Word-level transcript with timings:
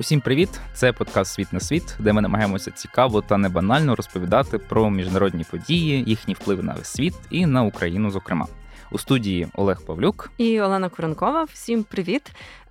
Усім 0.00 0.20
привіт! 0.20 0.60
Це 0.74 0.92
подкаст 0.92 1.32
Світ 1.32 1.52
на 1.52 1.60
світ, 1.60 1.96
де 1.98 2.12
ми 2.12 2.22
намагаємося 2.22 2.70
цікаво 2.70 3.20
та 3.22 3.36
не 3.36 3.48
банально 3.48 3.96
розповідати 3.96 4.58
про 4.58 4.90
міжнародні 4.90 5.44
події, 5.44 6.04
їхні 6.06 6.34
впливи 6.34 6.62
на 6.62 6.74
весь 6.74 6.88
світ 6.88 7.14
і 7.30 7.46
на 7.46 7.62
Україну. 7.62 8.10
Зокрема, 8.10 8.46
у 8.90 8.98
студії 8.98 9.48
Олег 9.54 9.82
Павлюк 9.86 10.30
і 10.38 10.60
Олена 10.60 10.88
Куренкова. 10.88 11.44
Всім 11.44 11.84
привіт! 11.84 12.22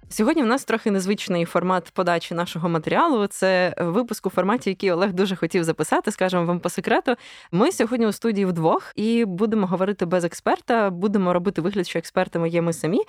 Сьогодні 0.10 0.44
в 0.44 0.46
нас 0.46 0.66
трохи 0.66 0.92
незвичний 0.92 1.46
формат 1.46 1.92
подачі 1.94 2.34
нашого 2.34 2.70
матеріалу. 2.70 3.28
Це 3.28 3.76
випуск 3.78 4.26
у 4.26 4.30
форматі, 4.30 4.70
який 4.70 4.92
Олег 4.92 5.14
дуже 5.14 5.36
хотів 5.36 5.64
записати. 5.64 6.12
Скажемо 6.12 6.46
вам 6.46 6.60
по 6.60 6.70
секрету. 6.70 7.16
Ми 7.52 7.72
сьогодні 7.72 8.08
у 8.08 8.12
студії 8.12 8.46
вдвох 8.46 8.92
і 8.96 9.26
будемо 9.26 9.68
говорити 9.68 10.06
без 10.06 10.24
експерта. 10.24 10.90
Будемо 10.90 11.34
робити 11.34 11.62
вигляд, 11.62 11.88
що 11.88 12.00
експертами 12.00 12.50
є 12.50 12.62
ми 12.62 12.74
самі. 12.74 13.00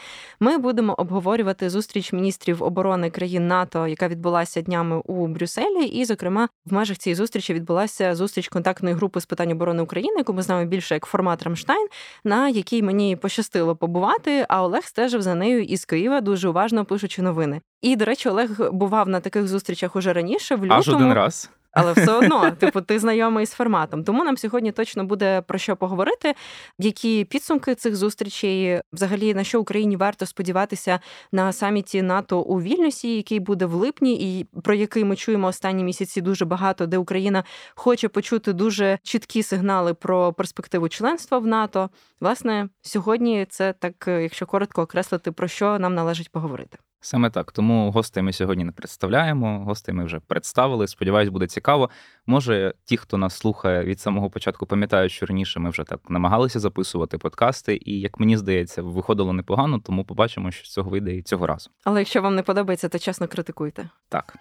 Ми 0.41 0.59
будемо 0.59 0.95
обговорювати 0.95 1.71
зустріч 1.71 2.13
міністрів 2.13 2.63
оборони 2.63 3.11
країн 3.11 3.49
НАТО, 3.49 3.87
яка 3.87 4.09
відбулася 4.09 4.63
днями 4.63 4.97
у 4.97 5.27
Брюсселі. 5.27 5.85
І, 5.85 6.05
зокрема, 6.05 6.49
в 6.67 6.73
межах 6.73 6.99
цієї 6.99 7.15
зустрічі 7.15 7.55
відбулася 7.55 8.15
зустріч 8.15 8.49
контактної 8.49 8.95
групи 8.95 9.21
з 9.21 9.27
питань 9.27 9.53
оборони 9.53 9.83
України, 9.83 10.15
яку 10.19 10.33
ми 10.33 10.43
знаємо 10.43 10.71
більше 10.71 10.95
як 10.95 11.07
формат 11.07 11.43
Рамштайн, 11.43 11.89
на 12.25 12.49
якій 12.49 12.83
мені 12.83 13.17
пощастило 13.17 13.77
побувати. 13.77 14.47
А 14.49 14.65
Олег 14.65 14.85
стежив 14.85 15.23
за 15.23 15.35
нею 15.35 15.63
із 15.63 15.85
Києва 15.85 16.21
дуже 16.21 16.49
уважно 16.49 16.85
пишучи 16.89 17.23
новини. 17.23 17.61
І, 17.83 17.97
до 17.97 18.05
речі, 18.05 18.29
Олег 18.29 18.71
бував 18.73 19.09
на 19.09 19.21
таких 19.21 19.49
зустрічах 19.49 19.97
уже 19.97 20.13
раніше, 20.13 20.55
в 20.55 20.65
лютому. 20.65 20.81
Аж 20.81 20.89
один 20.89 21.13
раз. 21.13 21.51
Але 21.79 21.93
все 21.93 22.13
одно, 22.13 22.51
типу, 22.51 22.81
ти 22.81 22.99
знайомий 22.99 23.47
з 23.47 23.51
форматом. 23.51 24.05
Тому 24.05 24.25
нам 24.25 24.37
сьогодні 24.37 24.73
точно 24.73 25.05
буде 25.05 25.41
про 25.41 25.59
що 25.59 25.77
поговорити. 25.77 26.35
Які 26.79 27.25
підсумки 27.25 27.75
цих 27.75 27.97
зустрічей, 27.97 28.81
взагалі 28.93 29.35
на 29.35 29.45
що 29.45 29.61
Україні 29.61 29.97
варто 29.97 30.27
сподіватися 30.27 31.01
на 31.33 31.53
саміті 31.53 32.03
НАТО 32.03 32.41
у 32.41 32.61
Вільнюсі, 32.61 33.17
який 33.17 33.41
буде 33.41 33.67
в 33.67 33.75
липні, 33.75 34.39
і 34.39 34.45
про 34.63 34.75
який 34.75 35.05
ми 35.05 35.17
чуємо 35.17 35.47
останні 35.47 35.85
місяці 35.85 36.21
дуже 36.21 36.45
багато, 36.45 36.87
де 36.87 36.99
Україна 36.99 37.45
хоче 37.75 38.09
почути 38.09 38.53
дуже 38.53 38.99
чіткі 39.03 39.43
сигнали 39.43 39.95
про 39.95 40.33
перспективу 40.33 40.89
членства 40.89 41.39
в 41.39 41.47
НАТО. 41.47 41.91
Власне, 42.21 42.69
сьогодні 42.83 43.47
це 43.51 43.73
так, 43.73 44.05
якщо 44.07 44.47
коротко 44.47 44.83
окреслити, 44.83 45.33
про 45.33 45.49
що 45.49 45.79
нам 45.79 45.95
належить 45.95 46.33
поговорити. 46.33 46.79
Саме 47.01 47.31
так. 47.31 47.53
Тому 47.53 47.91
гостей 47.91 48.23
ми 48.23 48.33
сьогодні 48.33 48.65
не 48.65 48.73
представляємо. 48.73 49.65
Гостей 49.65 49.95
ми 49.95 50.05
вже 50.05 50.21
представили. 50.21 50.89
Сподіваюсь, 50.89 51.29
буде 51.29 51.47
цікаво. 51.47 51.91
Може, 52.27 52.75
ті, 52.85 52.97
хто 52.97 53.17
нас 53.17 53.37
слухає 53.37 53.85
від 53.85 54.01
самого 54.01 54.31
початку, 54.31 54.67
пам'ятають, 54.67 55.13
що 55.13 55.27
раніше 55.27 55.61
ми 55.61 55.71
вже 55.71 55.85
так 55.85 56.01
намагалися 56.09 56.61
записувати 56.61 57.19
подкасти, 57.19 57.79
і 57.83 58.01
як 58.01 58.21
мені 58.21 58.37
здається, 58.37 58.83
виходило 58.83 59.33
непогано, 59.33 59.79
тому 59.79 60.05
побачимо, 60.05 60.51
що 60.51 60.65
з 60.65 60.73
цього 60.73 60.91
вийде 60.91 61.17
і 61.17 61.23
цього 61.23 61.47
разу. 61.47 61.71
Але 61.85 62.01
якщо 62.01 62.23
вам 62.23 62.35
не 62.35 62.43
подобається, 62.43 62.89
то 62.89 62.99
чесно 62.99 63.29
критикуйте. 63.29 63.89
Так. 64.09 64.37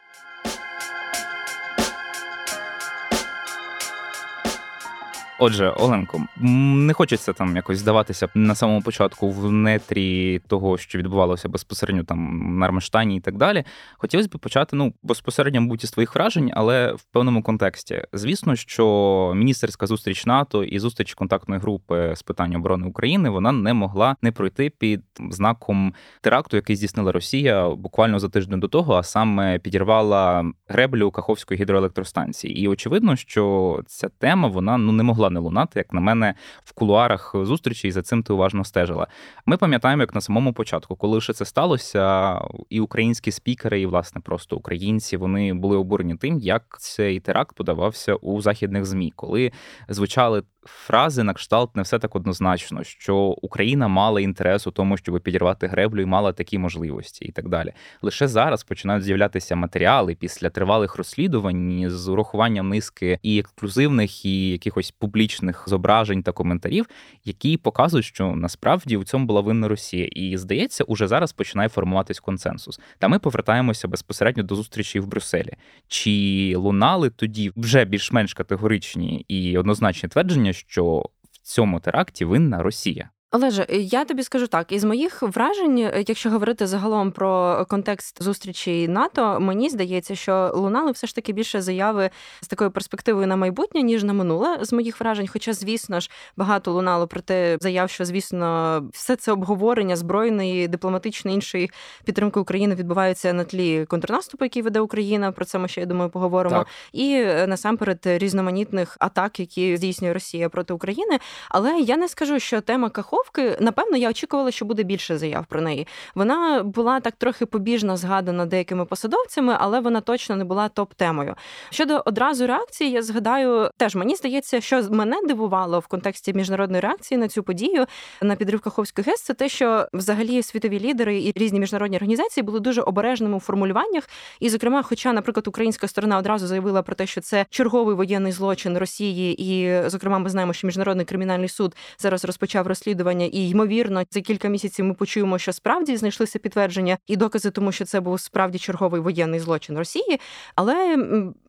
Отже, 5.39 5.69
Оленко, 5.69 6.21
не 6.41 6.93
хочеться 6.93 7.33
там 7.33 7.55
якось 7.55 7.77
здаватися 7.77 8.27
на 8.35 8.55
самому 8.55 8.81
початку 8.81 9.31
в 9.31 9.52
нетрі 9.52 10.39
того, 10.39 10.77
що 10.77 10.99
відбувалося 10.99 11.49
безпосередньо 11.49 12.03
там 12.03 12.59
на 12.59 12.67
Рамштані 12.67 13.17
і 13.17 13.19
так 13.19 13.38
далі. 13.38 13.63
Хотілося 13.97 14.30
б 14.30 14.39
почати 14.39 14.75
ну 14.75 14.93
безпосередньо, 15.03 15.61
мабуть, 15.61 15.83
із 15.83 15.91
твоїх 15.91 16.15
вражень, 16.15 16.52
але 16.53 16.93
в 16.93 17.03
певному 17.03 17.43
контексті. 17.43 18.03
Звісно, 18.13 18.55
що 18.55 19.33
міністерська 19.35 19.88
зустріч 19.88 20.25
НАТО 20.25 20.63
і 20.63 20.80
зустріч 20.80 21.13
контактної 21.13 21.61
групи 21.61 22.13
з 22.15 22.23
питань 22.23 22.55
оборони 22.55 22.88
України 22.88 23.30
вона 23.30 23.52
не 23.52 23.73
могла 23.73 24.15
не 24.21 24.31
пройти 24.31 24.69
під 24.69 25.02
знаком 25.30 25.93
теракту, 26.21 26.55
який 26.55 26.75
здійснила 26.75 27.11
Росія 27.11 27.69
буквально 27.69 28.19
за 28.19 28.30
тиждень 28.30 28.59
до 28.59 28.67
того, 28.67 28.93
а 28.93 29.03
саме 29.03 29.59
підірвала 29.59 30.52
греблю 30.67 31.11
Каховської 31.11 31.59
гідроелектростанції. 31.59 32.59
І 32.59 32.67
очевидно, 32.67 33.15
що 33.15 33.80
ця 33.87 34.09
тема 34.09 34.47
вона 34.47 34.77
ну 34.77 34.92
не 34.92 35.03
могла 35.03 35.27
могла 35.27 35.30
не 35.30 35.39
лунати, 35.39 35.80
як 35.80 35.93
на 35.93 36.02
мене, 36.02 36.33
в 36.64 36.73
кулуарах 36.73 37.36
зустрічі, 37.43 37.88
і 37.88 37.92
за 37.92 38.02
цим 38.02 38.23
ти 38.23 38.33
уважно 38.33 38.64
стежила. 38.64 39.08
Ми 39.45 39.58
пам'ятаємо, 39.58 40.02
як 40.02 40.15
на 40.15 40.21
самому 40.21 40.54
початку, 40.54 40.95
коли 40.95 41.21
ще 41.21 41.33
це 41.33 41.45
сталося, 41.45 42.39
і 42.70 42.80
українські 42.80 43.32
спікери, 43.32 43.82
і 43.82 43.86
власне 43.86 44.21
просто 44.21 44.55
українці, 44.55 45.17
вони 45.17 45.54
були 45.54 45.77
обурені 45.77 46.15
тим, 46.15 46.39
як 46.39 46.77
цей 46.80 47.20
теракт 47.20 47.55
подавався 47.55 48.15
у 48.15 48.42
західних 48.42 48.86
змі, 48.86 49.14
коли 49.15 49.52
звучали 49.89 50.43
фрази 50.67 51.23
на 51.23 51.33
кшталт 51.33 51.76
не 51.76 51.82
все 51.82 52.00
так 52.00 52.16
однозначно, 52.16 52.83
що 52.83 53.16
Україна 53.17 53.88
мала 53.88 54.22
інтерес 54.22 54.67
у 54.67 54.72
тому, 54.72 54.98
щоб 54.98 55.22
підірвати 55.22 55.67
греблю 55.67 56.02
і 56.02 56.05
мала 56.05 56.33
такі 56.33 56.58
можливості, 56.58 57.26
і 57.26 57.32
так 57.32 57.50
далі. 57.50 57.73
Лише 58.02 58.28
зараз 58.28 58.64
починають 58.64 59.04
з'являтися 59.04 59.56
матеріали 59.56 60.16
після 60.16 60.50
тривалих 60.50 60.95
розслідувань 60.95 61.89
з 61.89 62.08
урахуванням 62.08 62.70
низки 62.70 63.20
і 63.23 63.39
ексклюзивних, 63.39 64.26
і 64.26 64.50
якихось 64.50 64.92
публічних 64.92 65.64
зображень 65.67 66.23
та 66.23 66.32
коментарів, 66.32 66.86
які 67.26 67.58
показують, 67.58 68.06
що 68.06 68.36
насправді 68.36 68.98
у 68.98 69.04
цьому 69.04 69.26
була 69.26 69.42
винна 69.42 69.67
Росія. 69.67 70.06
І 70.06 70.38
здається, 70.38 70.83
уже 70.83 71.08
зараз 71.08 71.33
починає 71.33 71.70
формуватись 71.70 72.20
консенсус. 72.20 72.80
Та 73.00 73.08
ми 73.08 73.20
повертаємося 73.20 73.88
безпосередньо 73.88 74.44
до 74.44 74.56
зустрічі 74.56 75.00
в 75.00 75.08
Брюсселі. 75.08 75.54
Чи 75.88 76.54
лунали 76.56 77.10
тоді 77.10 77.52
вже 77.56 77.86
більш-менш 77.86 78.33
категоричні 78.33 79.26
і 79.27 79.58
однозначні 79.58 80.10
твердження? 80.10 80.54
Що 80.58 81.06
в 81.32 81.38
цьому 81.42 81.80
теракті 81.80 82.26
винна 82.26 82.64
Росія. 82.64 83.10
Олеже, 83.32 83.65
я 83.70 84.05
тобі 84.05 84.23
скажу 84.23 84.48
так: 84.48 84.71
із 84.71 84.83
моїх 84.83 85.21
вражень, 85.21 85.77
е, 85.77 86.04
якщо 86.08 86.30
говорити 86.30 86.67
загалом 86.67 87.11
про 87.11 87.65
контекст 87.70 88.23
зустрічі 88.23 88.88
НАТО, 88.88 89.39
мені 89.39 89.70
здається, 89.70 90.15
що 90.15 90.52
лунали 90.55 90.92
все 90.92 91.08
ж 91.08 91.15
таки 91.15 91.33
більше 91.33 91.61
заяви 91.61 92.10
з 92.42 92.48
такою 92.48 92.71
перспективою 92.71 93.27
на 93.27 93.36
майбутнє, 93.36 93.82
ніж 93.82 94.04
на 94.04 94.14
минуле 94.14 94.58
з 94.61 94.73
моїх 94.73 94.99
вражень. 94.99 95.27
Хоча, 95.27 95.54
звісно 95.54 95.99
ж, 95.99 96.10
багато 96.38 96.71
лунало 96.71 97.08
про 97.08 97.21
те, 97.21 97.58
заяв, 97.61 97.89
що 97.89 98.05
звісно, 98.05 98.82
все 98.93 99.15
це 99.15 99.32
обговорення 99.32 99.95
збройної, 99.95 100.67
дипломатичної 100.67 101.36
іншої 101.36 101.71
підтримки 102.05 102.39
України 102.39 102.76
відбувається 102.76 103.33
на 103.33 103.44
тлі 103.44 103.86
контрнаступу, 103.86 104.45
який 104.45 104.61
веде 104.61 104.80
Україна. 104.80 105.32
Про 105.32 105.45
це 105.45 105.59
ми 105.59 105.67
ще 105.67 105.82
я 105.82 105.88
думаю 105.88 106.09
поговоримо. 106.09 106.58
Так. 106.58 106.67
І 106.92 107.14
е, 107.14 107.48
насамперед 107.48 107.99
різноманітних 108.04 108.98
атак, 108.99 109.39
які 109.39 109.77
здійснює 109.77 110.14
Росія 110.14 110.49
проти 110.49 110.73
України. 110.73 111.20
Але 111.49 111.80
я 111.80 111.98
не 111.98 112.08
скажу, 112.08 112.39
що 112.39 112.61
тема 112.61 112.89
Кахо 112.89 113.17
Каховки, 113.17 113.58
напевно, 113.60 113.98
я 113.98 114.10
очікувала, 114.10 114.52
що 114.52 114.66
буде 114.66 114.83
більше 114.83 115.17
заяв 115.17 115.45
про 115.45 115.61
неї. 115.61 115.88
Вона 116.16 116.64
була 116.64 117.00
так 117.00 117.16
трохи 117.16 117.45
побіжно 117.45 117.98
згадана 117.98 118.45
деякими 118.45 118.86
посадовцями, 118.86 119.55
але 119.60 119.80
вона 119.80 120.02
точно 120.02 120.36
не 120.36 120.44
була 120.44 120.70
топ-темою. 120.70 121.36
Щодо 121.70 122.04
одразу 122.06 122.48
реакції, 122.48 122.92
я 122.92 123.02
згадаю, 123.02 123.70
теж 123.77 123.95
мені 123.95 124.16
здається, 124.16 124.61
що 124.61 124.83
мене 124.89 125.22
дивувало 125.27 125.80
в 125.80 125.88
контексті 125.88 126.33
міжнародної 126.33 126.82
реакції 126.82 127.17
на 127.17 127.27
цю 127.27 127.44
подію 127.44 127.86
на 128.22 128.36
підрив 128.36 128.60
Каховської 128.60 129.06
ГЕС, 129.06 129.22
це 129.22 129.33
те, 129.33 129.50
що 129.50 129.88
взагалі 129.94 130.44
світові 130.44 130.80
лідери 130.80 131.19
і 131.19 131.33
різні 131.36 131.60
міжнародні 131.60 131.98
організації 131.98 132.44
були 132.44 132.60
дуже 132.60 132.81
обережними 132.81 133.38
у 133.38 133.39
формулюваннях. 133.39 134.10
І, 134.39 134.50
зокрема, 134.50 134.83
хоча, 134.83 135.13
наприклад, 135.13 135.48
українська 135.48 135.88
сторона 135.88 136.18
одразу 136.18 136.48
заявила 136.48 136.81
про 136.81 136.95
те, 136.95 137.06
що 137.06 137.22
це 137.22 137.45
черговий 137.50 137.95
воєнний 137.95 138.31
злочин 138.31 138.77
Росії, 138.77 139.44
і, 139.44 139.81
зокрема, 139.89 140.19
ми 140.19 140.30
знаємо, 140.30 140.54
що 140.54 140.68
міжнародний 140.68 141.06
кримінальний 141.06 141.50
суд 141.50 141.75
зараз 141.98 142.25
розпочав 142.25 142.68
розслідування 142.68 143.06
розслідування, 143.07 143.25
і 143.25 143.50
ймовірно, 143.50 144.04
за 144.12 144.22
кілька 144.22 144.48
місяців 144.48 144.86
ми 144.86 144.94
почуємо, 144.94 145.38
що 145.38 145.54
справді 145.54 145.98
знайшлися 145.98 146.40
підтвердження 146.40 146.98
і 147.07 147.16
докази, 147.16 147.51
тому 147.51 147.72
що 147.72 147.86
це 147.86 148.00
був 148.00 148.19
справді 148.19 148.60
черговий 148.60 149.01
воєнний 149.01 149.40
злочин 149.40 149.78
Росії, 149.78 150.19
але 150.56 150.98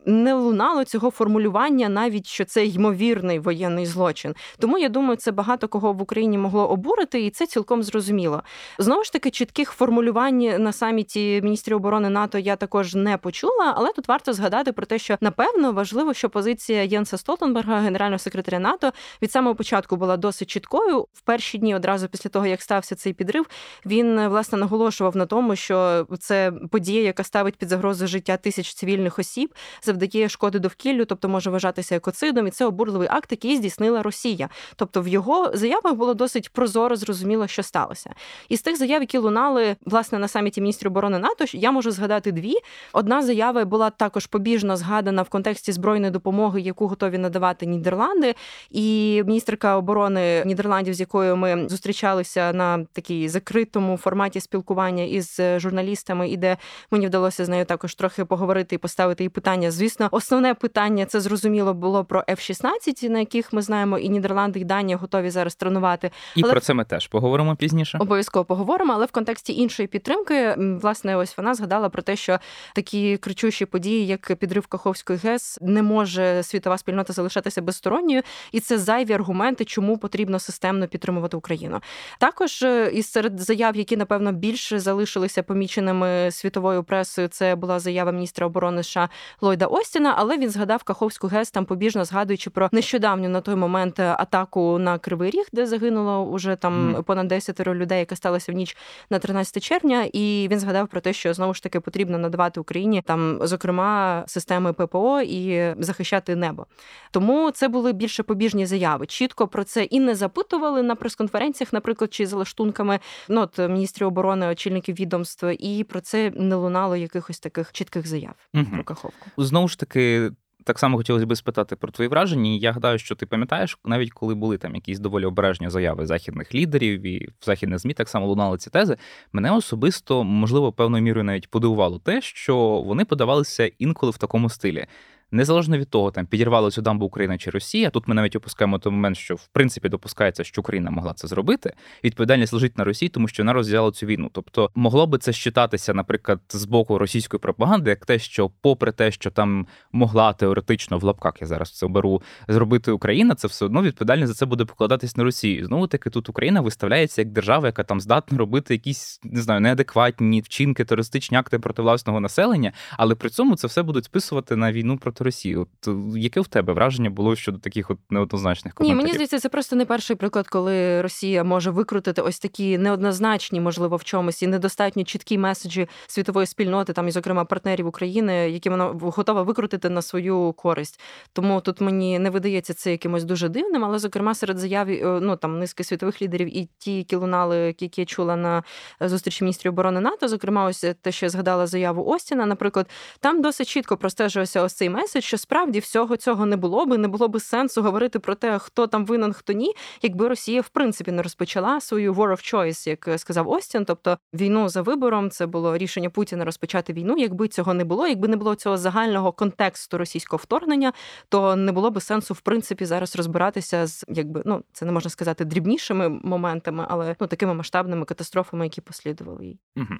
не 0.05 0.33
лунало 0.33 0.83
цього 0.83 1.11
формулювання, 1.11 1.89
навіть 1.89 2.27
що 2.27 2.45
це 2.45 2.65
ймовірний 2.65 3.39
воєнний 3.39 3.85
злочин. 3.85 4.35
Тому 4.59 4.77
я 4.77 4.89
думаю, 4.89 5.15
це 5.15 5.31
багато 5.31 5.67
кого 5.67 5.93
в 5.93 6.01
Україні 6.01 6.37
могло 6.37 6.69
обурити, 6.69 7.21
і 7.25 7.29
це 7.29 7.47
цілком 7.47 7.83
зрозуміло. 7.83 8.43
Знову 8.77 9.03
ж 9.03 9.11
таки, 9.11 9.31
чітких 9.31 9.71
формулювань 9.71 10.63
на 10.63 10.71
саміті 10.71 11.41
міністрів 11.43 11.77
оборони 11.77 12.09
НАТО 12.09 12.37
я 12.37 12.55
також 12.55 12.95
не 12.95 13.17
почула, 13.17 13.73
але 13.75 13.91
тут 13.93 14.07
варто 14.07 14.33
згадати 14.33 14.71
про 14.71 14.85
те, 14.85 14.99
що 14.99 15.17
напевно 15.21 15.71
важливо, 15.71 16.13
що 16.13 16.29
позиція 16.29 16.83
Єнса 16.83 17.17
Столтенберга, 17.17 17.79
генерального 17.79 18.19
секретаря 18.19 18.59
НАТО, 18.59 18.91
від 19.21 19.31
самого 19.31 19.55
початку 19.55 19.95
була 19.95 20.17
досить 20.17 20.49
чіткою. 20.49 21.05
В 21.13 21.21
перші 21.21 21.48
дні, 21.57 21.75
одразу 21.75 22.07
після 22.07 22.29
того 22.29 22.45
як 22.45 22.61
стався 22.61 22.95
цей 22.95 23.13
підрив, 23.13 23.45
він 23.85 24.27
власне 24.27 24.57
наголошував 24.57 25.17
на 25.17 25.25
тому, 25.25 25.55
що 25.55 26.07
це 26.19 26.51
подія, 26.71 27.01
яка 27.01 27.23
ставить 27.23 27.55
під 27.55 27.69
загрозу 27.69 28.07
життя 28.07 28.37
тисяч 28.37 28.73
цивільних 28.73 29.19
осіб 29.19 29.53
завдяки 29.81 30.29
шкоди 30.29 30.59
довкіллю, 30.59 31.05
тобто 31.05 31.29
може 31.29 31.49
вважатися 31.49 31.95
екоцидом, 31.95 32.47
і 32.47 32.51
це 32.51 32.65
обурливий 32.65 33.07
акт, 33.11 33.31
який 33.31 33.57
здійснила 33.57 34.03
Росія. 34.03 34.49
Тобто 34.75 35.01
в 35.01 35.07
його 35.07 35.51
заявах 35.53 35.93
було 35.93 36.13
досить 36.13 36.53
прозоро 36.53 36.95
зрозуміло, 36.95 37.47
що 37.47 37.63
сталося. 37.63 38.13
Із 38.49 38.61
тих 38.61 38.77
заяв, 38.77 39.01
які 39.01 39.17
лунали 39.17 39.75
власне 39.85 40.19
на 40.19 40.27
саміті 40.27 40.61
міністрів 40.61 40.91
оборони 40.91 41.19
НАТО, 41.19 41.45
я 41.53 41.71
можу 41.71 41.91
згадати 41.91 42.31
дві. 42.31 42.53
Одна 42.93 43.21
заява 43.21 43.65
була 43.65 43.89
також 43.89 44.25
побіжно 44.25 44.77
згадана 44.77 45.21
в 45.21 45.29
контексті 45.29 45.71
збройної 45.71 46.11
допомоги, 46.11 46.61
яку 46.61 46.87
готові 46.87 47.17
надавати 47.17 47.65
Нідерланди, 47.65 48.35
і 48.71 49.23
міністерка 49.25 49.77
оборони 49.77 50.43
Нідерландів, 50.45 50.93
з 50.93 50.99
якою 50.99 51.37
ми 51.39 51.69
зустрічалися 51.69 52.53
на 52.53 52.85
такій 52.93 53.29
закритому 53.29 53.97
форматі 53.97 54.39
спілкування 54.39 55.03
із 55.03 55.41
журналістами, 55.57 56.29
і 56.29 56.37
де 56.37 56.57
мені 56.91 57.07
вдалося 57.07 57.45
з 57.45 57.49
нею 57.49 57.65
також 57.65 57.95
трохи 57.95 58.25
поговорити 58.25 58.75
і 58.75 58.77
поставити 58.77 59.23
їй 59.23 59.29
питання. 59.29 59.71
Звісно, 59.71 60.09
основне 60.11 60.53
питання 60.53 61.05
це 61.05 61.21
зрозуміло 61.21 61.73
було 61.73 62.05
про 62.05 62.19
F-16, 62.19 63.09
на 63.09 63.19
яких 63.19 63.53
ми 63.53 63.61
знаємо, 63.61 63.97
і 63.97 64.09
Нідерланди, 64.09 64.59
і 64.59 64.63
Данія 64.63 64.97
готові 64.97 65.29
зараз 65.29 65.55
тренувати. 65.55 66.11
І 66.35 66.43
Але... 66.43 66.51
про 66.51 66.61
це 66.61 66.73
ми 66.73 66.85
теж 66.85 67.07
поговоримо 67.07 67.55
пізніше. 67.55 67.97
Обов'язково 68.01 68.45
поговоримо, 68.45 68.93
але 68.93 69.05
в 69.05 69.11
контексті 69.11 69.53
іншої 69.53 69.87
підтримки, 69.87 70.55
власне, 70.57 71.15
ось 71.15 71.37
вона 71.37 71.53
згадала 71.53 71.89
про 71.89 72.01
те, 72.01 72.15
що 72.15 72.39
такі 72.75 73.17
кричущі 73.17 73.65
події, 73.65 74.07
як 74.07 74.35
підрив 74.35 74.67
Каховської 74.67 75.19
ГЕС, 75.19 75.57
не 75.61 75.83
може 75.83 76.43
світова 76.43 76.77
спільнота 76.77 77.13
залишатися 77.13 77.61
безсторонньою, 77.61 78.21
і 78.51 78.59
це 78.59 78.77
зайві 78.77 79.13
аргументи, 79.13 79.65
чому 79.65 79.97
потрібно 79.97 80.39
системно 80.39 80.87
підтримувати 80.87 81.28
Україну. 81.37 81.81
Також 82.19 82.63
е, 82.63 82.91
із 82.93 83.11
серед 83.11 83.39
заяв, 83.39 83.75
які 83.75 83.97
напевно 83.97 84.31
більше 84.31 84.79
залишилися 84.79 85.43
поміченими 85.43 86.31
світовою 86.31 86.83
пресою, 86.83 87.27
це 87.27 87.55
була 87.55 87.79
заява 87.79 88.11
міністра 88.11 88.47
оборони 88.47 88.83
США 88.83 89.09
Ллойда 89.41 89.65
Остіна, 89.65 90.15
але 90.17 90.37
він 90.37 90.49
згадав 90.49 90.83
Каховську 90.83 91.27
ГЕС 91.27 91.51
там 91.51 91.65
побіжно 91.65 92.05
згадуючи 92.05 92.49
про 92.49 92.69
нещодавню 92.71 93.29
на 93.29 93.41
той 93.41 93.55
момент 93.55 93.99
атаку 93.99 94.77
на 94.79 94.97
Кривий 94.97 95.31
Ріг, 95.31 95.45
де 95.53 95.65
загинуло 95.65 96.25
уже 96.25 96.55
там 96.55 96.95
mm. 96.95 97.03
понад 97.03 97.27
10 97.27 97.67
людей, 97.67 97.99
яка 97.99 98.15
сталася 98.15 98.51
в 98.51 98.55
ніч 98.55 98.77
на 99.09 99.19
13 99.19 99.63
червня. 99.63 100.09
І 100.13 100.47
він 100.51 100.59
згадав 100.59 100.87
про 100.87 101.01
те, 101.01 101.13
що 101.13 101.33
знову 101.33 101.53
ж 101.53 101.63
таки 101.63 101.79
потрібно 101.79 102.17
надавати 102.17 102.59
Україні 102.59 103.01
там, 103.01 103.39
зокрема, 103.41 104.23
системи 104.27 104.73
ППО 104.73 105.21
і 105.21 105.73
захищати 105.79 106.35
небо. 106.35 106.65
Тому 107.11 107.51
це 107.51 107.67
були 107.67 107.93
більше 107.93 108.23
побіжні 108.23 108.65
заяви. 108.65 109.05
Чітко 109.05 109.47
про 109.47 109.63
це 109.63 109.83
і 109.83 109.99
не 109.99 110.15
запитували 110.15 110.83
на 110.83 110.95
прес-конференціях, 111.19 111.73
наприклад, 111.73 112.13
чи 112.13 112.25
за 112.25 112.37
лаштунками 112.37 112.99
ну, 113.29 113.41
от, 113.41 113.57
міністрів 113.57 114.07
оборони, 114.07 114.47
очільників 114.47 114.95
відомств, 114.95 115.45
і 115.59 115.83
про 115.83 116.01
це 116.01 116.31
не 116.35 116.55
лунало 116.55 116.95
якихось 116.95 117.39
таких 117.39 117.71
чітких 117.71 118.07
заяв 118.07 118.35
угу. 118.53 118.65
про 118.73 118.83
Каховку. 118.83 119.27
Знову 119.37 119.67
ж 119.67 119.79
таки. 119.79 120.31
Так 120.65 120.79
само 120.79 120.97
хотілося 120.97 121.25
б 121.25 121.35
спитати 121.35 121.75
про 121.75 121.91
твої 121.91 122.09
враження. 122.09 122.51
Я 122.51 122.71
гадаю, 122.71 122.99
що 122.99 123.15
ти 123.15 123.25
пам'ятаєш, 123.25 123.77
навіть 123.85 124.11
коли 124.11 124.35
були 124.35 124.57
там 124.57 124.75
якісь 124.75 124.99
доволі 124.99 125.25
обережні 125.25 125.69
заяви 125.69 126.05
західних 126.05 126.55
лідерів 126.55 127.05
і 127.05 127.29
в 127.39 127.45
західних 127.45 127.79
змі 127.79 127.93
так 127.93 128.09
само 128.09 128.27
лунали 128.27 128.57
ці 128.57 128.69
тези. 128.69 128.97
Мене 129.33 129.51
особисто 129.51 130.23
можливо 130.23 130.73
певною 130.73 131.03
мірою 131.03 131.23
навіть 131.23 131.49
подивувало 131.49 131.99
те, 131.99 132.21
що 132.21 132.57
вони 132.85 133.05
подавалися 133.05 133.71
інколи 133.79 134.11
в 134.11 134.17
такому 134.17 134.49
стилі 134.49 134.87
незалежно 135.31 135.77
від 135.77 135.89
того, 135.89 136.11
там 136.11 136.25
підірвали 136.25 136.71
цю 136.71 136.81
дамбу 136.81 137.05
Україна 137.05 137.37
чи 137.37 137.49
Росія. 137.49 137.89
Тут 137.89 138.07
ми 138.07 138.15
навіть 138.15 138.35
опускаємо 138.35 138.79
той 138.79 138.91
момент, 138.91 139.17
що 139.17 139.35
в 139.35 139.47
принципі 139.47 139.89
допускається, 139.89 140.43
що 140.43 140.61
Україна 140.61 140.91
могла 140.91 141.13
це 141.13 141.27
зробити. 141.27 141.73
Відповідальність 142.03 142.53
лежить 142.53 142.77
на 142.77 142.83
Росії, 142.83 143.09
тому 143.09 143.27
що 143.27 143.43
вона 143.43 143.53
розв'язала 143.53 143.91
цю 143.91 144.05
війну. 144.05 144.29
Тобто 144.33 144.71
могло 144.75 145.07
би 145.07 145.17
це 145.17 145.33
считатися, 145.33 145.93
наприклад, 145.93 146.39
з 146.49 146.65
боку 146.65 146.97
російської 146.97 147.39
пропаганди, 147.39 147.89
як 147.89 148.05
те, 148.05 148.19
що, 148.19 148.49
попри 148.61 148.91
те, 148.91 149.11
що 149.11 149.31
там 149.31 149.67
могла 149.91 150.33
теоретично 150.33 150.97
в 150.97 151.03
лапках, 151.03 151.33
я 151.41 151.47
зараз 151.47 151.71
це 151.71 151.87
беру, 151.87 152.21
зробити 152.47 152.91
Україна, 152.91 153.35
це 153.35 153.47
все 153.47 153.65
одно 153.65 153.81
відповідальність 153.81 154.27
за 154.27 154.33
це 154.33 154.45
буде 154.45 154.65
покладатись 154.65 155.17
на 155.17 155.23
Росію. 155.23 155.65
Знову 155.65 155.87
таки, 155.87 156.09
тут 156.09 156.29
Україна 156.29 156.61
виставляється 156.61 157.21
як 157.21 157.31
держава, 157.31 157.67
яка 157.67 157.83
там 157.83 158.01
здатна 158.01 158.37
робити 158.37 158.73
якісь 158.73 159.19
не 159.23 159.41
знаю 159.41 159.61
неадекватні 159.61 160.41
вчинки, 160.41 160.85
терористичні 160.85 161.37
акти 161.37 161.59
проти 161.59 161.81
власного 161.81 162.19
населення, 162.19 162.71
але 162.97 163.15
при 163.15 163.29
цьому 163.29 163.55
це 163.55 163.67
все 163.67 163.83
будуть 163.83 164.05
списувати 164.05 164.55
на 164.55 164.71
війну 164.71 164.97
проти 164.97 165.18
проти 165.19 165.23
Росії. 165.23 165.55
От 165.55 165.87
е, 165.87 166.19
яке 166.19 166.41
в 166.41 166.47
тебе 166.47 166.73
враження 166.73 167.09
було 167.09 167.35
щодо 167.35 167.57
таких 167.57 167.91
от 167.91 167.97
неоднозначних 168.09 168.73
коментарів? 168.73 168.97
Ні, 168.97 169.03
мені 169.03 169.13
здається, 169.13 169.39
це 169.39 169.49
просто 169.49 169.75
не 169.75 169.85
перший 169.85 170.15
приклад, 170.15 170.47
коли 170.47 171.01
Росія 171.01 171.43
може 171.43 171.71
викрутити 171.71 172.21
ось 172.21 172.39
такі 172.39 172.77
неоднозначні, 172.77 173.61
можливо, 173.61 173.97
в 173.97 174.03
чомусь 174.03 174.43
і 174.43 174.47
недостатньо 174.47 175.03
чіткі 175.03 175.37
меседжі 175.37 175.87
світової 176.07 176.47
спільноти, 176.47 176.93
там 176.93 177.07
і, 177.07 177.11
зокрема, 177.11 177.45
партнерів 177.45 177.87
України, 177.87 178.49
які 178.49 178.69
вона 178.69 178.85
готова 178.85 179.41
викрутити 179.41 179.89
на 179.89 180.01
свою 180.01 180.53
користь. 180.53 180.99
Тому 181.33 181.61
тут 181.61 181.81
мені 181.81 182.19
не 182.19 182.29
видається 182.29 182.73
це 182.73 182.91
якимось 182.91 183.23
дуже 183.23 183.49
дивним, 183.49 183.85
але 183.85 183.99
зокрема 183.99 184.35
серед 184.35 184.57
заяв 184.57 184.89
е, 184.89 185.19
ну 185.21 185.35
там 185.35 185.59
низки 185.59 185.83
світових 185.83 186.21
лідерів 186.21 186.57
і 186.57 186.69
ті, 186.77 186.97
які 186.97 187.15
лунали, 187.15 187.75
які 187.79 188.01
я 188.01 188.05
чула 188.05 188.35
на 188.35 188.63
зустрічі 189.01 189.43
міністрів 189.43 189.71
оборони 189.71 189.99
НАТО, 189.99 190.27
зокрема, 190.27 190.65
ось 190.65 190.85
те, 191.01 191.11
що 191.11 191.25
я 191.25 191.29
згадала 191.29 191.67
заяву 191.67 192.05
Остіна, 192.05 192.45
наприклад, 192.45 192.89
там 193.19 193.41
досить 193.41 193.67
чітко 193.67 193.97
простежувався 193.97 194.63
ось 194.63 194.73
цей 194.73 194.89
меседж, 194.89 195.08
меседж, 195.09 195.23
що 195.23 195.37
справді 195.37 195.79
всього 195.79 196.17
цього 196.17 196.45
не 196.45 196.57
було 196.57 196.85
би, 196.85 196.97
не 196.97 197.07
було 197.07 197.27
би 197.27 197.39
сенсу 197.39 197.81
говорити 197.81 198.19
про 198.19 198.35
те, 198.35 198.59
хто 198.59 198.87
там 198.87 199.05
винен, 199.05 199.33
хто 199.33 199.53
ні, 199.53 199.73
якби 200.01 200.27
Росія 200.27 200.61
в 200.61 200.69
принципі 200.69 201.11
не 201.11 201.21
розпочала 201.21 201.81
свою 201.81 202.13
war 202.13 202.31
of 202.31 202.53
choice, 202.53 202.89
як 202.89 203.19
сказав 203.19 203.49
Остін. 203.49 203.85
Тобто 203.85 204.17
війну 204.33 204.69
за 204.69 204.81
вибором 204.81 205.29
це 205.29 205.45
було 205.45 205.77
рішення 205.77 206.09
Путіна 206.09 206.45
розпочати 206.45 206.93
війну. 206.93 207.17
Якби 207.17 207.47
цього 207.47 207.73
не 207.73 207.83
було, 207.83 208.07
якби 208.07 208.27
не 208.27 208.37
було 208.37 208.55
цього 208.55 208.77
загального 208.77 209.31
контексту 209.31 209.97
російського 209.97 210.41
вторгнення, 210.43 210.93
то 211.29 211.55
не 211.55 211.71
було 211.71 211.91
би 211.91 212.01
сенсу 212.01 212.33
в 212.33 212.41
принципі 212.41 212.85
зараз 212.85 213.15
розбиратися 213.15 213.87
з 213.87 214.05
якби 214.07 214.41
ну 214.45 214.63
це 214.73 214.85
не 214.85 214.91
можна 214.91 215.09
сказати 215.09 215.45
дрібнішими 215.45 216.09
моментами, 216.09 216.85
але 216.89 217.15
ну 217.19 217.27
такими 217.27 217.53
масштабними 217.53 218.05
катастрофами, 218.05 218.65
які 218.65 218.81
послідували 218.81 219.45
їй. 219.45 219.59
Угу. 219.75 219.95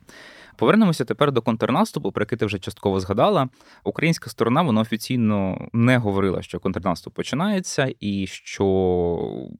Повернемося 0.57 1.05
тепер 1.05 1.31
до 1.31 1.41
контрнаступу, 1.41 2.11
про 2.11 2.21
який 2.21 2.37
ти 2.37 2.45
вже 2.45 2.59
частково 2.59 2.99
згадала. 2.99 3.49
Українська 3.83 4.29
сторона 4.29 4.61
вона 4.61 4.81
офіційно 4.81 4.98
офіційно 4.99 5.67
не 5.73 5.97
говорила, 5.97 6.41
що 6.41 6.59
контрнаступ 6.59 7.13
починається, 7.13 7.93
і 7.99 8.27
що 8.27 8.65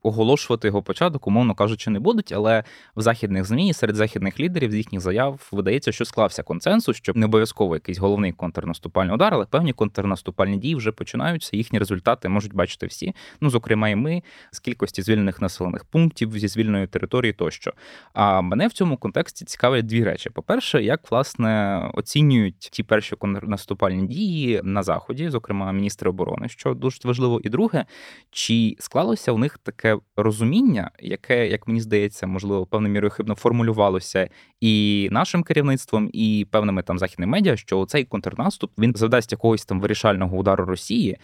оголошувати 0.03 0.67
його 0.67 0.83
початок, 0.83 1.27
умовно 1.27 1.55
кажучи, 1.55 1.89
не 1.89 1.99
будуть. 1.99 2.31
Але 2.31 2.63
в 2.95 3.01
західних 3.01 3.45
змі 3.45 3.73
серед 3.73 3.95
західних 3.95 4.39
лідерів 4.39 4.71
з 4.71 4.75
їхніх 4.75 5.01
заяв 5.01 5.49
видається, 5.51 5.91
що 5.91 6.05
склався 6.05 6.43
консенсус, 6.43 6.97
що 6.97 7.11
не 7.15 7.25
обов'язково 7.25 7.75
якийсь 7.75 7.97
головний 7.97 8.31
контрнаступальний 8.31 9.15
удар, 9.15 9.33
але 9.33 9.45
певні 9.45 9.73
контрнаступальні 9.73 10.57
дії 10.57 10.75
вже 10.75 10.91
починаються. 10.91 11.57
Їхні 11.57 11.79
результати 11.79 12.29
можуть 12.29 12.53
бачити 12.53 12.85
всі. 12.85 13.15
Ну, 13.41 13.49
зокрема, 13.49 13.89
і 13.89 13.95
ми 13.95 14.23
з 14.51 14.59
кількості 14.59 15.01
звільнених 15.01 15.41
населених 15.41 15.85
пунктів 15.85 16.37
зі 16.39 16.47
звільненої 16.47 16.87
території 16.87 17.33
тощо. 17.33 17.73
А 18.13 18.41
мене 18.41 18.67
в 18.67 18.73
цьому 18.73 18.97
контексті 18.97 19.45
цікавлять 19.45 19.85
дві 19.85 20.03
речі: 20.03 20.29
по-перше, 20.29 20.83
як 20.83 21.11
власне 21.11 21.81
оцінюють 21.93 22.59
ті 22.59 22.83
перші 22.83 23.15
контрнаступальні 23.15 24.07
дії 24.07 24.61
на 24.63 24.83
заході 24.83 25.28
зокрема 25.31 25.71
міністри 25.71 26.09
оборони, 26.09 26.49
що 26.49 26.73
дуже 26.73 26.99
важливо. 27.03 27.41
І 27.43 27.49
друге, 27.49 27.85
чи 28.31 28.75
склалося 28.79 29.31
у 29.31 29.37
них 29.37 29.57
таке 29.57 29.97
розуміння, 30.15 30.91
яке, 30.99 31.47
як 31.47 31.67
мені 31.67 31.81
здається, 31.81 32.27
можливо, 32.27 32.65
певною 32.65 32.93
мірою 32.93 33.11
хибно 33.11 33.35
формулювалося 33.35 34.29
і 34.61 35.07
нашим 35.11 35.43
керівництвом, 35.43 36.09
і 36.13 36.47
певними 36.51 36.83
там 36.83 36.99
західними 36.99 37.31
медіа, 37.31 37.57
що 37.57 37.85
цей 37.85 38.05
контрнаступ 38.05 38.71
він 38.77 38.93
завдасть 38.95 39.31
якогось 39.31 39.65
там 39.65 39.81
вирішального 39.81 40.37
удару 40.37 40.65
Росії. 40.65 41.17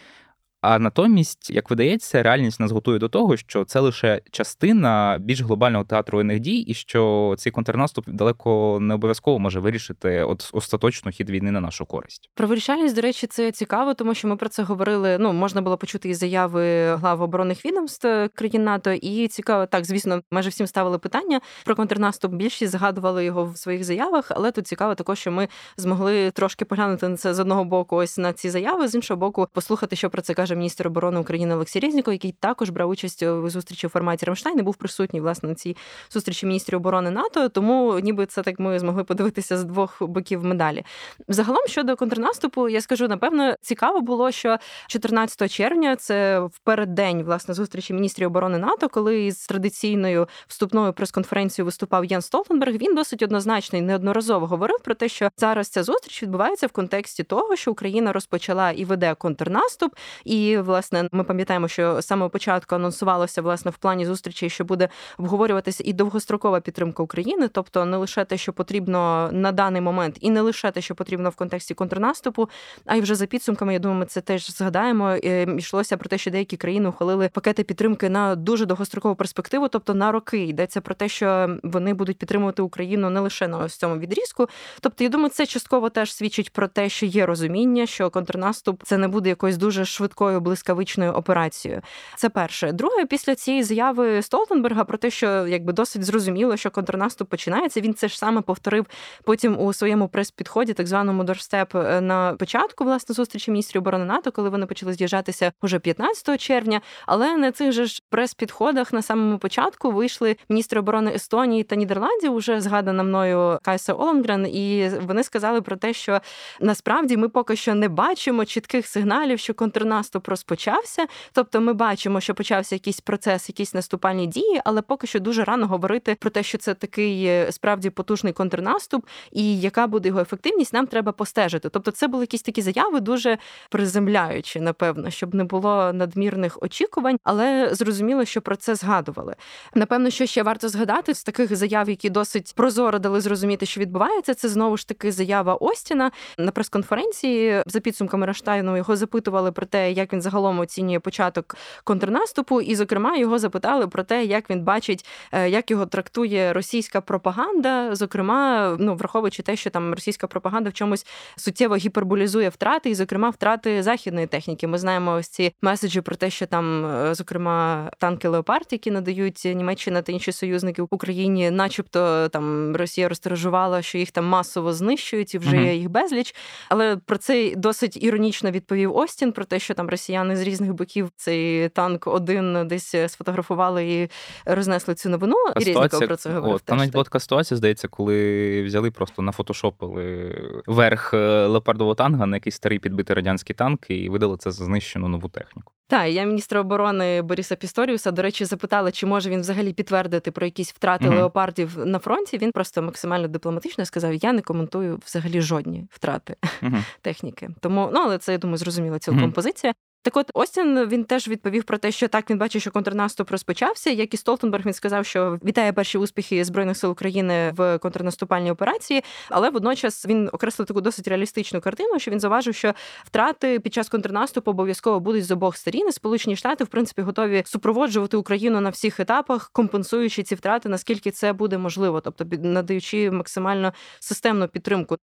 А 0.68 0.80
натомість, 0.80 1.50
як 1.50 1.70
видається, 1.70 2.24
реальність 2.24 2.60
нас 2.60 2.72
готує 2.72 3.00
до 3.00 3.10
того, 3.10 3.38
що 3.38 3.66
це 3.66 3.80
лише 3.80 4.22
частина 4.32 5.18
більш 5.22 5.42
глобального 5.42 5.84
театру 5.84 6.16
воєнних 6.16 6.40
дій, 6.40 6.58
і 6.58 6.74
що 6.74 7.36
цей 7.38 7.52
контрнаступ 7.52 8.10
далеко 8.10 8.78
не 8.82 8.94
обов'язково 8.94 9.40
може 9.40 9.60
вирішити 9.60 10.24
от 10.24 10.50
остаточно 10.54 11.12
хід 11.12 11.30
війни 11.30 11.52
на 11.52 11.62
нашу 11.62 11.86
користь. 11.86 12.30
Про 12.34 12.48
вирішальність, 12.48 12.96
до 12.96 13.02
речі, 13.02 13.28
це 13.28 13.52
цікаво, 13.52 13.94
тому 13.94 14.14
що 14.14 14.28
ми 14.28 14.36
про 14.36 14.50
це 14.50 14.64
говорили. 14.64 15.18
Ну 15.20 15.34
можна 15.34 15.62
було 15.62 15.78
почути 15.78 16.10
і 16.10 16.14
заяви 16.14 16.96
глав 16.96 17.22
оборонних 17.22 17.66
відомств 17.66 18.08
країн 18.34 18.64
НАТО, 18.64 18.92
і 18.92 19.28
цікаво, 19.28 19.66
так 19.66 19.86
звісно, 19.86 20.22
майже 20.32 20.50
всім 20.50 20.68
ставили 20.68 20.98
питання 20.98 21.42
про 21.66 21.76
контрнаступ. 21.76 22.34
Більшість 22.34 22.72
згадували 22.72 23.26
його 23.26 23.46
в 23.46 23.58
своїх 23.58 23.84
заявах, 23.84 24.32
але 24.36 24.52
тут 24.52 24.68
цікаво, 24.68 24.96
також 24.96 25.20
що 25.20 25.32
ми 25.32 25.48
змогли 25.78 26.32
трошки 26.32 26.66
поглянути 26.66 27.08
на 27.08 27.18
це 27.18 27.34
з 27.34 27.40
одного 27.40 27.64
боку, 27.66 27.96
ось 27.96 28.18
на 28.18 28.34
ці 28.34 28.50
заяви, 28.50 28.88
з 28.88 28.96
іншого 28.96 29.20
боку, 29.20 29.48
послухати, 29.54 29.96
що 29.96 30.10
про 30.10 30.22
це 30.22 30.34
каже 30.34 30.55
міністр 30.56 30.88
оборони 30.88 31.20
України 31.20 31.56
Олексій 31.56 31.80
Резніков, 31.80 32.14
який 32.14 32.32
також 32.32 32.70
брав 32.70 32.90
участь 32.90 33.24
у 33.24 33.50
зустрічі 33.50 33.88
у 33.88 33.90
форматі 33.90 34.26
Рамштайн 34.26 34.60
і 34.60 34.62
був 34.62 34.76
присутній 34.76 35.22
власне 35.22 35.50
на 35.50 35.56
цій 35.56 35.76
зустрічі 36.12 36.46
міністрів 36.46 36.78
оборони 36.78 37.12
НАТО. 37.12 37.50
Тому 37.50 38.00
ніби 38.00 38.26
це 38.26 38.44
так 38.44 38.60
ми 38.60 38.80
змогли 38.80 39.04
подивитися 39.04 39.58
з 39.58 39.64
двох 39.64 40.04
боків 40.04 40.44
медалі. 40.44 40.84
Загалом 41.28 41.68
щодо 41.68 41.96
контрнаступу, 41.96 42.70
я 42.70 42.82
скажу 42.82 43.08
напевно, 43.08 43.56
цікаво 43.62 44.02
було, 44.02 44.32
що 44.32 44.58
14 44.88 45.52
червня 45.52 45.96
це 45.96 46.40
в 46.40 46.60
переддень 46.64 47.24
власне 47.24 47.54
зустрічі 47.54 47.94
міністрів 47.94 48.28
оборони 48.28 48.58
НАТО, 48.58 48.90
коли 48.90 49.32
з 49.32 49.48
традиційною 49.48 50.28
вступною 50.48 50.94
прес-конференцією 50.94 51.66
виступав 51.66 52.06
Ян 52.06 52.22
Столтенберг. 52.22 52.78
Він 52.78 52.96
досить 52.96 53.22
однозначно 53.22 53.80
і 53.80 53.82
неодноразово 53.82 54.48
говорив 54.48 54.80
про 54.84 54.96
те, 54.96 55.10
що 55.10 55.30
зараз 55.38 55.68
ця 55.68 55.84
зустріч 55.84 56.24
відбувається 56.24 56.68
в 56.68 56.72
контексті 56.72 57.24
того, 57.24 57.56
що 57.56 57.72
Україна 57.72 58.14
розпочала 58.14 58.72
і 58.72 58.86
веде 58.86 59.16
контрнаступ, 59.16 59.96
і 60.26 60.35
І 60.36 60.58
власне 60.58 61.10
ми 61.12 61.24
пам'ятаємо, 61.24 61.68
що 61.68 62.02
з 62.02 62.06
самого 62.08 62.30
початку 62.30 62.76
анонсувалося 62.76 63.42
власне 63.42 63.72
в 63.72 63.78
плані 63.78 64.06
зустрічі, 64.06 64.50
що 64.50 64.66
буде 64.66 64.90
обговорюватися 65.18 65.84
і 65.86 65.94
довгострокова 65.94 66.60
підтримка 66.60 67.04
України, 67.04 67.48
тобто 67.48 67.86
не 67.86 67.98
лише 67.98 68.26
те, 68.26 68.38
що 68.38 68.54
потрібно 68.54 69.30
на 69.32 69.52
даний 69.52 69.82
момент, 69.82 70.18
і 70.22 70.30
не 70.30 70.42
лише 70.42 70.72
те, 70.72 70.82
що 70.82 70.96
потрібно 70.96 71.30
в 71.30 71.36
контексті 71.36 71.74
контрнаступу, 71.74 72.50
а 72.86 72.96
й 72.96 73.02
вже 73.02 73.16
за 73.16 73.26
підсумками. 73.26 73.74
Я 73.74 73.80
думаю, 73.80 74.00
ми 74.00 74.06
це 74.06 74.22
теж 74.22 74.52
згадаємо. 74.52 75.16
Йшлося 75.58 75.98
про 75.98 76.10
те, 76.10 76.18
що 76.18 76.32
деякі 76.32 76.58
країни 76.58 76.90
ухвалили 76.90 77.30
пакети 77.34 77.64
підтримки 77.64 78.10
на 78.10 78.36
дуже 78.36 78.66
довгострокову 78.66 79.16
перспективу, 79.16 79.68
тобто 79.68 79.94
на 79.94 80.12
роки 80.12 80.46
йдеться 80.46 80.82
про 80.82 80.96
те, 80.96 81.10
що 81.10 81.58
вони 81.64 81.94
будуть 81.94 82.18
підтримувати 82.18 82.62
Україну 82.62 83.10
не 83.10 83.20
лише 83.20 83.48
на 83.48 83.58
ось 83.58 83.76
цьому 83.76 83.98
відрізку. 83.98 84.48
Тобто, 84.82 85.04
я 85.04 85.10
думаю, 85.10 85.30
це 85.30 85.46
частково 85.46 85.90
теж 85.90 86.14
свідчить 86.14 86.54
про 86.54 86.68
те, 86.68 86.90
що 86.90 87.06
є 87.06 87.26
розуміння, 87.26 87.86
що 87.86 88.10
контрнаступ 88.10 88.84
це 88.84 88.98
не 88.98 89.08
буде 89.08 89.30
якоюсь 89.30 89.58
дуже 89.58 89.86
швидкою 90.26 90.42
блискавичною 90.42 91.12
операцією. 91.12 91.82
Це 92.16 92.30
перше. 92.30 92.72
Друге, 92.72 93.06
після 93.06 93.36
цієї 93.36 93.64
заяви 93.64 94.22
Столтенберга 94.22 94.84
про 94.84 94.98
те, 94.98 95.10
що 95.10 95.48
якби 95.48 95.74
досить 95.74 96.04
зрозуміло, 96.04 96.58
що 96.58 96.72
контрнаступ 96.72 97.30
починається. 97.30 97.82
Він 97.82 97.94
це 97.94 98.08
ж 98.08 98.18
саме 98.18 98.42
повторив 98.42 98.86
потім 99.24 99.60
у 99.60 99.74
своєму 99.74 100.08
прес-підході, 100.08 100.74
так 100.74 100.88
званому 100.88 101.24
дорстеп 101.24 101.76
е, 101.76 102.02
на 102.02 102.34
початку 102.34 102.84
власне 102.84 103.16
зустрічі 103.16 103.52
міністрів 103.52 103.82
оборони 103.82 104.06
НАТО, 104.06 104.32
коли 104.32 104.50
вони 104.50 104.66
почали 104.66 104.94
з'їжджатися 104.94 105.52
уже 105.62 105.80
15 105.80 106.42
червня. 106.42 106.82
Але 107.06 107.38
на 107.38 107.52
цих 107.52 107.72
же 107.72 107.86
ж 107.86 108.02
прес-підходах 108.10 108.94
на 108.94 109.02
самому 109.02 109.38
початку 109.38 109.92
вийшли 109.92 110.38
міністри 110.50 110.80
оборони 110.80 111.12
Естонії 111.16 111.64
та 111.64 111.76
Нідерландів, 111.76 112.34
уже 112.34 112.62
згадана 112.62 113.04
мною 113.04 113.60
Кайса 113.64 113.94
Оленгрен, 113.94 114.48
і 114.48 114.90
вони 115.02 115.24
сказали 115.24 115.62
про 115.62 115.76
те, 115.76 115.94
що 115.94 116.20
насправді 116.60 117.18
ми 117.18 117.30
поки 117.30 117.56
що 117.56 117.76
не 117.76 117.90
бачимо 117.90 118.46
чітких 118.46 118.88
сигналів, 118.88 119.40
що 119.40 119.54
контрнаступ 119.54 120.15
розпочався. 120.28 121.06
Тобто, 121.34 121.62
ми 121.62 121.74
бачимо, 121.74 122.22
що 122.22 122.34
почався 122.34 122.76
якийсь 122.76 123.02
процес, 123.02 123.50
якісь 123.50 123.74
наступальні 123.74 124.28
дії, 124.28 124.62
але 124.66 124.82
поки 124.82 125.08
що 125.08 125.20
дуже 125.20 125.44
рано 125.44 125.68
говорити 125.68 126.18
про 126.20 126.30
те, 126.30 126.44
що 126.44 126.58
це 126.58 126.74
такий 126.74 127.26
е, 127.26 127.52
справді 127.52 127.90
потужний 127.90 128.34
контрнаступ, 128.34 129.06
і 129.32 129.60
яка 129.60 129.88
буде 129.88 130.10
його 130.10 130.22
ефективність, 130.22 130.74
нам 130.74 130.88
треба 130.88 131.12
постежити. 131.12 131.70
Тобто, 131.70 131.92
це 131.92 132.08
були 132.08 132.24
якісь 132.24 132.42
такі 132.42 132.62
заяви, 132.62 133.00
дуже 133.00 133.38
приземляючі, 133.70 134.60
напевно, 134.60 135.10
щоб 135.10 135.36
не 135.36 135.44
було 135.44 135.94
надмірних 135.94 136.58
очікувань, 136.62 137.18
але 137.24 137.70
зрозуміло, 137.72 138.26
що 138.26 138.42
про 138.42 138.56
це 138.56 138.76
згадували. 138.76 139.36
Напевно, 139.74 140.10
що 140.10 140.26
ще 140.26 140.44
варто 140.44 140.70
згадати 140.70 141.14
з 141.14 141.24
таких 141.24 141.56
заяв, 141.56 141.90
які 141.90 142.10
досить 142.10 142.54
прозоро 142.56 143.00
дали 143.00 143.22
зрозуміти, 143.22 143.66
що 143.66 143.82
відбувається. 143.82 144.34
Це 144.34 144.50
знову 144.50 144.78
ж 144.78 144.88
таки 144.88 145.12
заява 145.12 145.56
Остіна 145.56 146.12
на 146.38 146.52
прес-конференції. 146.52 147.64
За 147.66 147.80
підсумками 147.80 148.26
Раштайну 148.26 148.78
його 148.78 148.96
запитували 148.96 149.52
про 149.52 149.66
те, 149.66 149.92
як 149.92 150.05
він 150.14 150.22
загалом 150.22 150.60
оцінює 150.60 151.00
початок 151.00 151.56
контрнаступу, 151.84 152.62
і, 152.62 152.76
зокрема, 152.76 153.18
його 153.18 153.40
запитали 153.40 153.88
про 153.88 154.04
те, 154.04 154.26
як 154.26 154.50
він 154.50 154.62
бачить, 154.62 155.06
е, 155.32 155.50
як 155.50 155.72
його 155.72 155.86
трактує 155.86 156.54
російська 156.54 157.02
пропаганда. 157.02 157.96
Зокрема, 157.96 158.76
ну 158.80 158.96
враховуючи 158.96 159.44
те, 159.44 159.56
що 159.56 159.70
там 159.70 159.94
російська 159.94 160.28
пропаганда 160.28 160.70
в 160.70 160.74
чомусь 160.74 161.06
суттєво 161.36 161.76
гіперболізує 161.76 162.50
втрати, 162.50 162.90
і, 162.90 162.96
зокрема, 162.96 163.30
втрати 163.30 163.84
західної 163.84 164.28
техніки. 164.28 164.68
Ми 164.68 164.78
знаємо 164.78 165.14
ось 165.14 165.28
ці 165.28 165.54
меседжі 165.62 166.02
про 166.02 166.16
те, 166.16 166.30
що 166.30 166.46
там, 166.46 166.86
е, 166.86 167.16
зокрема, 167.16 167.92
танки 167.98 168.28
Леопард, 168.28 168.68
які 168.72 168.92
надають 168.92 169.42
Німеччина 169.46 170.02
та 170.02 170.12
інші 170.12 170.32
союзники 170.32 170.82
в 170.82 170.88
Україні, 170.92 171.52
начебто 171.52 172.30
там 172.30 172.76
Росія 172.76 173.10
розтиражувала, 173.10 173.82
що 173.82 173.98
їх 173.98 174.12
там 174.12 174.26
масово 174.26 174.74
знищують 174.74 175.36
і 175.36 175.38
вже 175.38 175.58
є 175.58 175.76
їх 175.76 175.90
безліч. 175.90 176.36
Але 176.70 176.98
про 176.98 177.18
це 177.18 177.54
досить 177.56 178.04
іронічно 178.04 178.52
відповів 178.52 178.96
Остін 178.96 179.32
про 179.32 179.46
те, 179.46 179.60
що 179.60 179.74
там 179.74 179.90
росіяни 179.96 180.36
з 180.36 180.42
різних 180.42 180.74
боків 180.74 181.12
цей 181.16 181.70
танк 181.70 182.08
один 182.08 182.68
десь 182.68 182.96
сфотографували 183.08 183.86
і 183.86 184.10
рознесли 184.46 184.96
цю 184.96 185.10
новину. 185.10 185.36
А 185.56 185.60
і 185.60 185.64
ситуація, 185.64 186.08
про 186.08 186.16
це 186.16 186.30
говорив. 186.30 186.62
Там 186.62 186.78
навіть 186.78 186.92
була 186.92 187.04
така 187.04 187.20
ситуація, 187.20 187.58
здається, 187.58 187.88
коли 187.88 188.64
взяли 188.64 188.92
просто 188.92 189.22
нафотошопили 189.22 190.36
верх 190.68 191.14
е, 191.14 191.46
леопардового 191.48 191.96
танга 191.96 192.26
на 192.26 192.38
якийсь 192.38 192.56
старий 192.56 192.80
підбитий 192.80 193.16
радянський 193.16 193.56
танк 193.56 193.90
і 193.90 194.10
видали 194.10 194.38
це 194.38 194.52
за 194.52 194.66
знищену 194.66 195.08
нову 195.08 195.30
техніку. 195.30 195.72
Так, 195.88 196.12
я 196.12 196.24
міністра 196.24 196.62
оборони 196.62 197.22
Бориса 197.22 197.56
Пісторіуса, 197.56 198.12
до 198.12 198.22
речі, 198.22 198.46
запитала, 198.46 198.92
чи 198.92 199.06
може 199.06 199.30
він 199.30 199.42
взагалі 199.42 199.74
підтвердити 199.74 200.32
про 200.32 200.46
якісь 200.46 200.72
втрати 200.72 201.06
mm-hmm. 201.06 201.16
леопардів 201.16 201.86
на 201.86 202.00
фронті. 202.00 202.38
Він 202.38 202.52
просто 202.52 202.82
максимально 202.82 203.28
дипломатично 203.28 203.86
сказав: 203.86 204.14
Я 204.14 204.34
не 204.34 204.42
коментую 204.42 205.00
взагалі 205.06 205.42
жодні 205.42 205.88
втрати 205.90 206.36
mm-hmm. 206.44 206.84
техніки. 207.02 207.50
Тому 207.60 207.90
ну 207.94 208.00
але 208.00 208.18
це 208.18 208.32
я 208.32 208.38
думаю, 208.38 208.58
зрозуміла 208.58 209.00
цілком 209.00 209.24
mm-hmm. 209.24 209.32
позиція. 209.32 209.74
Так 210.06 210.18
от 210.18 210.32
Остін 210.34 210.88
він 210.88 211.04
теж 211.04 211.28
відповів 211.28 211.64
про 211.64 211.78
те, 211.78 211.92
що 211.92 212.08
так 212.08 212.30
він 212.30 212.38
бачить, 212.38 212.62
що 212.62 212.72
контрнаступ 212.72 213.32
розпочався. 213.32 213.90
Як 213.90 214.14
і 214.14 214.18
Столтенберг 214.18 214.66
він 214.66 214.74
сказав, 214.74 215.06
що 215.06 215.40
вітає 215.46 215.74
перші 215.74 215.98
успіхи 215.98 216.46
збройних 216.46 216.78
сил 216.78 216.92
України 216.92 217.54
в 217.58 217.78
контрнаступальній 217.78 218.52
операції, 218.52 219.04
але 219.30 219.50
водночас 219.50 220.06
він 220.06 220.30
окреслив 220.34 220.68
таку 220.68 220.82
досить 220.82 221.08
реалістичну 221.08 221.62
картину, 221.62 222.00
що 222.00 222.12
він 222.12 222.20
заважив, 222.20 222.56
що 222.56 222.74
втрати 223.06 223.60
під 223.60 223.74
час 223.74 223.90
контрнаступу 223.90 224.52
обов'язково 224.52 225.00
будуть 225.00 225.26
з 225.26 225.32
обох 225.32 225.58
сторін. 225.58 225.92
Сполучені 225.92 226.36
Штати 226.36 226.64
в 226.64 226.68
принципі 226.68 227.02
готові 227.02 227.44
супроводжувати 227.46 228.18
Україну 228.18 228.62
на 228.62 228.70
всіх 228.70 229.00
етапах, 229.00 229.50
компенсуючи 229.54 230.24
ці 230.24 230.36
втрати, 230.36 230.70
наскільки 230.70 231.12
це 231.12 231.34
буде 231.34 231.58
можливо, 231.58 232.02
тобто 232.02 232.26
надаючи 232.42 233.12
максимально 233.12 233.74
системну 234.00 234.48
підтримку. 234.48 234.98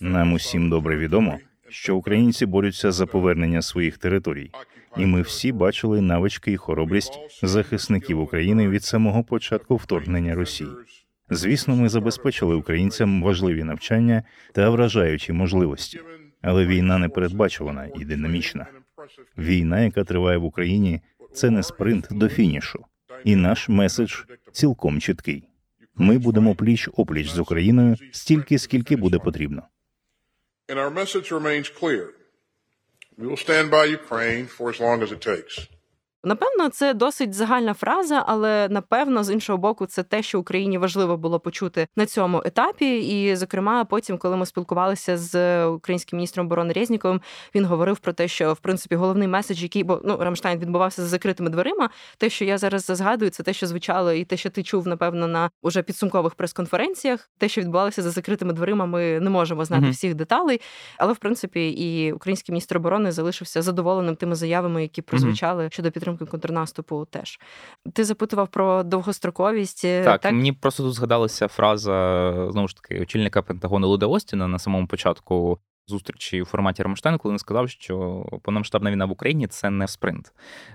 Нам 0.00 0.32
усім 0.32 0.70
добре 0.70 0.96
відомо, 0.96 1.38
що 1.68 1.96
українці 1.96 2.46
борються 2.46 2.92
за 2.92 3.06
повернення 3.06 3.62
своїх 3.62 3.98
територій, 3.98 4.50
і 4.96 5.06
ми 5.06 5.22
всі 5.22 5.52
бачили 5.52 6.00
навички 6.00 6.52
і 6.52 6.56
хоробрість 6.56 7.20
захисників 7.42 8.20
України 8.20 8.68
від 8.68 8.84
самого 8.84 9.24
початку 9.24 9.76
вторгнення 9.76 10.34
Росії. 10.34 10.70
Звісно, 11.30 11.76
ми 11.76 11.88
забезпечили 11.88 12.54
українцям 12.54 13.22
важливі 13.22 13.64
навчання 13.64 14.22
та 14.52 14.70
вражаючі 14.70 15.32
можливості, 15.32 16.00
але 16.42 16.66
війна 16.66 16.98
не 16.98 17.08
передбачувана 17.08 17.88
і 17.96 18.04
динамічна. 18.04 18.66
Війна, 19.38 19.80
яка 19.80 20.04
триває 20.04 20.38
в 20.38 20.44
Україні, 20.44 21.00
це 21.32 21.50
не 21.50 21.62
спринт 21.62 22.08
до 22.10 22.28
фінішу, 22.28 22.84
і 23.24 23.36
наш 23.36 23.68
меседж 23.68 24.14
цілком 24.52 25.00
чіткий. 25.00 25.44
Ми 26.00 26.18
будемо 26.18 26.54
пліч 26.54 26.88
опліч 26.92 27.28
з 27.28 27.38
Україною 27.38 27.96
стільки, 28.12 28.58
скільки 28.58 28.96
буде 28.96 29.18
потрібно. 29.18 29.62
We 33.18 33.26
will 33.26 33.48
stand 33.48 33.70
by 33.70 33.84
Ukraine 34.00 34.46
for 34.56 34.66
as 34.72 34.78
long 34.80 34.98
as 35.04 35.10
it 35.12 35.20
takes. 35.30 35.54
Напевно, 36.24 36.68
це 36.68 36.94
досить 36.94 37.34
загальна 37.34 37.74
фраза, 37.74 38.24
але 38.26 38.68
напевно, 38.70 39.24
з 39.24 39.30
іншого 39.30 39.58
боку, 39.58 39.86
це 39.86 40.02
те, 40.02 40.22
що 40.22 40.40
Україні 40.40 40.78
важливо 40.78 41.16
було 41.16 41.40
почути 41.40 41.88
на 41.96 42.06
цьому 42.06 42.42
етапі. 42.44 42.98
І, 42.98 43.36
зокрема, 43.36 43.84
потім, 43.84 44.18
коли 44.18 44.36
ми 44.36 44.46
спілкувалися 44.46 45.16
з 45.16 45.66
українським 45.66 46.16
міністром 46.16 46.46
оборони 46.46 46.72
Резніковим, 46.72 47.20
він 47.54 47.64
говорив 47.64 47.98
про 47.98 48.12
те, 48.12 48.28
що 48.28 48.52
в 48.52 48.58
принципі 48.58 48.94
головний 48.94 49.28
меседж, 49.28 49.62
який 49.62 49.84
бо 49.84 50.00
ну 50.04 50.16
Рамштайн 50.20 50.58
відбувався 50.58 51.02
за 51.02 51.08
закритими 51.08 51.50
дверима. 51.50 51.90
Те, 52.18 52.30
що 52.30 52.44
я 52.44 52.58
зараз 52.58 52.84
згадую, 52.84 53.30
це 53.30 53.42
те, 53.42 53.52
що 53.52 53.66
звучало, 53.66 54.12
і 54.12 54.24
те, 54.24 54.36
що 54.36 54.50
ти 54.50 54.62
чув, 54.62 54.88
напевно, 54.88 55.26
на 55.26 55.50
уже 55.62 55.82
підсумкових 55.82 56.34
прес-конференціях. 56.34 57.30
Те, 57.38 57.48
що 57.48 57.60
відбувалося 57.60 58.02
за 58.02 58.10
закритими 58.10 58.52
дверима, 58.52 58.86
ми 58.86 59.20
не 59.20 59.30
можемо 59.30 59.64
знати 59.64 59.86
mm-hmm. 59.86 59.90
всіх 59.90 60.14
деталей. 60.14 60.60
Але 60.98 61.12
в 61.12 61.16
принципі, 61.16 61.68
і 61.70 62.12
український 62.12 62.52
міністр 62.52 62.76
оборони 62.76 63.12
залишився 63.12 63.62
задоволеним 63.62 64.16
тими 64.16 64.34
заявами, 64.34 64.82
які 64.82 65.02
прозвучали 65.02 65.64
mm-hmm. 65.64 65.72
щодо 65.72 65.90
підтримки 65.90 66.09
підтримки 66.16 66.30
контрнаступу 66.30 67.04
теж. 67.10 67.40
Ти 67.92 68.04
запитував 68.04 68.48
про 68.48 68.82
довгостроковість. 68.82 69.84
Е, 69.84 70.04
так, 70.04 70.20
так, 70.20 70.32
мені 70.32 70.52
просто 70.52 70.82
тут 70.82 70.94
згадалася 70.94 71.48
фраза 71.48 72.32
знову 72.50 72.68
ж 72.68 72.76
таки 72.76 73.00
очільника 73.02 73.42
Пентагону 73.42 73.88
Луда 73.88 74.06
Остіна 74.06 74.48
на 74.48 74.58
самому 74.58 74.86
початку 74.86 75.58
зустрічі 75.90 76.42
у 76.42 76.44
форматі 76.44 76.82
Рамштайн, 76.82 77.18
коли 77.18 77.32
він 77.32 77.38
сказав, 77.38 77.70
що 77.70 78.24
повномасштабна 78.42 78.90
війна 78.90 79.04
в 79.04 79.10
Україні 79.10 79.46
це 79.46 79.70
не 79.70 79.88
спринт. 79.88 80.32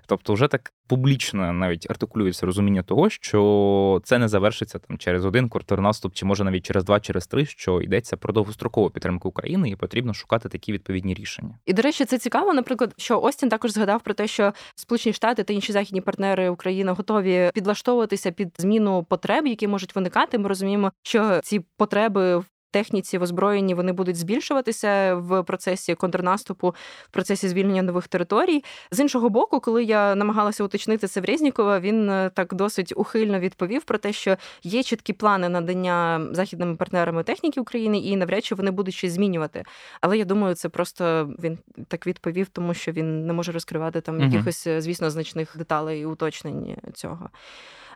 Тобто, 0.07 0.33
вже 0.33 0.47
так 0.47 0.73
публічно 0.87 1.53
навіть 1.53 1.89
артикулюється 1.89 2.45
розуміння 2.45 2.83
того, 2.83 3.09
що 3.09 4.01
це 4.03 4.17
не 4.17 4.27
завершиться 4.27 4.79
там 4.79 4.97
через 4.97 5.25
один 5.25 5.49
контрнаступ, 5.49 6.13
чи 6.13 6.25
може 6.25 6.43
навіть 6.43 6.65
через 6.65 6.83
два, 6.83 6.99
через 6.99 7.27
три, 7.27 7.45
що 7.45 7.81
йдеться 7.81 8.17
про 8.17 8.33
довгострокову 8.33 8.89
підтримку 8.89 9.29
України, 9.29 9.69
і 9.69 9.75
потрібно 9.75 10.13
шукати 10.13 10.49
такі 10.49 10.73
відповідні 10.73 11.13
рішення. 11.13 11.59
І 11.65 11.73
до 11.73 11.81
речі, 11.81 12.05
це 12.05 12.17
цікаво. 12.17 12.53
Наприклад, 12.53 12.93
що 12.97 13.21
Остін 13.21 13.49
також 13.49 13.71
згадав 13.71 14.01
про 14.01 14.13
те, 14.13 14.27
що 14.27 14.53
Сполучені 14.75 15.13
Штати 15.13 15.43
та 15.43 15.53
інші 15.53 15.71
західні 15.71 16.01
партнери 16.01 16.49
України 16.49 16.91
готові 16.91 17.51
підлаштовуватися 17.53 18.31
під 18.31 18.55
зміну 18.57 19.03
потреб, 19.03 19.47
які 19.47 19.67
можуть 19.67 19.95
виникати. 19.95 20.37
Ми 20.37 20.49
розуміємо, 20.49 20.91
що 21.03 21.39
ці 21.43 21.59
потреби 21.77 22.37
в 22.37 22.45
техніці 22.75 23.17
в 23.17 23.21
озброєнні 23.21 23.73
вони 23.73 23.91
будуть 23.91 24.15
збільшуватися 24.15 25.15
в 25.15 25.43
процесі 25.43 25.95
контрнаступу, 25.95 26.75
в 27.05 27.09
процесі 27.11 27.47
звільнення 27.47 27.81
нових 27.81 28.07
територій. 28.07 28.63
З 28.91 28.99
іншого 28.99 29.29
боку, 29.29 29.59
коли 29.59 29.83
я 29.83 30.15
намагалася 30.15 30.63
уточнити 30.63 31.07
це 31.07 31.21
в 31.21 31.25
Резнікова, 31.25 31.79
він 31.79 32.09
е, 32.09 32.31
так 32.33 32.53
досить 32.53 32.93
ухильно 32.95 33.39
відповів 33.39 33.83
про 33.83 33.97
те, 33.97 34.13
що 34.13 34.37
є 34.63 34.83
чіткі 34.83 35.13
плани 35.13 35.49
надання 35.49 36.27
західними 36.31 36.75
партнерами 36.75 37.23
техніки 37.23 37.61
України, 37.61 37.99
і 37.99 38.15
навряд 38.15 38.45
чи 38.45 38.55
вони 38.55 38.71
будуть 38.71 38.93
щось 38.93 39.11
змінювати. 39.11 39.63
Але 40.01 40.17
я 40.17 40.25
думаю, 40.25 40.55
це 40.55 40.69
просто 40.69 41.29
він 41.43 41.57
так 41.87 42.07
відповів, 42.07 42.49
тому 42.49 42.73
що 42.73 42.91
він 42.91 43.25
не 43.27 43.33
може 43.33 43.51
розкривати 43.51 44.01
там 44.01 44.15
угу. 44.15 44.25
якихось, 44.25 44.67
е, 44.67 44.81
звісно, 44.81 45.09
значних 45.09 45.57
деталей 45.57 46.01
і 46.01 46.05
уточнень 46.05 46.77
цього. 46.93 47.29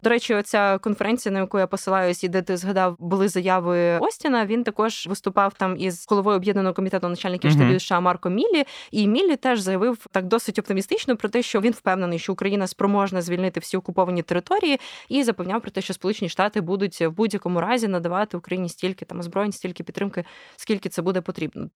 До 0.03 0.09
речі, 0.09 0.35
оця 0.35 0.77
конференція, 0.77 1.33
на 1.33 1.39
яку 1.39 1.59
я 1.59 1.67
посилаюсь, 1.67 2.23
і 2.23 2.27
де 2.27 2.41
ти 2.41 2.57
згадав, 2.57 2.95
були 2.99 3.27
заяви 3.27 3.97
Остіна. 3.99 4.45
Він 4.45 4.63
також 4.63 5.07
виступав 5.07 5.53
там 5.53 5.77
із 5.77 6.05
головою 6.09 6.37
об'єднаного 6.37 6.73
комітету 6.73 7.09
начальників 7.09 7.51
штабів. 7.51 7.81
США 7.81 7.99
Марко 7.99 8.29
Міллі. 8.29 8.63
І 8.91 9.07
Міллі 9.07 9.35
теж 9.35 9.59
заявив 9.59 10.05
так 10.11 10.25
досить 10.25 10.59
оптимістично 10.59 11.17
про 11.17 11.29
те, 11.29 11.41
що 11.41 11.61
він 11.61 11.71
впевнений, 11.71 12.19
що 12.19 12.33
Україна 12.33 12.67
спроможна 12.67 13.21
звільнити 13.21 13.59
всі 13.59 13.77
окуповані 13.77 14.21
території, 14.21 14.79
і 15.09 15.23
запевняв 15.23 15.61
про 15.61 15.71
те, 15.71 15.81
що 15.81 15.93
Сполучені 15.93 16.29
Штати 16.29 16.61
будуть 16.61 17.01
в 17.01 17.09
будь-якому 17.09 17.61
разі 17.61 17.87
надавати 17.87 18.37
Україні 18.37 18.69
стільки 18.69 19.05
там 19.05 19.19
озброєнь, 19.19 19.51
стільки 19.51 19.83
підтримки, 19.83 20.23
скільки 20.55 20.89
це 20.89 21.01
буде 21.01 21.21
потрібно. 21.21 21.69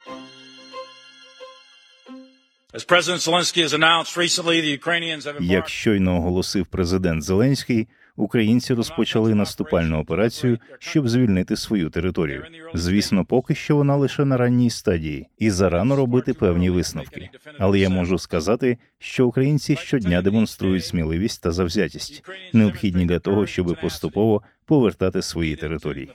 Як 5.54 5.70
щойно 5.70 6.18
оголосив 6.18 6.66
президент 6.66 7.24
Зеленський, 7.24 7.88
українці 8.16 8.74
розпочали 8.74 9.36
наступальну 9.36 10.00
операцію, 10.00 10.60
щоб 10.80 11.10
звільнити 11.10 11.56
свою 11.56 11.90
територію. 11.90 12.46
Звісно, 12.74 13.26
поки 13.26 13.56
що 13.56 13.76
вона 13.76 13.96
лише 13.96 14.26
на 14.26 14.38
ранній 14.38 14.70
стадії, 14.70 15.28
і 15.38 15.52
зарано 15.52 15.96
робити 15.96 16.34
певні 16.34 16.70
висновки. 16.70 17.30
Але 17.60 17.80
я 17.80 17.90
можу 17.90 18.18
сказати, 18.18 18.78
що 19.00 19.28
українці 19.28 19.76
щодня 19.76 20.22
демонструють 20.22 20.86
сміливість 20.86 21.44
та 21.44 21.52
завзятість, 21.52 22.24
необхідні 22.54 23.06
для 23.06 23.20
того, 23.20 23.48
щоб 23.48 23.78
поступово 23.82 24.44
повертати 24.66 25.22
свої 25.22 25.56
території. 25.56 26.10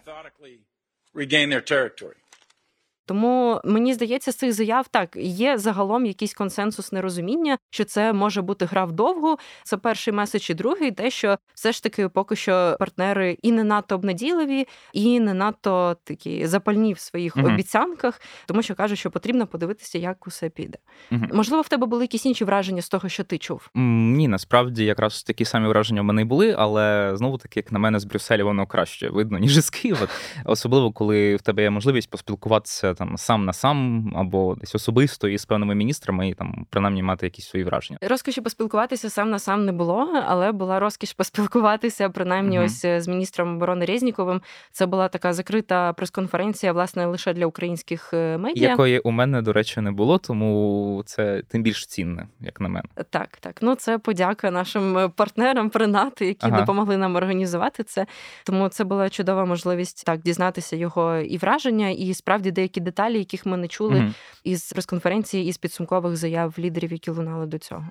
Тому 3.08 3.60
мені 3.64 3.94
здається, 3.94 4.32
з 4.32 4.36
цих 4.36 4.52
заяв 4.52 4.88
так 4.88 5.16
є 5.16 5.58
загалом 5.58 6.06
якийсь 6.06 6.34
консенсус 6.34 6.92
нерозуміння, 6.92 7.58
що 7.70 7.84
це 7.84 8.12
може 8.12 8.42
бути 8.42 8.64
гра 8.64 8.84
вдовгу. 8.84 9.36
Це 9.64 9.76
перший 9.76 10.14
меседж 10.14 10.50
і 10.50 10.54
другий, 10.54 10.92
те, 10.92 11.10
що 11.10 11.38
все 11.54 11.72
ж 11.72 11.82
таки 11.82 12.08
поки 12.08 12.36
що 12.36 12.76
партнери 12.78 13.38
і 13.42 13.52
не 13.52 13.64
надто 13.64 13.94
обнадійливі, 13.94 14.66
і 14.92 15.20
не 15.20 15.34
надто 15.34 15.96
такі 16.04 16.46
запальні 16.46 16.92
в 16.92 16.98
своїх 16.98 17.36
угу. 17.36 17.46
обіцянках, 17.46 18.20
тому 18.46 18.62
що 18.62 18.74
кажуть, 18.74 18.98
що 18.98 19.10
потрібно 19.10 19.46
подивитися, 19.46 19.98
як 19.98 20.26
усе 20.26 20.48
піде. 20.48 20.78
Угу. 21.12 21.24
Можливо, 21.32 21.62
в 21.62 21.68
тебе 21.68 21.86
були 21.86 22.04
якісь 22.04 22.26
інші 22.26 22.44
враження 22.44 22.82
з 22.82 22.88
того, 22.88 23.08
що 23.08 23.24
ти 23.24 23.38
чув? 23.38 23.70
Ні, 23.74 24.28
насправді 24.28 24.84
якраз 24.84 25.22
такі 25.22 25.44
самі 25.44 25.68
враження 25.68 26.00
в 26.00 26.04
мене 26.04 26.22
й 26.22 26.24
були, 26.24 26.54
але 26.58 27.12
знову 27.14 27.38
таки, 27.38 27.60
як 27.60 27.72
на 27.72 27.78
мене, 27.78 27.98
з 27.98 28.04
Брюсселя 28.04 28.44
воно 28.44 28.66
краще 28.66 29.10
видно 29.10 29.38
ніж 29.48 29.58
з 29.58 29.70
Києва, 29.70 30.08
особливо 30.44 30.92
коли 30.92 31.36
в 31.36 31.42
тебе 31.42 31.62
є 31.62 31.70
можливість 31.70 32.10
поспілкуватися 32.10 32.94
там 32.98 33.16
сам 33.16 33.44
на 33.44 33.52
сам 33.52 34.12
або 34.16 34.54
десь 34.54 34.74
особисто 34.74 35.28
із 35.28 35.44
певними 35.44 35.74
міністрами 35.74 36.28
і 36.28 36.34
там 36.34 36.66
принаймні 36.70 37.02
мати 37.02 37.26
якісь 37.26 37.48
свої 37.48 37.64
враження. 37.64 37.98
Розкоші 38.02 38.40
поспілкуватися 38.40 39.10
сам 39.10 39.30
на 39.30 39.38
сам 39.38 39.64
не 39.64 39.72
було, 39.72 40.22
але 40.26 40.52
була 40.52 40.80
розкіш 40.80 41.12
поспілкуватися 41.12 42.10
принаймні, 42.10 42.60
uh-huh. 42.60 42.64
ось 42.64 42.84
е, 42.84 43.00
з 43.00 43.08
міністром 43.08 43.56
оборони 43.56 43.84
Резніковим. 43.84 44.42
Це 44.72 44.86
була 44.86 45.08
така 45.08 45.32
закрита 45.32 45.92
прес-конференція, 45.92 46.72
власне, 46.72 47.06
лише 47.06 47.34
для 47.34 47.46
українських 47.46 48.10
е, 48.14 48.38
медіа. 48.38 48.70
Якої 48.70 48.98
у 48.98 49.10
мене, 49.10 49.42
до 49.42 49.52
речі, 49.52 49.80
не 49.80 49.90
було, 49.90 50.18
тому 50.18 51.02
це 51.06 51.42
тим 51.48 51.62
більш 51.62 51.86
цінне, 51.86 52.26
як 52.40 52.60
на 52.60 52.68
мене. 52.68 52.84
Так, 53.10 53.36
так. 53.40 53.58
Ну 53.60 53.74
це 53.74 53.98
подяка 53.98 54.50
нашим 54.50 54.98
е, 54.98 55.08
партнерам 55.08 55.70
принати, 55.70 56.26
які 56.26 56.46
ага. 56.46 56.60
допомогли 56.60 56.96
нам 56.96 57.16
організувати 57.16 57.82
це. 57.82 58.06
Тому 58.44 58.68
це 58.68 58.84
була 58.84 59.10
чудова 59.10 59.44
можливість 59.44 60.06
так 60.06 60.20
дізнатися 60.20 60.76
його 60.76 61.16
і 61.16 61.38
враження, 61.38 61.88
і 61.88 62.14
справді 62.14 62.50
деякі 62.50 62.80
деталі, 62.90 63.18
яких 63.18 63.46
ми 63.46 63.56
не 63.56 63.68
чули 63.68 64.00
mm 64.00 64.12
із 64.44 64.72
прес-конференції, 64.72 65.48
із 65.48 65.58
підсумкових 65.58 66.16
заяв 66.16 66.54
лідерів, 66.58 66.92
які 66.92 67.10
лунали 67.10 67.46
до 67.46 67.58
цього. 67.58 67.86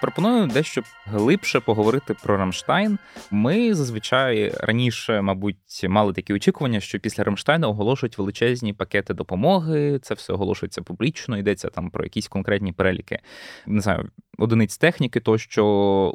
Пропоную 0.00 0.46
дещо 0.46 0.82
глибше 1.04 1.60
поговорити 1.60 2.14
про 2.22 2.36
Рамштайн. 2.36 2.98
Ми 3.30 3.74
зазвичай 3.74 4.54
раніше, 4.60 5.20
мабуть, 5.22 5.86
мали 5.88 6.12
такі 6.12 6.34
очікування, 6.34 6.80
що 6.80 6.98
після 6.98 7.24
Рамштайна 7.24 7.68
оголошують 7.68 8.18
величезні 8.18 8.72
пакети 8.72 9.14
допомоги. 9.14 9.98
Це 10.02 10.14
все 10.14 10.32
оголошується 10.32 10.82
публічно, 10.82 11.38
йдеться 11.38 11.68
там 11.68 11.90
про 11.90 12.04
якісь 12.04 12.28
конкретні 12.28 12.72
переліки. 12.72 13.18
Не 13.66 13.80
знаю, 13.80 14.10
одиниць 14.38 14.78
техніки, 14.78 15.20
то 15.20 15.38
що 15.38 15.64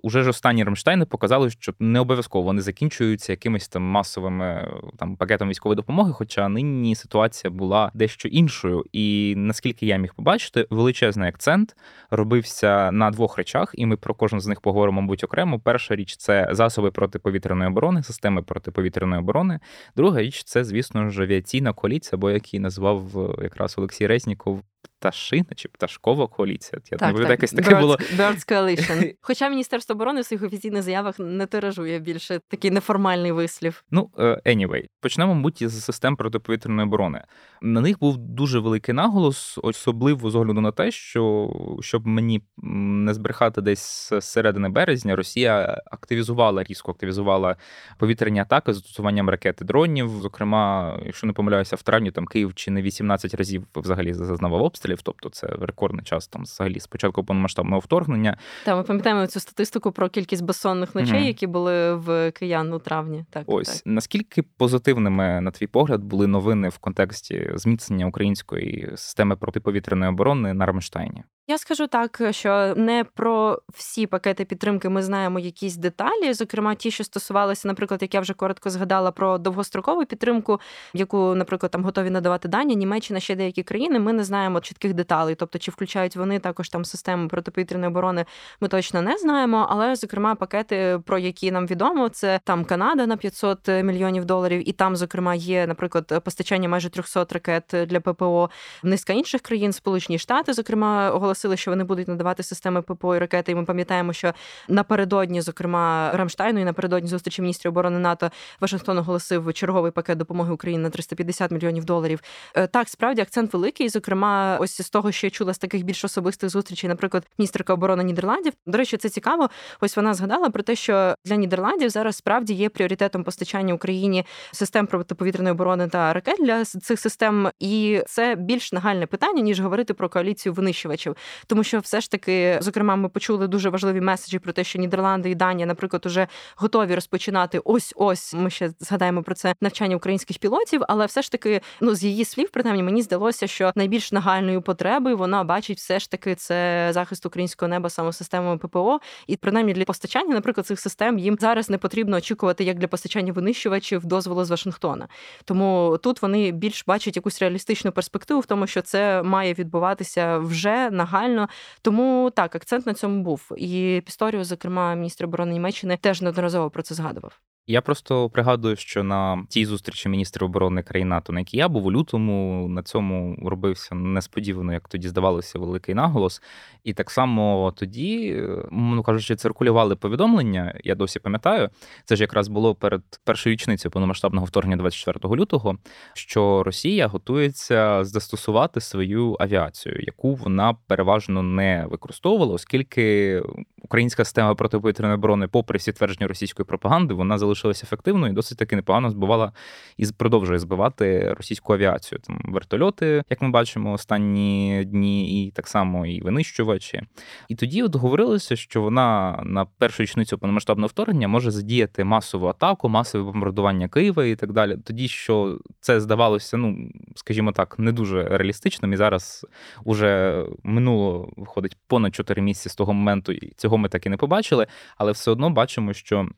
уже 0.04 0.24
ж 0.24 0.30
останні 0.30 0.64
Рамштайни 0.64 1.06
показали, 1.06 1.50
що 1.50 1.74
не 1.80 2.00
обов'язково 2.00 2.44
вони 2.44 2.62
закінчуються 2.62 3.34
якимись 3.34 3.68
там 3.68 3.84
масовими 3.84 4.72
там 4.98 5.16
пакетом 5.16 5.50
військової 5.50 5.76
допомоги. 5.76 6.12
Хоча 6.14 6.50
нині 6.50 6.96
ситуація 6.96 7.52
була 7.52 7.92
дещо 7.94 8.28
іншою. 8.28 8.86
І 8.94 9.34
наскільки 9.38 9.86
я 9.86 9.98
міг 9.98 10.14
побачити, 10.14 10.68
величезний 10.70 11.30
акцент 11.30 11.76
робився 12.12 12.92
на 12.92 13.12
двох 13.12 13.38
речах 13.38 13.73
і 13.74 13.86
ми 13.86 13.98
про 13.98 14.14
кожен 14.14 14.42
з 14.42 14.48
них 14.48 14.62
поговоримо, 14.62 15.02
мабуть, 15.02 15.24
окремо. 15.24 15.60
Перша 15.60 15.96
річ 15.96 16.18
це 16.18 16.48
засоби 16.52 16.92
протиповітряної 16.92 17.70
оборони, 17.70 18.04
системи 18.04 18.42
протиповітряної 18.42 19.22
оборони. 19.22 19.60
Друга 19.96 20.22
річ 20.22 20.44
це, 20.44 20.64
звісно 20.64 21.10
ж, 21.10 21.24
авіаційна 21.24 21.74
коаліція, 21.74 22.18
або 22.18 22.32
як 22.32 22.54
її 22.54 22.62
назвав 22.62 23.20
е, 23.20 23.44
якраз 23.44 23.76
Олексій 23.78 24.08
Резніков 24.08 24.64
пташина 25.04 25.50
чи 25.56 25.68
пташкова 25.68 26.28
коаліція. 26.28 26.82
Я 26.92 26.98
так, 26.98 27.16
так. 27.18 27.30
якось 27.30 27.52
таке 27.52 27.76
Birds, 27.76 27.80
було. 27.80 27.96
Birds 27.96 28.52
Coalition. 28.52 29.14
Хоча 29.22 29.50
Міністерство 29.50 29.96
оборони 29.96 30.22
в 30.22 30.26
своїх 30.26 30.44
офіційних 30.44 30.84
заявах 30.84 31.20
не 31.20 31.46
тиражує 31.46 32.00
більше 32.00 32.40
такий 32.48 32.72
неформальний 32.72 33.32
вислів. 33.32 33.84
Ну, 33.92 34.10
е, 34.20 34.42
anyway, 34.46 34.86
почнемо, 35.02 35.36
мабуть, 35.36 35.62
із 35.62 35.84
систем 35.84 36.16
протиповітряної 36.16 36.88
оборони. 36.88 37.24
На 37.62 37.82
них 37.82 38.00
був 38.00 38.18
дуже 38.18 38.60
великий 38.60 38.94
наголос, 38.94 39.60
особливо 39.64 40.32
з 40.32 40.36
огляду 40.36 40.62
на 40.62 40.72
те, 40.72 40.92
що 40.92 41.50
щоб 41.82 42.08
мені 42.08 42.42
не 42.58 43.14
збрехати 43.14 43.62
десь 43.62 44.10
з 44.14 44.22
середини 44.22 44.70
березня, 44.70 45.16
Росія 45.16 45.82
активізувала 45.92 46.64
різко 46.64 46.92
активізувала 46.92 47.56
повітряні 47.98 48.40
атаки 48.40 48.74
з 48.74 48.76
застосуванням 48.76 49.30
ракети 49.30 49.66
дронів. 49.66 50.10
Зокрема, 50.10 51.00
якщо 51.06 51.28
не 51.28 51.34
помиляюся, 51.34 51.76
в 51.76 51.82
травні 51.82 52.12
там 52.12 52.26
Київ 52.26 52.54
чи 52.56 52.72
не 52.72 52.82
18 52.82 53.34
разів 53.34 53.66
взагалі 53.76 54.14
зазнавав 54.14 54.62
обстріл 54.62 54.93
обстрілів, 54.94 55.02
тобто 55.02 55.30
це 55.30 55.48
рекордний 55.48 56.04
час 56.04 56.28
там 56.28 56.44
взагалі 56.44 56.80
з 56.80 56.88
початку 56.88 57.24
повномасштабного 57.24 57.80
вторгнення. 57.80 58.38
Так, 58.66 58.78
ми 58.78 58.84
пам'ятаємо 58.84 59.28
цю 59.28 59.40
статистику 59.40 59.92
про 59.92 60.10
кількість 60.10 60.44
безсонних 60.44 60.96
ночей, 60.96 61.20
mm 61.20 61.24
які 61.24 61.48
були 61.48 61.96
в 61.96 62.32
киян 62.32 62.74
у 62.74 62.80
травні. 62.80 63.26
Так 63.30 63.44
ось 63.48 63.68
так. 63.68 63.82
наскільки 63.86 64.44
позитивними, 64.44 65.42
на 65.42 65.52
твій 65.52 65.68
погляд, 65.68 66.04
були 66.04 66.28
новини 66.28 66.70
в 66.70 66.78
контексті 66.78 67.52
зміцнення 67.56 68.06
української 68.06 68.92
системи 68.96 69.36
протиповітряної 69.36 70.12
оборони 70.12 70.54
на 70.54 70.66
Рамштайні? 70.66 71.24
Я 71.48 71.58
скажу 71.58 71.88
так, 71.88 72.22
що 72.32 72.74
не 72.78 73.04
про 73.04 73.62
всі 73.74 74.08
пакети 74.08 74.46
підтримки 74.46 74.90
ми 74.90 75.04
знаємо 75.04 75.40
якісь 75.40 75.76
деталі, 75.76 76.34
зокрема 76.34 76.76
ті, 76.76 76.92
що 76.92 77.04
стосувалися, 77.04 77.68
наприклад, 77.68 78.02
як 78.02 78.14
я 78.14 78.20
вже 78.20 78.34
коротко 78.34 78.70
згадала 78.70 79.12
про 79.12 79.38
довгострокову 79.38 80.06
підтримку, 80.06 80.60
яку, 80.94 81.36
наприклад, 81.36 81.72
там 81.72 81.84
готові 81.84 82.10
надавати 82.10 82.48
дані, 82.48 82.76
Німеччина 82.76 83.20
ще 83.20 83.36
деякі 83.36 83.64
країни. 83.64 84.00
Ми 84.00 84.14
не 84.14 84.24
знаємо 84.24 84.62
чітких 84.62 84.94
деталей, 84.94 85.36
тобто 85.36 85.60
чи 85.60 85.72
включають 85.72 86.16
вони 86.16 86.40
також 86.40 86.70
там 86.70 86.86
систему 86.86 87.28
протиповітряної 87.28 87.92
оборони, 87.92 88.26
ми 88.62 88.68
точно 88.68 89.02
не 89.02 89.18
знаємо. 89.18 89.68
Але 89.70 89.96
зокрема, 89.96 90.36
пакети, 90.36 91.00
про 91.06 91.18
які 91.20 91.52
нам 91.52 91.68
відомо, 91.68 92.10
це 92.10 92.40
там 92.44 92.66
Канада 92.66 93.08
на 93.08 93.18
500 93.18 93.68
мільйонів 93.68 94.26
доларів, 94.26 94.70
і 94.70 94.72
там, 94.72 94.96
зокрема, 94.96 95.36
є, 95.36 95.68
наприклад, 95.68 96.22
постачання 96.24 96.70
майже 96.70 96.90
300 96.90 97.26
ракет 97.30 97.64
для 97.88 98.00
ППО. 98.00 98.50
Низка 98.84 99.14
інших 99.14 99.42
країн, 99.42 99.74
Сполучені 99.74 100.20
Штати, 100.20 100.54
зокрема, 100.54 101.12
оголосили, 101.34 101.58
що 101.58 101.72
вони 101.72 101.84
будуть 101.84 102.08
надавати 102.08 102.44
системи 102.44 102.82
ППО 102.82 103.16
і 103.16 103.20
ракети. 103.20 103.52
І 103.52 103.56
ми 103.56 103.66
пам'ятаємо, 103.66 104.14
що 104.14 104.34
напередодні, 104.68 105.42
зокрема, 105.42 106.12
Рамштайну 106.14 106.60
і 106.60 106.64
напередодні 106.64 107.10
зустрічі 107.10 107.42
міністрів 107.42 107.72
оборони 107.72 108.00
НАТО 108.00 108.32
Вашингтон 108.62 108.98
оголосив 108.98 109.54
черговий 109.54 109.92
пакет 109.92 110.18
допомоги 110.18 110.54
Україні 110.54 110.84
на 110.84 110.90
350 110.90 111.52
мільйонів 111.52 111.86
доларів. 111.86 112.20
Е, 112.56 112.68
так, 112.68 112.90
справді 112.90 113.22
акцент 113.22 113.54
великий. 113.54 113.90
Зокрема, 113.90 114.58
ось 114.60 114.82
з 114.82 114.90
того, 114.90 115.12
що 115.12 115.28
я 115.28 115.32
чула 115.32 115.54
з 115.54 115.58
таких 115.58 115.84
більш 115.84 116.06
особистих 116.06 116.50
зустрічей, 116.50 116.88
наприклад, 116.88 117.24
міністерка 117.38 117.74
оборони 117.74 118.04
Нідерландів. 118.04 118.54
До 118.66 118.78
речі, 118.78 118.98
це 118.98 119.10
цікаво. 119.10 119.50
Ось 119.82 119.96
вона 119.96 120.14
згадала 120.14 120.50
про 120.50 120.64
те, 120.64 120.76
що 120.76 121.16
для 121.26 121.36
Нідерландів 121.36 121.90
зараз 121.90 122.16
справді 122.16 122.54
є 122.54 122.70
пріоритетом 122.70 123.24
постачання 123.24 123.74
Україні 123.74 124.26
систем 124.52 124.88
протиповітряної 124.88 125.52
оборони 125.52 125.88
та 125.88 126.14
ракет 126.14 126.38
для 126.40 126.66
цих 126.66 127.00
систем, 127.00 127.50
і 127.60 128.02
це 128.08 128.36
більш 128.36 128.74
нагальне 128.74 129.06
питання 129.06 129.42
ніж 129.42 129.60
говорити 129.60 129.94
про 129.94 130.10
коаліцію 130.10 130.54
винищувачів. 130.54 131.16
Тому 131.48 131.64
що 131.64 131.80
все 131.80 132.02
ж 132.02 132.12
таки, 132.12 132.58
зокрема, 132.62 132.96
ми 132.96 133.10
почули 133.10 133.48
дуже 133.48 133.70
важливі 133.70 134.02
меседжі 134.02 134.40
про 134.40 134.54
те, 134.54 134.64
що 134.64 134.80
Нідерланди 134.80 135.30
і 135.30 135.36
Данія, 135.36 135.66
наприклад, 135.66 136.06
уже 136.06 136.28
готові 136.56 136.96
розпочинати 136.96 137.62
ось 137.64 137.94
ось. 137.98 138.34
Ми 138.34 138.50
ще 138.50 138.72
згадаємо 138.80 139.24
про 139.24 139.36
це 139.36 139.56
навчання 139.62 139.96
українських 139.96 140.38
пілотів, 140.38 140.82
але 140.88 141.06
все 141.06 141.22
ж 141.22 141.32
таки, 141.32 141.62
ну 141.82 141.96
з 141.96 142.04
її 142.04 142.26
слів, 142.26 142.50
принаймні, 142.50 142.84
мені 142.84 143.02
здалося, 143.02 143.48
що 143.48 143.72
найбільш 143.76 144.12
нагальною 144.12 144.62
потребою 144.62 145.18
вона 145.18 145.44
бачить 145.44 145.78
все 145.78 146.00
ж 146.00 146.12
таки 146.12 146.36
це 146.36 146.90
захист 146.94 147.26
українського 147.26 147.70
неба 147.70 147.90
саме 147.90 148.14
системами 148.14 148.58
ППО, 148.58 149.00
і 149.28 149.38
принаймні 149.38 149.74
для 149.74 149.84
постачання, 149.86 150.34
наприклад, 150.34 150.68
цих 150.68 150.80
систем 150.80 151.20
їм 151.20 151.38
зараз 151.40 151.70
не 151.70 151.78
потрібно 151.78 152.18
очікувати 152.18 152.64
як 152.64 152.80
для 152.80 152.88
постачання 152.88 153.34
винищувачів 153.34 154.06
дозволу 154.06 154.46
з 154.46 154.50
Вашингтона. 154.50 155.08
Тому 155.46 156.00
тут 156.04 156.22
вони 156.22 156.52
більш 156.52 156.84
бачать 156.88 157.16
якусь 157.16 157.42
реалістичну 157.42 157.92
перспективу 157.92 158.40
в 158.40 158.46
тому, 158.46 158.68
що 158.68 158.82
це 158.82 159.24
має 159.24 159.54
відбуватися 159.54 160.38
вже 160.38 160.90
нагально. 161.14 161.50
Тому 161.82 162.32
так, 162.36 162.56
акцент 162.56 162.86
на 162.86 162.94
цьому 162.94 163.24
був. 163.24 163.52
І 163.58 164.02
Пісторіо, 164.06 164.44
зокрема, 164.44 164.96
міністр 164.96 165.26
оборони 165.26 165.54
Німеччини, 165.54 165.98
теж 165.98 166.22
неодноразово 166.22 166.70
про 166.70 166.84
це 166.84 166.96
згадував. 166.96 167.40
Я 167.68 167.82
просто 167.82 168.30
пригадую, 168.30 168.76
що 168.76 169.04
на 169.04 169.46
тій 169.50 169.66
зустрічі 169.66 170.10
міністрів 170.10 170.46
оборони 170.46 170.84
країн 170.84 171.08
НАТО, 171.08 171.34
на 171.34 171.40
якій 171.40 171.58
я 171.58 171.68
був 171.68 171.86
у 171.86 171.92
лютому, 171.92 172.68
на 172.70 172.84
цьому 172.84 173.38
робився 173.50 173.96
несподівано, 173.96 174.74
як 174.74 174.88
тоді 174.88 175.08
здавалося, 175.08 175.60
великий 175.60 175.96
наголос. 175.96 176.42
І 176.84 176.94
так 176.94 177.12
само 177.12 177.74
тоді, 177.78 178.42
ну 178.72 179.04
кажучи, 179.04 179.36
циркулювали 179.36 179.96
повідомлення. 179.96 180.80
Я 180.84 180.96
досі 180.96 181.20
пам'ятаю, 181.20 181.70
це 182.06 182.16
ж 182.16 182.24
якраз 182.24 182.48
було 182.48 182.76
перед 182.76 183.02
першою 183.24 183.54
річницею 183.54 183.92
повномасштабного 183.92 184.46
вторгнення 184.46 184.78
24 184.78 185.36
лютого, 185.36 185.78
що 186.14 186.64
Росія 186.64 187.08
готується 187.08 188.04
застосувати 188.04 188.82
свою 188.82 189.38
авіацію, 189.40 190.00
яку 190.00 190.36
вона 190.36 190.74
переважно 190.88 191.44
не 191.44 191.86
використовувала, 191.90 192.54
оскільки 192.54 193.42
українська 193.84 194.26
система 194.26 194.56
протиповітряної 194.56 195.16
оборони, 195.16 195.48
попри 195.48 195.78
всі 195.78 195.92
твердження 195.92 196.28
російської 196.28 196.66
пропаганди, 196.66 197.14
вона 197.14 197.38
залишилася 197.38 197.86
ефективною 197.86 198.32
і 198.32 198.36
досить 198.36 198.58
таки 198.58 198.76
непогано 198.76 199.10
збивала 199.10 199.52
і 199.98 200.06
продовжує 200.18 200.60
збивати 200.60 201.34
російську 201.34 201.74
авіацію. 201.74 202.20
Там 202.20 202.42
вертольоти, 202.46 203.24
як 203.30 203.42
ми 203.42 203.50
бачимо, 203.50 203.94
останні 203.94 204.84
дні, 204.86 205.46
і 205.46 205.52
так 205.52 205.68
само 205.68 206.06
і 206.06 206.22
винищувачі. 206.22 207.02
І 207.50 207.56
тоді 207.56 207.84
от 207.84 207.96
говорилося, 207.96 208.56
що 208.56 208.82
вона 208.82 209.40
на 209.46 209.66
першу 209.66 210.04
річницю 210.04 210.38
повномасштабного 210.38 210.88
вторгнення 210.88 211.28
може 211.28 211.52
задіяти 211.52 212.04
масову 212.04 212.48
атаку, 212.48 212.90
масове 212.90 213.32
бомбардування 213.32 213.88
Києва 213.88 214.26
і 214.26 214.36
так 214.36 214.54
далі. 214.54 214.78
Тоді 214.84 215.08
що 215.08 215.60
це 215.80 216.02
здавалося, 216.02 216.58
ну 216.58 216.92
скажімо 217.16 217.52
так, 217.52 217.80
не 217.80 217.92
дуже 217.92 218.24
реалістичним. 218.24 218.94
І 218.94 218.96
зараз 218.96 219.46
уже 219.84 220.44
минуло 220.64 221.34
виходить 221.38 221.78
понад 221.88 222.16
4 222.16 222.42
місяці 222.42 222.70
з 222.70 222.76
того 222.76 222.94
моменту, 222.94 223.32
і 223.32 223.54
цього 223.74 223.78
ми 223.78 223.90
так 223.90 224.06
і 224.06 224.10
не 224.10 224.18
побачили, 224.18 224.68
але 224.98 225.12
все 225.12 225.32
одно 225.32 225.50
бачимо, 225.50 225.94
що 225.94 226.30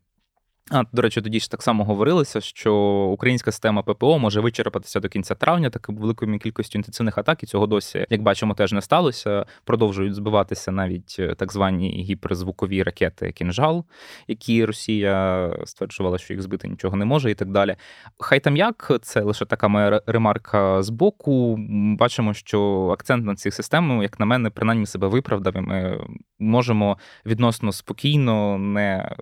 а, 0.72 0.84
До 0.94 1.02
речі, 1.02 1.22
тоді 1.22 1.40
ж 1.40 1.52
так 1.52 1.64
само 1.64 1.84
говорилося, 1.84 2.42
що 2.42 2.76
українська 3.14 3.52
система 3.52 3.82
ППО 3.84 4.20
може 4.20 4.42
вичерпатися 4.42 5.00
до 5.00 5.10
кінця 5.10 5.36
травня 5.36 5.70
такою 5.70 5.98
великою 5.98 6.40
кількістю 6.40 6.80
інтенсивних 6.80 7.18
атак, 7.18 7.44
і 7.44 7.46
цього 7.46 7.68
досі, 7.68 8.06
як 8.10 8.22
бачимо, 8.22 8.54
теж 8.54 8.74
не 8.74 8.82
сталося. 8.82 9.46
Продовжують 9.64 10.16
збиватися 10.16 10.72
навіть 10.72 11.16
е, 11.20 11.36
так 11.36 11.54
звані 11.54 12.06
гіперзвукові 12.10 12.84
ракети 12.84 13.32
Кінжал, 13.32 13.86
які 14.28 14.66
Росія 14.66 15.50
стверджувала, 15.66 16.18
що 16.18 16.34
їх 16.34 16.42
збити 16.42 16.68
нічого 16.68 16.98
не 16.98 17.06
може, 17.06 17.32
і 17.32 17.36
так 17.36 17.52
далі. 17.52 17.76
Хай 18.20 18.40
там 18.40 18.58
як 18.58 18.92
це 19.02 19.22
лише 19.22 19.46
така 19.46 19.68
моя 19.68 20.02
ремарка 20.06 20.84
з 20.84 20.90
боку. 20.90 21.56
Бачимо, 22.00 22.34
що 22.34 22.90
акцент 22.94 23.26
на 23.26 23.36
цих 23.36 23.54
системах, 23.54 24.02
як 24.02 24.20
на 24.20 24.26
мене, 24.26 24.50
принаймні 24.50 24.86
себе 24.86 25.08
виправдав. 25.08 25.58
і 25.58 25.62
Ми 25.62 26.00
можемо 26.40 26.98
відносно 27.26 27.72
спокійно 27.72 28.58
не 28.58 29.16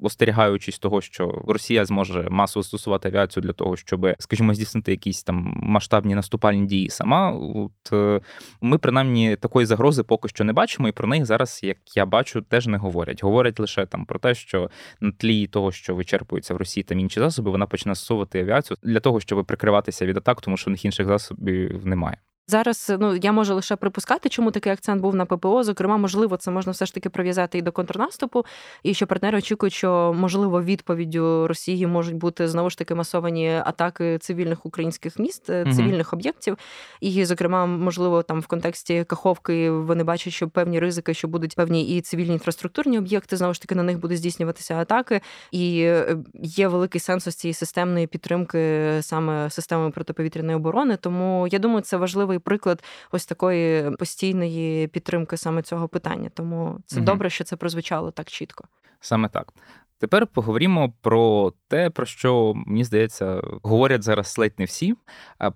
остерігаючись 0.00 0.78
того, 0.78 1.00
що 1.00 1.42
Росія 1.48 1.84
зможе 1.84 2.28
масово 2.30 2.62
застосувати 2.62 3.08
авіацію 3.08 3.42
для 3.42 3.52
того, 3.52 3.76
щоб, 3.76 4.06
скажімо, 4.18 4.54
здійснити 4.54 4.90
якісь 4.90 5.22
там 5.22 5.54
масштабні 5.62 6.14
наступальні 6.14 6.66
дії 6.66 6.90
сама. 6.90 7.32
От 7.32 7.92
е, 7.92 8.20
ми 8.60 8.78
принаймні 8.78 9.36
такої 9.36 9.66
загрози 9.66 10.02
поки 10.02 10.28
що 10.28 10.44
не 10.44 10.52
бачимо, 10.52 10.88
і 10.88 10.92
про 10.92 11.08
неї 11.08 11.24
зараз, 11.24 11.60
як 11.62 11.76
я 11.96 12.06
бачу, 12.06 12.42
теж 12.42 12.66
не 12.66 12.78
говорять. 12.78 13.22
Говорять 13.22 13.60
лише 13.60 13.86
там 13.86 14.04
про 14.06 14.18
те, 14.18 14.34
що 14.34 14.70
на 15.00 15.12
тлі 15.12 15.46
того, 15.46 15.72
що 15.72 15.94
вичерпується 15.94 16.54
в 16.54 16.56
Росії 16.56 16.84
там 16.84 17.00
інші 17.00 17.20
засоби, 17.20 17.50
вона 17.50 17.66
почне 17.66 17.94
застосовувати 17.94 18.40
авіацію 18.40 18.76
для 18.82 19.00
того, 19.00 19.20
щоб 19.20 19.46
прикриватися 19.46 20.06
від 20.06 20.16
атак, 20.16 20.40
тому 20.40 20.56
що 20.56 20.70
в 20.70 20.72
них 20.72 20.84
інших 20.84 21.06
засобів 21.06 21.86
немає. 21.86 22.18
Зараз 22.46 22.92
ну 23.00 23.16
я 23.16 23.32
можу 23.32 23.54
лише 23.54 23.76
припускати, 23.76 24.28
чому 24.28 24.50
такий 24.50 24.72
акцент 24.72 25.02
був 25.02 25.14
на 25.14 25.24
ППО. 25.24 25.64
Зокрема, 25.64 25.96
можливо, 25.96 26.36
це 26.36 26.50
можна 26.50 26.72
все 26.72 26.86
ж 26.86 26.94
таки 26.94 27.10
прив'язати 27.10 27.58
і 27.58 27.62
до 27.62 27.72
контрнаступу, 27.72 28.44
і 28.82 28.94
що 28.94 29.06
партнери 29.06 29.38
очікують, 29.38 29.72
що 29.72 30.14
можливо 30.16 30.62
відповіддю 30.62 31.48
Росії 31.48 31.86
можуть 31.86 32.14
бути 32.14 32.48
знову 32.48 32.70
ж 32.70 32.78
таки 32.78 32.94
масовані 32.94 33.62
атаки 33.64 34.18
цивільних 34.18 34.66
українських 34.66 35.18
міст, 35.18 35.50
mm 35.50 35.74
цивільних 35.74 36.12
об'єктів. 36.12 36.58
І, 37.00 37.24
зокрема, 37.24 37.66
можливо, 37.66 38.22
там 38.22 38.40
в 38.40 38.46
контексті 38.46 39.04
Каховки 39.04 39.70
вони 39.70 40.04
бачать, 40.04 40.32
що 40.32 40.48
певні 40.48 40.80
ризики, 40.80 41.14
що 41.14 41.28
будуть 41.28 41.56
певні 41.56 41.96
і 41.96 42.00
цивільні 42.00 42.32
інфраструктурні 42.32 42.98
об'єкти, 42.98 43.36
знову 43.36 43.54
ж 43.54 43.60
таки 43.60 43.74
на 43.74 43.82
них 43.82 43.98
будуть 44.00 44.18
здійснюватися 44.18 44.74
атаки. 44.74 45.20
І 45.50 45.80
е, 45.80 46.16
є 46.42 46.68
великий 46.68 47.00
сенс 47.00 47.26
ось 47.26 47.34
цієї 47.34 47.54
системної 47.54 48.06
підтримки 48.06 48.90
саме 49.00 49.50
системи 49.50 49.90
протиповітряної 49.90 50.56
оборони. 50.56 50.96
Тому 50.96 51.48
я 51.50 51.58
думаю, 51.58 51.80
це 51.80 51.96
важливо 51.96 52.33
яскравий 52.34 52.38
приклад 52.38 52.84
ось 53.12 53.26
такої 53.26 53.90
постійної 53.96 54.88
підтримки 54.88 55.36
саме 55.36 55.62
цього 55.62 55.88
питання. 55.88 56.30
Тому 56.34 56.78
це 56.86 56.96
угу. 56.96 57.06
добре, 57.06 57.30
що 57.30 57.44
це 57.44 57.56
прозвучало 57.56 58.10
так 58.10 58.30
чітко. 58.30 58.64
Саме 59.00 59.28
так. 59.28 59.52
Тепер 59.98 60.26
поговоримо 60.26 60.92
про 61.02 61.52
те, 61.68 61.90
про 61.90 62.06
що 62.06 62.54
мені 62.54 62.84
здається, 62.84 63.42
говорять 63.62 64.02
зараз 64.02 64.38
ледь 64.38 64.58
не 64.58 64.64
всі, 64.64 64.94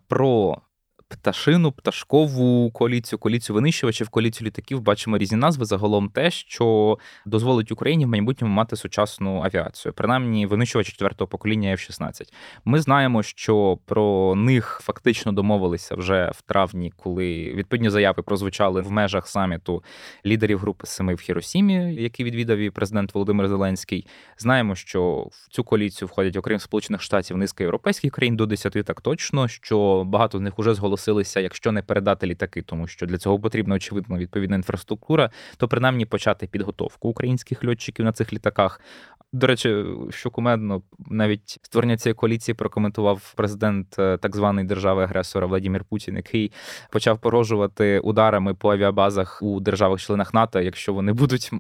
про 0.09 0.59
пташину, 1.09 1.73
пташкову 1.73 2.71
коаліцію, 2.71 3.18
коаліцію 3.18 3.55
винищувачів, 3.55 4.09
коаліцію 4.09 4.47
літаків 4.47 4.81
бачимо 4.81 5.18
різні 5.18 5.38
назви. 5.38 5.64
Загалом 5.64 6.09
те, 6.09 6.31
що 6.31 6.99
дозволить 7.27 7.73
Україні 7.73 8.05
в 8.07 8.09
майбутньому 8.09 8.55
мати 8.55 8.77
сучасну 8.77 9.42
авіацію, 9.44 9.92
принаймні 9.92 10.47
винищувачі 10.47 10.92
четвертого 10.92 11.29
покоління 11.29 11.71
F-16. 11.71 12.33
Ми 12.64 12.81
знаємо, 12.81 13.23
що 13.23 13.79
про 13.85 14.35
них 14.35 14.81
фактично 14.83 15.33
домовилися 15.33 15.94
вже 15.94 16.33
в 16.35 16.42
травні, 16.42 16.92
коли 16.97 17.53
відповідні 17.55 17.90
заяви 17.90 18.23
прозвучали 18.23 18.81
в 18.81 18.90
межах 18.90 19.29
саміту 19.29 19.83
лідерів 20.27 20.59
групи 20.59 20.87
Семи 20.87 21.14
в 21.14 21.21
Хіросімі, 21.21 21.94
який 21.94 22.27
відвідав 22.27 22.59
і 22.59 22.71
президент 22.71 23.14
Володимир 23.14 23.49
Зеленський. 23.49 24.07
Знаємо, 24.38 24.75
що 24.75 25.29
в 25.31 25.49
цю 25.51 25.64
коаліцію 25.64 26.09
входять 26.09 26.37
окрім 26.37 26.59
Сполучених 26.59 27.03
Штатів 27.03 27.37
низка 27.37 27.64
європейських 27.64 28.12
країн 28.12 28.37
до 28.37 28.47
10 28.47 28.73
так 28.73 29.01
точно, 29.01 29.49
що 29.49 30.05
багато 30.07 30.38
з 30.38 30.40
них 30.40 30.59
уже 30.59 30.75
зголосили 30.75 30.98
зголосилися, 30.99 31.41
якщо 31.41 31.73
не 31.73 31.83
передати 31.83 32.27
літаки, 32.27 32.63
тому 32.63 32.87
що 32.87 33.07
для 33.07 33.19
цього 33.19 33.41
потрібна 33.41 33.75
очевидно 33.75 34.19
відповідна 34.19 34.57
інфраструктура, 34.57 35.31
то 35.57 35.69
принаймні 35.69 36.07
почати 36.07 36.47
підготовку 36.47 37.09
українських 37.09 37.65
льотчиків 37.65 38.05
на 38.05 38.13
цих 38.13 38.33
літаках. 38.33 38.81
До 39.33 39.47
речі, 39.47 39.85
що 40.11 40.31
кумедно, 40.31 40.83
навіть 41.11 41.59
створення 41.63 41.97
цієї 41.97 42.15
коаліції 42.15 42.55
прокоментував 42.55 43.33
президент 43.37 43.99
е, 43.99 44.17
так 44.17 44.37
званої 44.37 44.67
держави-агресора 44.67 45.47
Владимир 45.47 45.85
Путін, 45.85 46.17
який 46.17 46.53
почав 46.91 47.19
порожувати 47.19 48.01
ударами 48.01 48.55
по 48.55 48.73
авіабазах 48.73 49.43
у 49.43 49.61
державах-членах 49.61 50.35
НАТО, 50.35 50.61
якщо 50.61 50.93
вони 50.93 51.13
будуть 51.13 51.51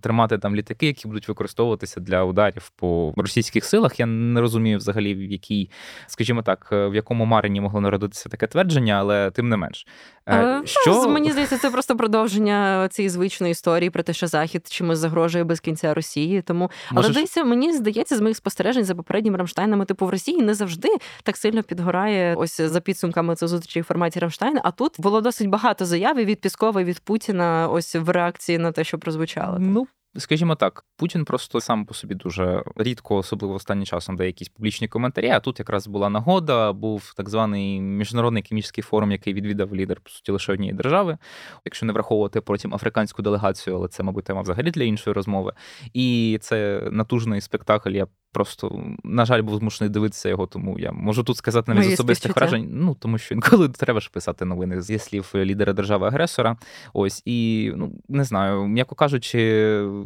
тримати 0.00 0.38
там 0.38 0.56
літаки, 0.56 0.86
які 0.86 1.08
будуть 1.08 1.28
використовуватися 1.28 2.00
для 2.00 2.24
ударів 2.24 2.70
по 2.76 3.12
російських 3.16 3.64
силах. 3.64 4.00
Я 4.00 4.06
не 4.06 4.40
розумію 4.40 4.78
взагалі, 4.78 5.14
в 5.14 5.22
якій, 5.22 5.70
скажімо 6.06 6.42
так, 6.42 6.68
е, 6.72 6.88
в 6.88 6.94
якому 6.94 7.24
марині 7.24 7.60
могло 7.60 7.80
народитися 7.80 8.28
таке 8.28 8.46
твердження, 8.46 8.87
але 8.90 9.30
тим 9.30 9.48
не 9.48 9.56
менш. 9.56 9.86
Е, 10.28 10.62
що... 10.64 11.08
Мені 11.08 11.30
здається, 11.30 11.58
це 11.58 11.70
просто 11.70 11.96
продовження 11.96 12.88
цієї 12.88 13.10
звичної 13.10 13.50
історії 13.50 13.90
про 13.90 14.02
те, 14.02 14.12
що 14.12 14.26
захід 14.26 14.66
чимось 14.70 14.98
загрожує 14.98 15.44
без 15.44 15.60
кінця 15.60 15.94
Росії. 15.94 16.42
Тому 16.42 16.70
Можеш... 16.90 17.06
але 17.06 17.14
дивіться, 17.14 17.44
мені 17.44 17.72
здається, 17.72 18.16
з 18.16 18.20
моїх 18.20 18.36
спостережень 18.36 18.84
за 18.84 18.94
попереднім 18.94 19.36
Рамштайнами, 19.36 19.84
типу 19.84 20.06
в 20.06 20.10
Росії 20.10 20.42
не 20.42 20.54
завжди 20.54 20.88
так 21.22 21.36
сильно 21.36 21.62
підгорає 21.62 22.34
ось 22.34 22.60
за 22.60 22.80
підсумками 22.80 23.36
цих 23.36 23.48
зустрічі 23.48 23.80
в 23.80 23.84
форматі 23.84 24.20
Рамштайна. 24.20 24.60
А 24.64 24.70
тут 24.70 24.94
було 24.98 25.20
досить 25.20 25.48
багато 25.48 25.84
заяв 25.84 26.16
від 26.16 26.40
Піскова 26.40 26.80
і 26.80 26.84
від 26.84 27.00
Путіна. 27.00 27.68
Ось 27.68 27.94
в 27.94 28.10
реакції 28.10 28.58
на 28.58 28.72
те, 28.72 28.84
що 28.84 28.98
прозвучало. 28.98 29.56
Ну 29.58 29.86
Скажімо 30.16 30.54
так, 30.54 30.84
Путін 30.96 31.24
просто 31.24 31.60
сам 31.60 31.86
по 31.86 31.94
собі 31.94 32.14
дуже 32.14 32.62
рідко, 32.76 33.16
особливо 33.16 33.54
останнім 33.54 33.86
часом, 33.86 34.16
дає 34.16 34.28
якісь 34.28 34.48
публічні 34.48 34.88
коментарі. 34.88 35.28
А 35.28 35.40
тут 35.40 35.58
якраз 35.58 35.86
була 35.86 36.08
нагода, 36.08 36.72
був 36.72 37.12
так 37.16 37.28
званий 37.28 37.80
міжнародний 37.80 38.42
економічний 38.42 38.82
форум, 38.82 39.12
який 39.12 39.34
відвідав 39.34 39.74
лідер 39.74 40.00
по 40.00 40.10
суті 40.10 40.32
лише 40.32 40.52
однієї 40.52 40.76
держави, 40.76 41.18
якщо 41.64 41.86
не 41.86 41.92
враховувати 41.92 42.40
потім 42.40 42.74
африканську 42.74 43.22
делегацію, 43.22 43.76
але 43.76 43.88
це, 43.88 44.02
мабуть, 44.02 44.24
тема 44.24 44.42
взагалі 44.42 44.70
для 44.70 44.84
іншої 44.84 45.14
розмови. 45.14 45.52
І 45.92 46.38
це 46.42 46.88
натужний 46.90 47.40
спектакль. 47.40 47.90
Я 47.90 48.06
просто, 48.32 48.82
на 49.04 49.24
жаль, 49.24 49.42
був 49.42 49.58
змушений 49.58 49.90
дивитися 49.90 50.28
його, 50.28 50.46
тому 50.46 50.78
я 50.78 50.92
можу 50.92 51.22
тут 51.22 51.36
сказати 51.36 51.74
навіть 51.74 51.90
з 51.90 51.92
особистих 51.92 52.36
вражень. 52.36 52.68
Ну 52.70 52.94
тому 52.94 53.18
що 53.18 53.34
інколи 53.34 53.68
треба 53.78 54.00
ж 54.00 54.10
писати 54.10 54.44
новини 54.44 54.82
зі 54.82 54.98
слів 54.98 55.30
лідера 55.34 55.72
держави-агресора. 55.72 56.56
Ось 56.92 57.22
і 57.24 57.72
ну 57.76 57.92
не 58.08 58.24
знаю, 58.24 58.66
м'яко 58.66 58.94
кажучи, 58.94 59.38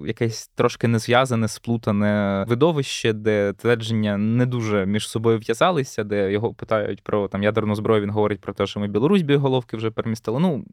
якесь 0.07 0.49
трошки 0.49 0.89
незв'язане, 0.89 1.49
сплутане 1.49 2.45
видовище, 2.49 3.13
де 3.13 3.53
твердження 3.53 4.17
не 4.17 4.47
дуже 4.47 4.87
між 4.87 5.09
собою 5.09 5.39
в'язалися, 5.39 6.05
де 6.05 6.33
його 6.33 6.55
питають 6.55 7.03
про 7.03 7.29
там 7.29 7.43
ядерну 7.43 7.75
зброю. 7.75 8.03
Він 8.03 8.11
говорить 8.11 8.41
про 8.41 8.53
те, 8.53 8.67
що 8.67 8.81
ми 8.81 8.89
Білорусь 8.89 9.23
біоголовки 9.23 9.77
вже 9.77 9.91
перемістили. 9.91 10.41
Ну 10.41 10.65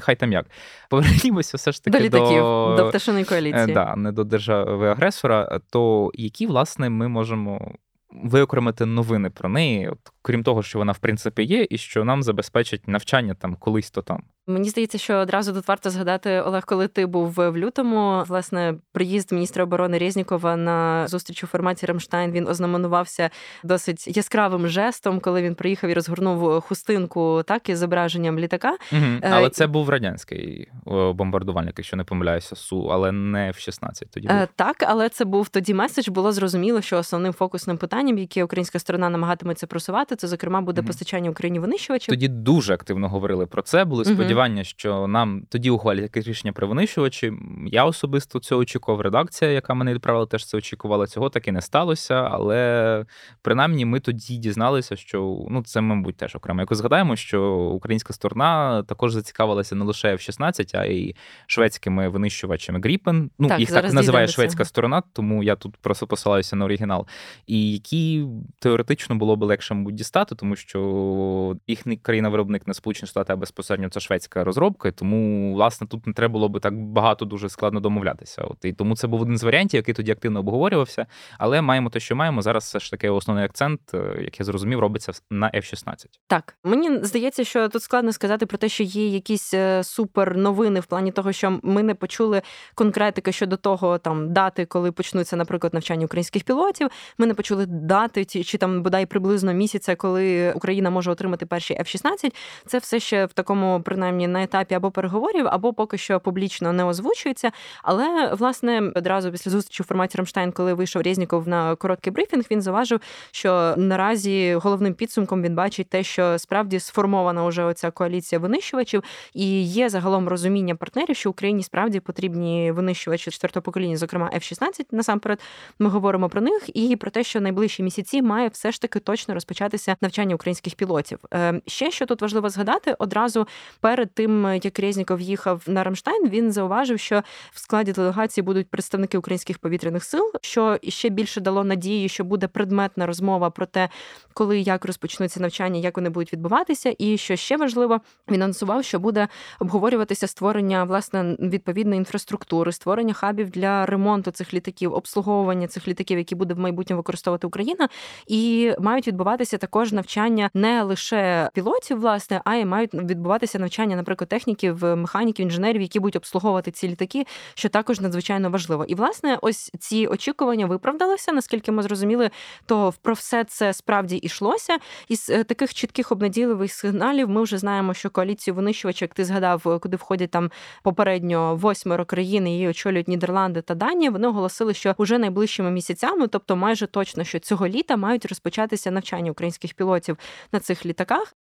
хай 0.00 0.16
там 0.16 0.32
як. 0.32 0.46
Повернімося 0.90 1.56
все 1.56 1.72
ж 1.72 1.84
таки 1.84 1.98
до 1.98 2.04
літаків, 2.04 2.42
до, 2.42 2.74
до 2.78 2.88
пташиної 2.88 3.24
коаліції. 3.24 3.70
Е, 3.70 3.74
да, 3.74 3.96
не 3.96 4.12
до 4.12 4.24
держави-агресора. 4.24 5.60
То 5.70 6.10
які 6.14 6.46
власне 6.46 6.90
ми 6.90 7.08
можемо 7.08 7.74
виокремити 8.22 8.86
новини 8.86 9.30
про 9.30 9.48
неї, 9.48 9.88
от 9.88 9.98
крім 10.22 10.42
того, 10.42 10.62
що 10.62 10.78
вона 10.78 10.92
в 10.92 10.98
принципі 10.98 11.42
є, 11.42 11.66
і 11.70 11.78
що 11.78 12.04
нам 12.04 12.22
забезпечить 12.22 12.88
навчання 12.88 13.34
там 13.34 13.56
колись 13.56 13.90
то 13.90 14.02
там. 14.02 14.22
Мені 14.46 14.68
здається, 14.68 14.98
що 14.98 15.14
одразу 15.14 15.52
тут 15.52 15.68
варто 15.68 15.90
згадати 15.90 16.40
Олег, 16.40 16.64
коли 16.66 16.88
ти 16.88 17.06
був 17.06 17.28
в 17.36 17.56
лютому. 17.56 18.24
Власне, 18.26 18.74
приїзд 18.92 19.32
міністра 19.32 19.64
оборони 19.64 19.98
Резнікова 19.98 20.56
на 20.56 21.08
зустріч 21.08 21.44
у 21.44 21.46
форматі 21.46 21.86
Рамштайн 21.86 22.32
він 22.32 22.48
ознаменувався 22.48 23.30
досить 23.62 24.16
яскравим 24.16 24.68
жестом, 24.68 25.20
коли 25.20 25.42
він 25.42 25.54
приїхав 25.54 25.90
і 25.90 25.94
розгорнув 25.94 26.60
хустинку, 26.60 27.42
так 27.46 27.68
із 27.68 27.78
зображенням 27.78 28.38
літака. 28.38 28.76
Угу. 28.92 29.02
Але 29.22 29.50
це 29.50 29.66
був 29.66 29.88
радянський 29.88 30.68
бомбардувальник, 31.14 31.74
якщо 31.76 31.96
не 31.96 32.04
помиляюся, 32.04 32.56
су, 32.56 32.88
але 32.92 33.12
не 33.12 33.50
в 33.50 33.58
16 33.58 34.10
Тоді 34.10 34.28
був. 34.28 34.36
так, 34.56 34.76
але 34.86 35.08
це 35.08 35.24
був 35.24 35.48
тоді 35.48 35.74
меседж. 35.74 36.08
Було 36.08 36.32
зрозуміло, 36.32 36.80
що 36.80 36.98
основним 36.98 37.32
фокусним 37.32 37.78
питанням, 37.78 38.18
яке 38.18 38.44
українська 38.44 38.78
сторона 38.78 39.10
намагатиметься 39.10 39.66
просувати, 39.66 40.16
це 40.16 40.28
зокрема 40.28 40.60
буде 40.60 40.80
угу. 40.80 40.86
постачання 40.86 41.30
Україні 41.30 41.58
винищувачів. 41.58 42.12
Тоді 42.12 42.28
дуже 42.28 42.74
активно 42.74 43.08
говорили 43.08 43.46
про 43.46 43.62
це. 43.62 43.84
Були 43.84 44.04
сподівання 44.04 44.33
сподівання, 44.34 44.64
що 44.64 45.06
нам 45.06 45.42
тоді 45.48 45.70
ухвалять 45.70 46.02
якесь 46.02 46.26
рішення 46.26 46.52
про 46.52 46.68
винищувачі. 46.68 47.32
Я 47.66 47.84
особисто 47.84 48.38
цього 48.38 48.60
очікував. 48.60 49.00
Редакція, 49.00 49.50
яка 49.50 49.74
мене 49.74 49.94
відправила, 49.94 50.26
теж 50.26 50.46
це 50.46 50.56
очікувала. 50.56 51.06
Цього 51.06 51.30
так 51.30 51.48
і 51.48 51.52
не 51.52 51.60
сталося. 51.60 52.14
Але 52.14 53.04
принаймні 53.42 53.84
ми 53.84 54.00
тоді 54.00 54.36
дізналися, 54.36 54.96
що 54.96 55.46
ну 55.50 55.62
це, 55.62 55.80
мабуть, 55.80 56.16
теж 56.16 56.36
окремо. 56.36 56.60
Якось 56.60 56.78
згадаємо, 56.78 57.16
що 57.16 57.52
українська 57.54 58.12
сторона 58.12 58.82
також 58.82 59.12
зацікавилася 59.12 59.74
не 59.74 59.84
лише 59.84 60.12
F-16, 60.12 60.78
а 60.78 60.84
й 60.84 61.14
шведськими 61.46 62.08
винищувачами 62.08 62.80
Гріпен. 62.80 63.30
Ну 63.38 63.48
так, 63.48 63.60
їх 63.60 63.70
так 63.70 63.92
називає 63.92 64.28
шведська 64.28 64.64
сторона, 64.64 65.02
тому 65.12 65.42
я 65.42 65.56
тут 65.56 65.76
просто 65.76 66.06
посилаюся 66.06 66.56
на 66.56 66.64
оригінал. 66.64 67.06
І 67.46 67.72
які 67.72 68.26
теоретично 68.58 69.16
було 69.16 69.36
б 69.36 69.42
легше 69.42 69.74
мабуть, 69.74 69.94
дістати, 69.94 70.34
тому 70.34 70.56
що 70.56 71.56
їхній 71.66 71.96
країна-виробник 71.96 72.66
не 72.66 72.74
Сполучені 72.74 73.08
Штати, 73.08 73.32
а 73.32 73.36
безпосередньо 73.36 73.88
це 73.88 74.00
шведська 74.00 74.23
українська 74.24 74.44
розробка, 74.44 74.90
тому 74.90 75.54
власне 75.54 75.86
тут 75.86 76.06
не 76.06 76.12
треба 76.12 76.32
було 76.32 76.48
би 76.48 76.60
так 76.60 76.74
багато 76.74 77.24
дуже 77.24 77.48
складно 77.48 77.80
домовлятися. 77.80 78.42
От 78.42 78.64
і 78.64 78.72
тому 78.72 78.96
це 78.96 79.06
був 79.06 79.22
один 79.22 79.38
з 79.38 79.42
варіантів, 79.42 79.78
який 79.78 79.94
тоді 79.94 80.12
активно 80.12 80.40
обговорювався. 80.40 81.06
Але 81.38 81.62
маємо 81.62 81.90
те, 81.90 82.00
що 82.00 82.16
маємо 82.16 82.42
зараз. 82.42 82.64
Все 82.64 82.78
ж 82.78 82.90
таки 82.90 83.10
основний 83.10 83.44
акцент, 83.44 83.80
е, 83.94 84.18
як 84.22 84.40
я 84.40 84.44
зрозумів, 84.44 84.80
робиться 84.80 85.12
на 85.30 85.50
F-16. 85.50 86.06
Так 86.26 86.56
мені 86.64 87.04
здається, 87.04 87.44
що 87.44 87.68
тут 87.68 87.82
складно 87.82 88.12
сказати 88.12 88.46
про 88.46 88.58
те, 88.58 88.68
що 88.68 88.82
є 88.82 89.08
якісь 89.08 89.54
е, 89.54 89.84
супер 89.84 90.36
новини 90.36 90.80
в 90.80 90.86
плані 90.86 91.12
того, 91.12 91.32
що 91.32 91.60
ми 91.62 91.82
не 91.82 91.94
почули 91.94 92.42
конкретики 92.74 93.32
щодо 93.32 93.56
того, 93.56 93.98
там 93.98 94.32
дати, 94.32 94.66
коли 94.66 94.92
почнуться, 94.92 95.36
наприклад, 95.36 95.74
навчання 95.74 96.04
українських 96.04 96.44
пілотів. 96.44 96.88
Ми 97.18 97.26
не 97.26 97.34
почули 97.34 97.66
дати 97.66 98.24
чи 98.24 98.58
там 98.58 98.82
бодай 98.82 99.06
приблизно 99.06 99.52
місяця, 99.52 99.96
коли 99.96 100.52
Україна 100.52 100.90
може 100.90 101.10
отримати 101.10 101.46
перші 101.46 101.74
F-16. 101.74 102.34
Це 102.66 102.78
все 102.78 103.00
ще 103.00 103.26
в 103.26 103.32
такому 103.32 103.82
принаймні 103.84 104.13
принаймні 104.14 104.26
на 104.32 104.42
етапі 104.42 104.74
або 104.74 104.90
переговорів, 104.90 105.46
або 105.50 105.72
поки 105.72 105.98
що 105.98 106.20
публічно 106.20 106.72
не 106.72 106.84
озвучується. 106.84 107.50
Але 107.82 108.34
власне 108.34 108.92
одразу 108.94 109.30
після 109.30 109.50
зустрічі 109.50 109.82
в 109.82 109.86
форматі 109.86 110.18
Рамштайн, 110.18 110.52
коли 110.52 110.74
вийшов 110.74 111.02
Резніков 111.02 111.48
на 111.48 111.76
короткий 111.76 112.12
брифінг, 112.12 112.44
він 112.50 112.62
зауважив, 112.62 113.00
що 113.30 113.74
наразі 113.76 114.54
головним 114.54 114.94
підсумком 114.94 115.42
він 115.42 115.54
бачить 115.54 115.88
те, 115.88 116.02
що 116.02 116.38
справді 116.38 116.80
сформована 116.80 117.46
вже 117.46 117.64
оця 117.64 117.90
коаліція 117.90 118.38
винищувачів, 118.38 119.02
і 119.34 119.62
є 119.62 119.88
загалом 119.88 120.28
розуміння 120.28 120.74
партнерів, 120.74 121.16
що 121.16 121.30
Україні 121.30 121.62
справді 121.62 122.00
потрібні 122.00 122.72
винищувачі 122.72 123.30
четвертого 123.30 123.62
покоління, 123.62 123.96
зокрема 123.96 124.30
F-16, 124.34 124.84
Насамперед, 124.90 125.40
ми 125.78 125.88
говоримо 125.88 126.28
про 126.28 126.40
них 126.40 126.76
і 126.76 126.96
про 126.96 127.10
те, 127.10 127.24
що 127.24 127.40
найближчі 127.40 127.82
місяці 127.82 128.22
має 128.22 128.48
все 128.48 128.72
ж 128.72 128.80
таки 128.80 129.00
точно 129.00 129.34
розпочатися 129.34 129.96
навчання 130.00 130.34
українських 130.34 130.74
пілотів. 130.74 131.18
Е, 131.34 131.60
ще 131.66 131.90
що 131.90 132.06
тут 132.06 132.22
важливо 132.22 132.48
згадати, 132.48 132.94
одразу 132.98 133.46
перед 133.80 134.03
тим, 134.06 134.60
як 134.62 134.78
Резніков 134.78 135.20
їхав 135.20 135.62
на 135.66 135.84
Рамштайн, 135.84 136.28
він 136.28 136.52
зауважив, 136.52 137.00
що 137.00 137.22
в 137.52 137.60
складі 137.60 137.92
делегації 137.92 138.44
будуть 138.44 138.68
представники 138.68 139.18
українських 139.18 139.58
повітряних 139.58 140.04
сил, 140.04 140.32
що 140.42 140.78
ще 140.82 141.08
більше 141.08 141.40
дало 141.40 141.64
надії, 141.64 142.08
що 142.08 142.24
буде 142.24 142.48
предметна 142.48 143.06
розмова 143.06 143.50
про 143.50 143.66
те, 143.66 143.88
коли 144.34 144.60
як 144.60 144.84
розпочнуться 144.84 145.40
навчання, 145.40 145.80
як 145.80 145.96
вони 145.96 146.10
будуть 146.10 146.32
відбуватися. 146.32 146.94
І 146.98 147.18
що 147.18 147.36
ще 147.36 147.56
важливо, 147.56 148.00
він 148.30 148.42
анонсував, 148.42 148.84
що 148.84 148.98
буде 148.98 149.28
обговорюватися 149.60 150.26
створення 150.26 150.84
власне 150.84 151.36
відповідної 151.40 151.98
інфраструктури, 151.98 152.72
створення 152.72 153.14
хабів 153.14 153.50
для 153.50 153.86
ремонту 153.86 154.30
цих 154.30 154.54
літаків, 154.54 154.94
обслуговування 154.94 155.68
цих 155.68 155.88
літаків, 155.88 156.18
які 156.18 156.34
буде 156.34 156.54
в 156.54 156.58
майбутньому 156.58 156.98
використовувати 156.98 157.46
Україна, 157.46 157.88
і 158.26 158.72
мають 158.80 159.08
відбуватися 159.08 159.58
також 159.58 159.92
навчання 159.92 160.50
не 160.54 160.82
лише 160.82 161.50
пілотів, 161.54 162.00
власне, 162.00 162.40
а 162.44 162.54
й 162.54 162.64
мають 162.64 162.94
відбуватися 162.94 163.58
навчання 163.58 163.93
наприклад, 163.96 164.28
техніків, 164.28 164.84
механіків, 164.84 165.42
інженерів, 165.42 165.82
які 165.82 166.00
будуть 166.00 166.16
обслуговувати 166.16 166.70
ці 166.70 166.88
літаки, 166.88 167.26
що 167.54 167.68
також 167.68 168.00
надзвичайно 168.00 168.50
важливо. 168.50 168.84
І 168.84 168.94
власне, 168.94 169.38
ось 169.42 169.70
ці 169.78 170.06
очікування 170.06 170.66
виправдалися. 170.66 171.32
Наскільки 171.32 171.72
ми 171.72 171.82
зрозуміли, 171.82 172.30
то 172.66 172.94
про 173.02 173.14
все 173.14 173.44
це 173.44 173.72
справді 173.72 174.16
йшлося. 174.16 174.78
Із 175.08 175.30
е, 175.30 175.44
таких 175.44 175.74
чітких 175.74 176.12
обнадійливих 176.12 176.72
сигналів 176.72 177.28
ми 177.28 177.42
вже 177.42 177.58
знаємо, 177.58 177.94
що 177.94 178.10
коаліцію 178.10 178.54
винищувачів, 178.54 179.02
як 179.02 179.14
ти 179.14 179.24
згадав, 179.24 179.80
куди 179.80 179.96
входять 179.96 180.30
там 180.30 180.50
попередньо 180.82 181.56
восьмеро 181.56 182.04
країн, 182.04 182.48
її 182.48 182.68
очолюють 182.68 183.08
Нідерланди 183.08 183.62
та 183.62 183.74
Данія. 183.74 184.10
Вони 184.10 184.28
оголосили, 184.28 184.74
що 184.74 184.94
уже 184.98 185.18
найближчими 185.18 185.70
місяцями, 185.70 186.28
тобто 186.28 186.56
майже 186.56 186.86
точно, 186.86 187.24
що 187.24 187.38
цього 187.38 187.68
літа 187.68 187.96
мають 187.96 188.26
розпочатися 188.26 188.90
навчання 188.90 189.30
українських 189.30 189.74
пілотів 189.74 190.18
на 190.52 190.60
цих 190.60 190.86
літаках. 190.86 191.34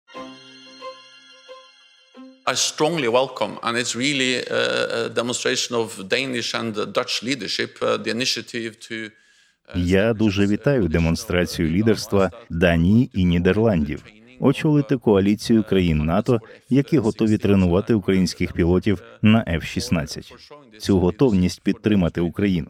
I 2.46 2.56
strongly 2.56 3.08
welcome, 3.08 3.58
and 3.64 3.78
it's 3.78 3.96
really 3.96 4.44
a, 4.46 5.10
demonstration 5.10 5.76
of 5.78 6.10
Danish 6.10 6.54
and 6.54 6.74
Dutch 6.92 7.24
leadership, 7.24 7.78
uh, 7.82 7.96
the 7.98 8.12
initiative 8.12 8.78
to 8.80 8.96
uh, 9.06 9.10
Я 9.76 10.14
дуже 10.14 10.48
вітаю 10.48 10.88
демонстрацію 10.88 11.70
лідерства 11.70 12.32
Данії 12.50 13.10
і 13.14 13.26
Нідерландів. 13.26 14.04
Очолити 14.40 14.98
коаліцію 14.98 15.64
країн 15.64 15.98
НАТО, 15.98 16.40
які 16.70 16.98
готові 16.98 17.38
тренувати 17.38 17.94
українських 17.94 18.54
пілотів 18.54 19.02
на 19.22 19.44
F-16. 19.48 20.34
Цю 20.80 21.00
готовність 21.00 21.62
підтримати 21.62 22.22
Україну. 22.22 22.68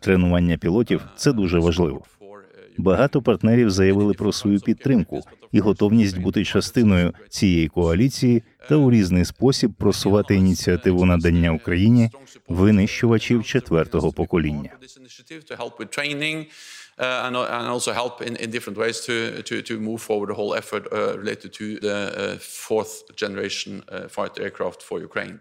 Тренування 0.00 0.58
пілотів 0.58 1.00
це 1.16 1.32
дуже 1.32 1.58
важливо. 1.58 2.02
Багато 2.80 3.22
партнерів 3.22 3.70
заявили 3.70 4.14
про 4.14 4.32
свою 4.32 4.60
підтримку 4.60 5.20
і 5.52 5.60
готовність 5.60 6.18
бути 6.18 6.44
частиною 6.44 7.14
цієї 7.28 7.68
коаліції 7.68 8.42
та 8.68 8.76
у 8.76 8.90
різний 8.90 9.24
спосіб 9.24 9.72
просувати 9.78 10.34
ініціативу 10.34 11.04
надання 11.04 11.52
Україні 11.52 12.10
винищувачів 12.48 13.44
четвертого 13.44 14.12
покоління. 14.12 14.70
Uh, 17.00 17.26
and, 17.26 17.34
and 17.36 17.66
also 17.74 17.92
help 17.94 18.20
in, 18.28 18.36
in 18.44 18.50
different 18.50 18.78
ways 18.82 18.96
to, 19.06 19.14
uh, 19.14 19.42
uh, 19.42 19.76
uh, 24.90 25.04
Ukraine. 25.10 25.40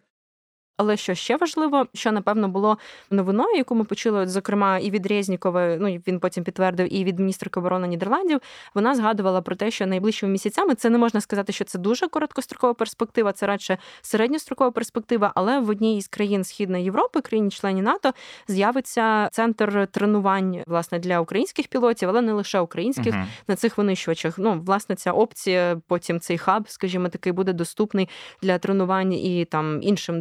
Але 0.80 0.98
що 0.98 1.16
ще 1.16 1.38
важливо, 1.38 1.88
що 1.94 2.12
напевно 2.12 2.48
було 2.48 2.78
новиною, 3.12 3.56
яку 3.56 3.76
ми 3.76 3.84
почули, 3.84 4.20
от, 4.20 4.30
зокрема, 4.30 4.78
і 4.78 4.92
від 4.92 5.06
Резнікова, 5.06 5.78
ну 5.80 5.88
він 6.08 6.20
потім 6.20 6.44
підтвердив, 6.44 6.94
і 6.94 7.04
від 7.04 7.20
міністерки 7.20 7.60
оборони 7.60 7.88
Нідерландів, 7.88 8.40
вона 8.74 8.96
згадувала 8.96 9.42
про 9.42 9.56
те, 9.56 9.72
що 9.72 9.88
найближчими 9.88 10.32
місяцями 10.32 10.76
це 10.76 10.90
не 10.90 10.98
можна 10.98 11.22
сказати, 11.22 11.54
що 11.54 11.66
це 11.66 11.80
дуже 11.80 12.08
короткострокова 12.08 12.74
перспектива, 12.74 13.32
це 13.32 13.48
радше 13.48 13.78
середньострокова 14.02 14.72
перспектива. 14.72 15.32
Але 15.36 15.60
в 15.60 15.70
одній 15.70 15.98
із 15.98 16.08
країн 16.08 16.44
Східної 16.44 16.84
Європи, 16.84 17.22
країні-члені 17.22 17.82
НАТО, 17.82 18.14
з'явиться 18.48 19.30
центр 19.32 19.88
тренувань 19.92 20.64
власне 20.68 21.00
для 21.00 21.20
українських 21.20 21.68
пілотів, 21.68 22.10
але 22.10 22.22
не 22.22 22.34
лише 22.34 22.60
українських 22.60 23.16
uh 23.16 23.26
на 23.48 23.56
цих 23.56 23.78
винищувачах. 23.78 24.38
Ну, 24.38 24.62
власне, 24.66 24.96
ця 24.96 25.12
опція, 25.12 25.82
потім 25.88 26.20
цей 26.20 26.38
хаб, 26.38 26.70
скажімо, 26.70 27.10
такий 27.10 27.32
буде 27.32 27.54
доступний 27.54 28.10
для 28.42 28.58
тренувань 28.58 29.14
і 29.14 29.46
там 29.46 29.82
іншим 29.82 30.20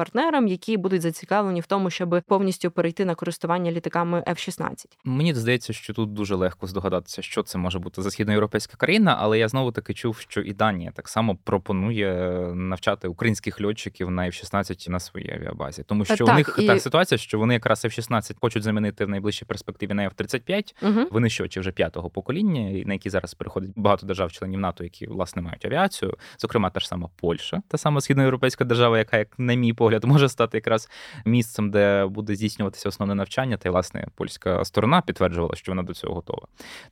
державам-партнерам, 0.00 0.48
які 0.48 0.76
будуть 0.76 1.02
зацікавлені 1.02 1.60
в 1.60 1.66
тому, 1.66 1.90
щоб 1.90 2.22
повністю 2.26 2.70
перейти 2.70 3.04
на 3.04 3.14
користування 3.14 3.72
літаками 3.72 4.24
F-16. 4.26 4.86
Мені 5.04 5.34
здається, 5.34 5.72
що 5.72 5.94
тут 5.94 6.12
дуже 6.12 6.34
легко 6.34 6.66
здогадатися, 6.66 7.22
що 7.22 7.42
це 7.42 7.58
може 7.58 7.78
бути 7.78 8.02
за 8.02 8.10
східноєвропейська 8.10 8.76
країна, 8.76 9.16
але 9.20 9.38
я 9.38 9.48
знову 9.48 9.72
таки 9.72 9.94
чув, 9.94 10.16
що 10.18 10.40
і 10.40 10.52
Данія 10.52 10.90
так 10.90 11.08
само 11.08 11.36
пропонує 11.44 12.12
навчати 12.54 13.08
українських 13.08 13.60
льотчиків 13.60 14.10
на 14.10 14.22
F-16 14.22 14.90
на 14.90 15.00
своїй 15.00 15.32
авіабазі, 15.32 15.82
тому 15.82 16.04
що 16.04 16.16
так, 16.16 16.28
у 16.28 16.32
них 16.32 16.58
і... 16.58 16.66
та 16.66 16.80
ситуація, 16.80 17.18
що 17.18 17.38
вони 17.38 17.54
якраз 17.54 17.84
F-16 17.84 18.36
хочуть 18.40 18.62
замінити 18.62 19.04
в 19.04 19.08
найближчій 19.08 19.44
перспективі 19.44 19.94
на 19.94 20.08
F-35, 20.08 20.74
угу. 20.82 21.08
винищувачі 21.10 21.60
вже 21.60 21.72
п'ятого 21.72 22.10
покоління, 22.10 22.84
на 22.86 22.92
які 22.92 23.10
зараз 23.10 23.34
переходить 23.34 23.70
багато 23.76 24.06
держав-членів 24.06 24.60
НАТО, 24.60 24.84
які 24.84 25.06
власне 25.06 25.42
мають 25.42 25.64
авіацію, 25.64 26.16
зокрема 26.38 26.70
та 26.70 26.80
ж 26.80 26.88
сама 26.88 27.08
Польща, 27.16 27.62
та 27.68 27.78
сама 27.78 28.00
східноєвропейська 28.00 28.64
держава, 28.64 28.98
яка, 28.98 29.18
як 29.18 29.38
на 29.38 29.54
мій 29.54 29.72
погляд, 29.72 29.89
може 30.04 30.28
стати 30.28 30.56
якраз 30.56 30.88
місцем, 31.24 31.70
де 31.70 32.06
буде 32.06 32.34
здійснюватися 32.34 32.88
основне 32.88 33.14
навчання, 33.14 33.56
та 33.56 33.68
й 33.68 33.72
власне 33.72 34.06
польська 34.14 34.64
сторона 34.64 35.00
підтверджувала, 35.00 35.54
що 35.54 35.72
вона 35.72 35.82
до 35.82 35.94
цього 35.94 36.14
готова. 36.14 36.42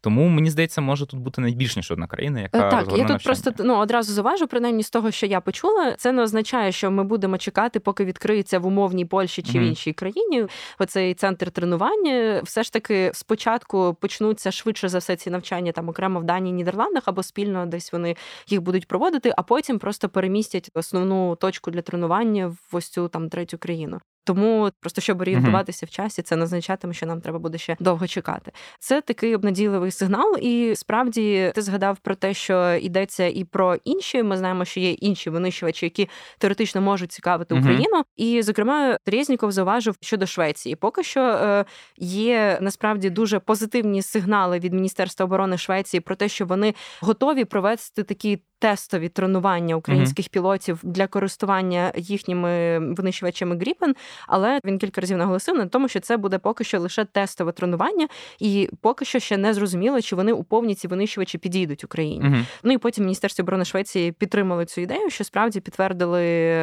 Тому 0.01 0.29
мені 0.29 0.51
здається, 0.51 0.81
може 0.81 1.07
тут 1.07 1.21
бути 1.21 1.41
найбільш 1.41 1.77
ніж 1.77 1.91
одна 1.91 2.07
країна, 2.07 2.41
яка 2.41 2.71
так. 2.71 2.73
Я 2.73 2.85
тут 2.85 2.99
навчання. 2.99 3.19
просто 3.19 3.53
ну 3.59 3.79
одразу 3.79 4.13
заважу, 4.13 4.47
принаймні 4.47 4.83
з 4.83 4.91
того, 4.91 5.11
що 5.11 5.27
я 5.27 5.41
почула, 5.41 5.95
це 5.99 6.13
не 6.13 6.23
означає, 6.23 6.73
що 6.73 6.91
ми 6.91 7.05
будемо 7.05 7.39
чекати, 7.39 7.81
поки 7.81 8.05
відкриється 8.05 8.59
в 8.59 8.67
умовній 8.67 9.05
Польщі 9.05 9.43
чи 9.43 9.53
mm-hmm. 9.53 9.61
в 9.61 9.63
іншій 9.63 9.93
країні. 9.93 10.47
Оцей 10.79 11.15
центр 11.15 11.51
тренування. 11.51 12.41
Все 12.45 12.63
ж 12.63 12.73
таки 12.73 13.11
спочатку 13.15 13.97
почнуться 14.01 14.53
швидше 14.53 14.89
за 14.89 14.99
все 14.99 15.17
ці 15.17 15.31
навчання 15.31 15.73
там 15.73 15.89
окремо 15.89 16.21
в 16.21 16.25
Данії, 16.25 16.53
Нідерландах 16.53 17.03
або 17.07 17.23
спільно 17.23 17.67
десь 17.67 17.93
вони 17.93 18.17
їх 18.47 18.63
будуть 18.63 18.89
проводити, 18.89 19.35
а 19.37 19.43
потім 19.43 19.79
просто 19.79 20.09
перемістять 20.09 20.71
основну 20.75 21.37
точку 21.37 21.71
для 21.71 21.83
тренування 21.83 22.47
в 22.47 22.77
ось 22.77 22.88
цю 22.91 23.09
там 23.09 23.29
третю 23.29 23.59
країну. 23.59 24.01
Тому 24.29 24.71
просто 24.81 25.01
щоб 25.01 25.21
орієнтуватися 25.21 25.87
uh-huh. 25.87 25.89
в 25.89 25.93
часі, 25.93 26.23
це 26.23 26.37
не 26.37 26.45
означатиме, 26.45 26.95
що 26.95 27.07
нам 27.07 27.21
треба 27.21 27.39
буде 27.39 27.59
ще 27.59 27.77
довго 27.81 28.07
чекати. 28.07 28.53
Це 28.79 29.01
такий 29.01 29.35
обнадійливий 29.35 29.91
сигнал, 29.91 30.39
і 30.41 30.73
справді 30.77 31.53
ти 31.55 31.63
згадав 31.63 31.99
про 31.99 32.15
те, 32.15 32.35
що 32.35 32.75
йдеться 32.75 33.27
і 33.27 33.45
про 33.45 33.77
інші. 33.85 34.23
Ми 34.23 34.37
знаємо, 34.37 34.65
що 34.65 34.81
є 34.81 34.91
інші 34.91 35.31
винищувачі, 35.31 35.87
які 35.87 36.09
теоретично 36.39 36.81
можуть 36.81 37.13
цікавити 37.13 37.55
uh-huh. 37.55 37.61
Україну. 37.61 38.03
І, 38.17 38.43
зокрема, 38.43 38.99
Резніков 39.07 39.53
зауважив 39.53 39.97
щодо 40.01 40.27
Швеції. 40.27 40.77
Поки 40.77 41.03
що 41.03 41.21
е, 41.21 41.65
є 41.97 42.59
насправді 42.61 43.11
дуже 43.11 43.39
позитивні 43.39 44.03
сигнали 44.03 44.59
від 44.59 44.73
Міністерства 44.73 45.25
оборони 45.25 45.59
Швеції 45.59 46.01
про 46.01 46.17
те, 46.17 46.29
що 46.29 46.47
вони 46.47 46.75
готові 47.01 47.45
провести 47.45 48.03
такі 48.03 48.39
тестові 48.59 49.09
тренування 49.09 49.77
українських 49.77 50.27
mm-hmm. 50.27 50.33
пілотів 50.33 50.81
для 50.83 51.07
користування 51.07 51.93
їхніми 51.97 52.79
винищувачами 52.79 53.57
Гріпен, 53.57 53.95
але 54.27 54.61
він 54.65 54.79
кілька 54.79 55.01
разів 55.01 55.19
наголосив 55.19 55.55
на 55.55 55.67
тому, 55.67 55.89
що 55.89 56.01
це 56.01 56.17
буде 56.17 56.39
поки 56.39 56.65
що 56.65 56.81
лише 56.81 57.05
тестове 57.05 57.53
тренування, 57.53 58.09
і 58.39 58.71
поки 58.81 59.05
що 59.05 59.19
ще 59.19 59.37
не 59.37 59.55
зрозуміло, 59.55 60.01
чи 60.01 60.17
вони 60.17 60.33
у 60.33 60.45
повні 60.45 60.75
ці 60.75 60.89
винищувачі 60.89 61.39
підійдуть 61.39 61.85
Україні. 61.85 62.25
Mm-hmm. 62.25 62.45
Ну 62.63 62.73
і 62.73 62.79
потім 62.79 63.05
Міністерство 63.05 63.43
оборони 63.43 63.65
Швеції 63.65 64.13
підтримали 64.13 64.67
цю 64.67 64.81
ідею, 64.81 65.11
що 65.11 65.25
справді 65.25 65.61
підтвердили, 65.61 66.23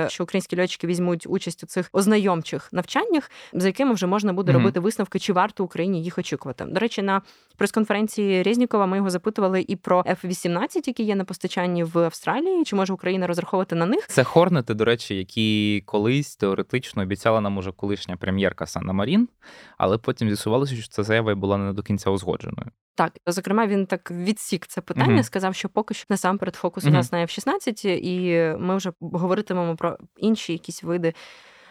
що 0.09 0.23
українські 0.23 0.61
льотчики 0.61 0.87
візьмуть 0.87 1.25
участь 1.29 1.63
у 1.63 1.67
цих 1.67 1.89
ознайомчих 1.91 2.69
навчаннях, 2.71 3.31
за 3.53 3.67
якими 3.67 3.93
вже 3.93 4.07
можна 4.07 4.33
буде 4.33 4.51
mm-hmm. 4.51 4.55
робити 4.55 4.79
висновки, 4.79 5.19
чи 5.19 5.33
варто 5.33 5.63
Україні 5.63 6.03
їх 6.03 6.17
очікувати. 6.17 6.65
До 6.65 6.79
речі, 6.79 7.01
на 7.01 7.21
прес-конференції 7.57 8.43
Резнікова 8.43 8.85
ми 8.85 8.97
його 8.97 9.09
запитували 9.09 9.65
і 9.67 9.75
про 9.75 10.01
F-18, 10.01 10.67
які 10.87 11.03
є 11.03 11.15
на 11.15 11.23
постачанні 11.23 11.83
в 11.83 11.97
Австралії. 11.97 12.63
Чи 12.63 12.75
може 12.75 12.93
Україна 12.93 13.27
розраховувати 13.27 13.75
на 13.75 13.85
них? 13.85 14.07
Це 14.07 14.23
хорнети, 14.23 14.73
до 14.73 14.85
речі, 14.85 15.15
які 15.15 15.83
колись 15.85 16.35
теоретично 16.35 17.03
обіцяла 17.03 17.41
нам 17.45 17.57
уже 17.57 17.71
колишня 17.71 18.17
прем'єрка 18.17 18.65
Санна 18.65 18.93
Марін, 18.93 19.29
але 19.77 19.97
потім 19.97 20.27
з'ясувалося, 20.27 20.75
що 20.75 20.87
ця 20.87 21.03
заява 21.03 21.35
була 21.35 21.57
не 21.57 21.73
до 21.73 21.83
кінця 21.83 22.09
узгодженою. 22.09 22.71
Так, 22.95 23.11
зокрема, 23.27 23.67
він 23.67 23.85
так 23.85 24.11
відсік 24.11 24.67
це 24.67 24.81
питання, 24.81 25.17
uh-huh. 25.17 25.23
сказав, 25.23 25.55
що 25.55 25.69
поки 25.69 25.93
що 25.93 26.05
насамперед 26.09 26.55
фокус 26.55 26.83
uh-huh. 26.83 26.89
у 26.89 26.91
нас 26.91 27.11
на 27.11 27.17
F-16, 27.17 27.87
і 27.87 28.39
ми 28.59 28.75
вже 28.75 28.91
говоритимемо 28.99 29.75
про 29.75 29.97
інші 30.17 30.53
якісь 30.53 30.83
види 30.83 31.13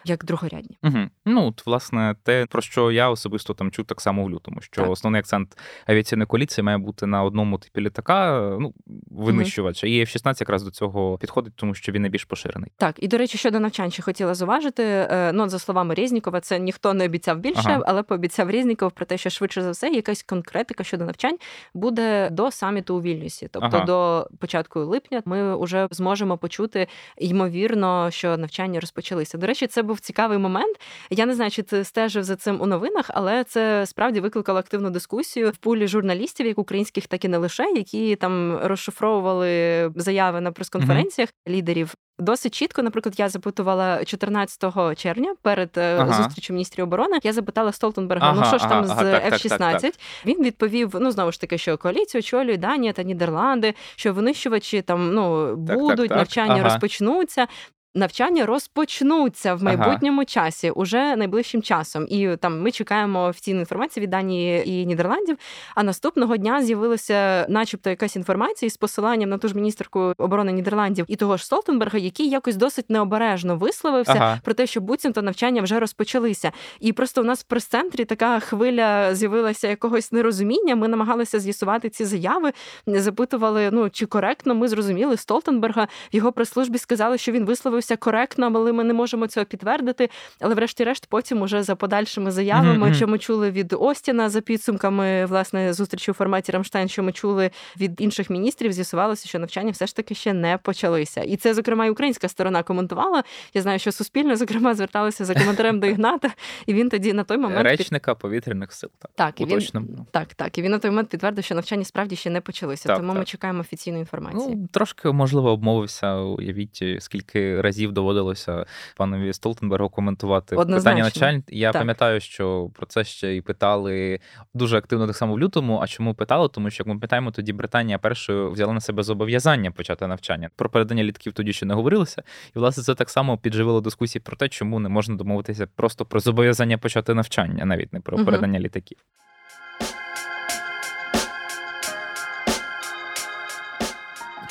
як 0.05 0.25
другорядні. 0.25 0.79
Угу. 0.83 0.99
Ну 1.25 1.47
от, 1.47 1.67
власне, 1.67 2.15
те, 2.23 2.47
про 2.47 2.63
що 2.63 2.91
я 2.91 3.11
особисто 3.11 3.55
там 3.55 3.71
чув 3.71 3.85
так 3.85 4.01
само 4.01 4.25
в 4.25 4.31
лютому, 4.31 4.61
що 4.61 4.83
так. 4.83 4.91
основний 4.91 5.19
акцент 5.19 5.59
авіаційної 5.87 6.27
коаліції 6.27 6.65
має 6.65 6.79
бути 6.79 7.07
на 7.07 7.23
одному 7.23 7.59
типі 7.59 7.81
літака, 7.81 8.41
ну 8.61 8.75
винищувача. 9.11 9.87
Угу. 9.87 9.95
І 9.95 10.01
F-16 10.01 10.37
якраз 10.41 10.63
до 10.63 10.71
цього 10.71 11.19
підходить, 11.19 11.53
тому 11.57 11.75
що 11.75 11.93
він 11.93 12.03
найбільш 12.03 12.25
поширений. 12.25 12.73
Так, 12.77 12.97
і 12.99 13.09
до 13.09 13.19
речі, 13.19 13.39
щодо 13.39 13.61
навчань, 13.61 13.91
ще 13.91 14.03
хотіла 14.03 14.35
зуважити. 14.35 14.83
Е, 14.85 15.33
ну, 15.33 15.49
за 15.49 15.59
словами 15.59 15.95
Резнікова, 15.95 16.41
це 16.41 16.59
ніхто 16.59 16.95
не 16.95 17.05
обіцяв 17.05 17.39
більше, 17.39 17.63
ага. 17.65 17.83
але 17.87 18.03
пообіцяв 18.03 18.51
Резніков 18.51 18.93
про 18.93 19.07
те, 19.07 19.19
що 19.19 19.31
швидше 19.31 19.63
за 19.63 19.71
все 19.71 19.89
якась 19.89 20.23
конкретика 20.23 20.85
щодо 20.85 21.05
навчань 21.05 21.37
буде 21.75 22.31
до 22.31 22.51
саміту 22.51 22.97
у 22.97 23.01
Вільнюсі. 23.01 23.49
Тобто 23.53 23.77
ага. 23.77 23.85
до 23.85 24.29
початку 24.39 24.81
липня 24.81 25.23
ми 25.25 25.63
вже 25.65 25.89
зможемо 25.91 26.39
почути 26.39 26.87
ймовірно, 27.19 28.11
що 28.11 28.37
навчання 28.37 28.81
розпочалися. 28.81 29.39
До 29.39 29.47
речі, 29.47 29.67
це 29.67 29.83
був 29.83 29.94
був 29.95 30.01
цікавий 30.01 30.39
момент. 30.39 30.77
Я 31.11 31.27
не 31.27 31.35
знаю, 31.35 31.51
чи 31.51 31.63
ти 31.63 31.85
стежив 31.85 32.25
за 32.25 32.37
цим 32.37 32.61
у 32.61 32.67
новинах, 32.67 33.11
але 33.15 33.45
це 33.45 33.87
справді 33.87 34.21
викликало 34.21 34.59
активну 34.59 34.91
дискусію 34.91 35.51
в 35.51 35.57
пулі 35.57 35.89
журналістів, 35.89 36.47
як 36.47 36.59
українських, 36.59 37.07
так 37.07 37.25
і 37.25 37.29
не 37.29 37.39
лише, 37.39 37.65
які 37.65 38.17
там 38.17 38.59
розшифровували 38.63 39.93
заяви 39.97 40.41
на 40.41 40.53
прес-конференціях 40.53 41.29
mm-hmm. 41.29 41.53
лідерів. 41.53 41.95
Досить 42.19 42.55
чітко, 42.55 42.83
наприклад, 42.83 43.15
я 43.19 43.29
запитувала 43.29 44.05
14 44.05 44.75
червня 44.97 45.35
перед 45.43 45.71
е, 45.77 45.97
ага. 46.01 46.23
зустрічю 46.23 46.53
міністрів 46.53 46.85
оборони. 46.85 47.19
Я 47.23 47.33
запитала 47.33 47.73
Столтенберга, 47.73 48.33
ну, 48.33 48.41
ага, 48.41 48.53
ну 48.53 48.59
що 48.59 48.59
ж 48.59 48.69
там 48.69 48.85
ага, 48.91 49.05
з 49.05 49.33
F-16? 49.33 49.59
Так, 49.59 49.81
так, 49.81 49.95
Він 50.27 50.45
відповів: 50.45 50.91
ну 51.01 51.11
знову 51.11 51.33
ж 51.33 51.41
таки, 51.41 51.59
що 51.59 51.77
коаліцію 51.79 52.19
очолює 52.19 52.57
Данія 52.57 52.93
та 52.93 53.03
Нідерланди, 53.03 53.75
що 53.97 54.13
винищувачі 54.13 54.83
там 54.83 55.15
ну 55.15 55.57
будуть 55.57 56.11
навчання 56.11 56.63
розпочнуться 56.63 57.47
навчання 57.95 58.47
розпочнуться 58.47 59.55
в 59.55 59.63
майбутньому 59.63 60.21
ага. 60.21 60.25
часі, 60.25 60.71
уже 60.71 61.17
найближчим 61.17 61.63
часом. 61.63 62.07
І 62.09 62.37
там 62.37 62.61
ми 62.61 62.71
чекаємо 62.71 63.25
офіційну 63.25 63.61
інформацію 63.61 64.03
від 64.03 64.11
Данії 64.11 64.71
і 64.71 64.87
Нідерландів. 64.87 65.37
А 65.75 65.83
наступного 65.83 66.37
дня 66.37 66.63
з'явилася, 66.63 67.47
начебто, 67.49 67.91
якась 67.91 68.17
інформація 68.17 68.71
з 68.71 68.77
посиланням 68.77 69.31
на 69.31 69.39
ту 69.39 69.49
ж 69.49 69.55
міністерку 69.55 70.13
оборони 70.19 70.53
Нідерландів 70.53 71.05
і 71.09 71.17
того 71.17 71.37
ж 71.37 71.45
Столтенберга, 71.45 71.99
який 71.99 72.29
якось 72.29 72.57
досить 72.57 72.91
необережно 72.91 73.57
висловився 73.57 74.15
ага. 74.17 74.41
про 74.45 74.55
те, 74.55 74.67
що 74.67 74.81
буцімто 74.81 75.23
навчання 75.23 75.63
вже 75.63 75.81
розпочалися. 75.81 76.53
І 76.81 76.93
просто 76.93 77.21
у 77.21 77.25
нас 77.25 77.41
в 77.41 77.45
прес-центрі 77.45 78.05
така 78.05 78.41
хвиля 78.41 79.15
з'явилася 79.15 79.69
якогось 79.69 80.13
нерозуміння. 80.13 80.77
Ми 80.77 80.89
намагалися 80.89 81.39
з'ясувати 81.39 81.91
ці 81.91 82.05
заяви, 82.05 82.53
запитували, 82.87 83.71
ну 83.73 83.91
чи 83.91 84.07
коректно 84.07 84.55
ми 84.55 84.69
зрозуміли 84.69 85.17
Столтенберга. 85.17 85.85
В 86.13 86.17
його 86.17 86.33
прес-службі 86.33 86.79
сказали, 86.79 87.19
що 87.19 87.33
він 87.33 87.45
висловив 87.45 87.84
висловився 87.85 87.97
коректно, 87.97 88.53
але 88.55 88.73
ми 88.73 88.85
не 88.85 88.95
можемо 88.95 89.27
цього 89.27 89.47
підтвердити. 89.47 90.11
Але, 90.41 90.55
врешті-решт, 90.55 91.07
потім 91.07 91.43
уже 91.43 91.63
за 91.63 91.77
подальшими 91.77 92.31
заявами, 92.31 92.89
mm-hmm. 92.89 92.95
що 92.95 93.07
ми 93.07 93.19
чули 93.19 93.51
від 93.51 93.75
Остіна 93.79 94.29
за 94.31 94.41
підсумками 94.41 95.27
власне 95.27 95.73
зустрічі 95.73 96.11
у 96.11 96.15
форматі 96.15 96.53
Рамштайн, 96.53 96.89
що 96.89 97.03
ми 97.03 97.13
чули 97.13 97.51
від 97.77 98.01
інших 98.01 98.31
міністрів, 98.31 98.73
з'ясувалося, 98.73 99.29
що 99.29 99.39
навчання 99.39 99.71
все 99.71 99.87
ж 99.87 99.97
таки 99.97 100.15
ще 100.15 100.33
не 100.33 100.59
почалися. 100.59 101.21
І 101.21 101.37
це, 101.37 101.55
зокрема, 101.55 101.87
і 101.87 101.91
українська 101.91 102.29
сторона 102.29 102.63
коментувала. 102.63 103.25
Я 103.55 103.63
знаю, 103.63 103.79
що 103.79 103.93
суспільно 103.93 104.37
зокрема 104.37 104.75
зверталися 104.75 105.25
за 105.25 105.35
коментарем 105.35 105.81
до 105.81 105.87
Ігната, 105.87 106.31
і 106.67 106.75
він 106.75 106.89
тоді 106.89 107.13
на 107.13 107.25
той 107.25 107.39
момент 107.39 107.63
речника 107.63 108.15
повітряних 108.15 108.73
сил. 108.73 108.91
Так, 108.99 109.11
так 109.15 109.41
і 109.41 109.45
він 109.45 110.07
так, 110.11 110.35
так. 110.35 110.59
І 110.59 110.63
він 110.63 110.71
на 110.71 110.79
той 110.79 110.91
момент 110.91 111.09
підтвердив, 111.09 111.45
що 111.45 111.55
навчання 111.55 111.85
справді 111.85 112.17
ще 112.17 112.31
не 112.31 112.41
почалися. 112.41 112.89
Так, 112.89 112.97
тому 112.97 113.09
так. 113.09 113.19
ми 113.19 113.25
чекаємо 113.25 113.61
офіційну 113.61 113.99
інформацію. 113.99 114.57
Ну, 114.57 114.69
Трошки 114.73 115.11
можливо 115.13 115.51
обмовився. 115.51 116.15
Уявіть, 116.15 116.85
скільки 116.99 117.61
разів 117.61 117.74
разів 117.75 117.93
доводилося 117.93 118.67
панові 118.97 119.33
Столтенбергу 119.33 119.89
коментувати 119.89 120.57
Однозначно. 120.57 120.79
питання 120.81 121.03
навчань. 121.03 121.43
Я 121.49 121.73
Так. 121.73 121.83
пам'ятаю, 121.83 122.21
що 122.21 122.71
про 122.75 122.87
це 122.87 123.05
ще 123.05 123.33
й 123.33 123.41
питали 123.41 124.21
дуже 124.55 124.77
активно 124.79 125.07
так 125.07 125.17
само 125.17 125.35
в 125.35 125.41
лютому. 125.41 125.81
А 125.83 125.87
чому 125.87 126.15
питали? 126.15 126.49
Тому 126.49 126.71
що 126.71 126.83
як 126.83 126.95
ми 126.95 127.01
питаємо, 127.01 127.31
тоді 127.31 127.53
Британія 127.53 127.99
першою 127.99 128.51
взяла 128.51 128.73
на 128.73 128.81
себе 128.81 129.03
зобов'язання 129.03 129.71
почати 129.71 130.07
навчання. 130.07 130.51
Про 130.57 130.69
передання 130.69 131.05
літків 131.05 131.33
тоді 131.33 131.53
ще 131.53 131.67
не 131.67 131.75
говорилося. 131.75 132.23
І 132.57 132.59
власне 132.59 132.83
це 132.83 132.95
так 132.95 133.11
само 133.11 133.39
підживило 133.39 133.81
дискусії 133.81 134.23
про 134.25 134.37
те, 134.37 134.49
чому 134.49 134.81
не 134.81 134.89
можна 134.89 135.17
домовитися 135.17 135.67
просто 135.77 136.05
про 136.05 136.21
зобов'язання 136.21 136.79
почати 136.79 137.15
навчання, 137.15 137.65
навіть 137.65 137.93
не 137.93 138.01
про 138.01 138.25
передання 138.25 138.61
літаків. 138.61 138.99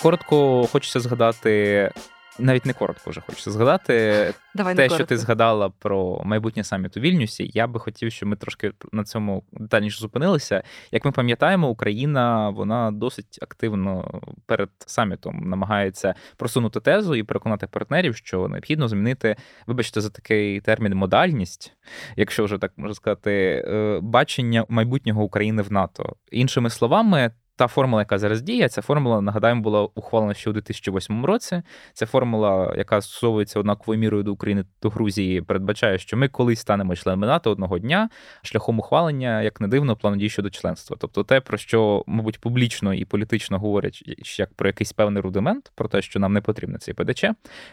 Коротко 0.02 0.68
хочеться 0.68 1.00
згадати. 1.00 1.92
Навіть 2.40 2.66
не 2.66 2.74
коротко 2.74 3.10
вже 3.10 3.22
хочеться 3.22 3.52
згадати 3.52 4.34
Давай 4.56 4.76
те, 4.76 4.90
що 4.90 5.06
ти 5.06 5.18
згадала 5.18 5.70
про 5.70 6.22
майбутнє 6.26 6.64
саміт 6.64 6.98
у 6.98 7.00
Вільнюсі. 7.00 7.52
Я 7.54 7.68
би 7.68 7.80
хотів, 7.80 8.12
щоб 8.12 8.30
ми 8.30 8.36
трошки 8.36 8.72
на 8.92 9.04
цьому 9.04 9.44
детальніше 9.52 10.00
зупинилися. 10.00 10.64
Як 10.92 11.06
ми 11.06 11.12
пам'ятаємо, 11.12 11.70
Україна 11.70 12.50
вона 12.50 12.92
досить 12.92 13.40
активно 13.42 14.22
перед 14.46 14.70
самітом 14.86 15.50
намагається 15.50 16.16
просунути 16.38 16.80
тезу 16.80 17.16
і 17.16 17.24
переконати 17.24 17.68
партнерів, 17.68 18.16
що 18.16 18.48
необхідно 18.48 18.88
змінити, 18.88 19.36
вибачте, 19.68 20.02
за 20.02 20.10
такий 20.10 20.62
термін 20.62 20.96
модальність, 20.96 21.74
якщо 22.16 22.46
вже 22.46 22.58
так 22.58 22.72
можна 22.78 22.96
сказати, 22.96 23.32
е, 23.68 24.00
бачення 24.02 24.66
майбутнього 24.70 25.24
України 25.24 25.62
в 25.62 25.72
НАТО. 25.72 26.16
Іншими 26.32 26.70
словами. 26.70 27.32
Та 27.56 27.68
формула, 27.68 28.02
яка 28.02 28.18
зараз 28.18 28.42
діє, 28.42 28.70
ця 28.70 28.82
формула, 28.82 29.22
нагадаємо, 29.22 29.62
була 29.62 29.82
ухвалена 29.96 30.34
ще 30.34 30.50
у 30.50 30.54
2008 30.54 31.26
році. 31.26 31.62
Ця 31.94 32.06
формула, 32.06 32.74
яка 32.78 33.02
стосовується 33.02 33.60
однаковою 33.60 34.00
мірою 34.00 34.24
до 34.24 34.34
України 34.34 34.66
до 34.82 34.90
Грузії, 34.90 35.42
передбачає, 35.42 35.98
що 35.98 36.18
ми 36.18 36.28
колись 36.28 36.60
станемо 36.60 36.96
членами 36.96 37.28
НАТО 37.28 37.52
одного 37.52 37.80
дня 37.80 38.10
шляхом 38.42 38.80
ухвалення, 38.80 39.42
як 39.42 39.62
не 39.62 39.68
дивно, 39.68 39.96
плану 39.96 40.18
дій 40.18 40.30
щодо 40.30 40.50
членства. 40.50 40.98
Тобто, 41.00 41.24
те, 41.24 41.42
про 41.42 41.58
що, 41.58 42.04
мабуть, 42.08 42.40
публічно 42.40 42.94
і 42.94 43.06
політично 43.06 43.60
говорять 43.60 44.04
як 44.40 44.54
про 44.54 44.70
якийсь 44.70 44.94
певний 44.94 45.22
рудимент, 45.22 45.72
про 45.76 45.88
те, 45.88 46.02
що 46.02 46.20
нам 46.20 46.34
не 46.34 46.42
потрібно 46.42 46.78
цей 46.78 46.94
ПДЧ, 46.94 47.26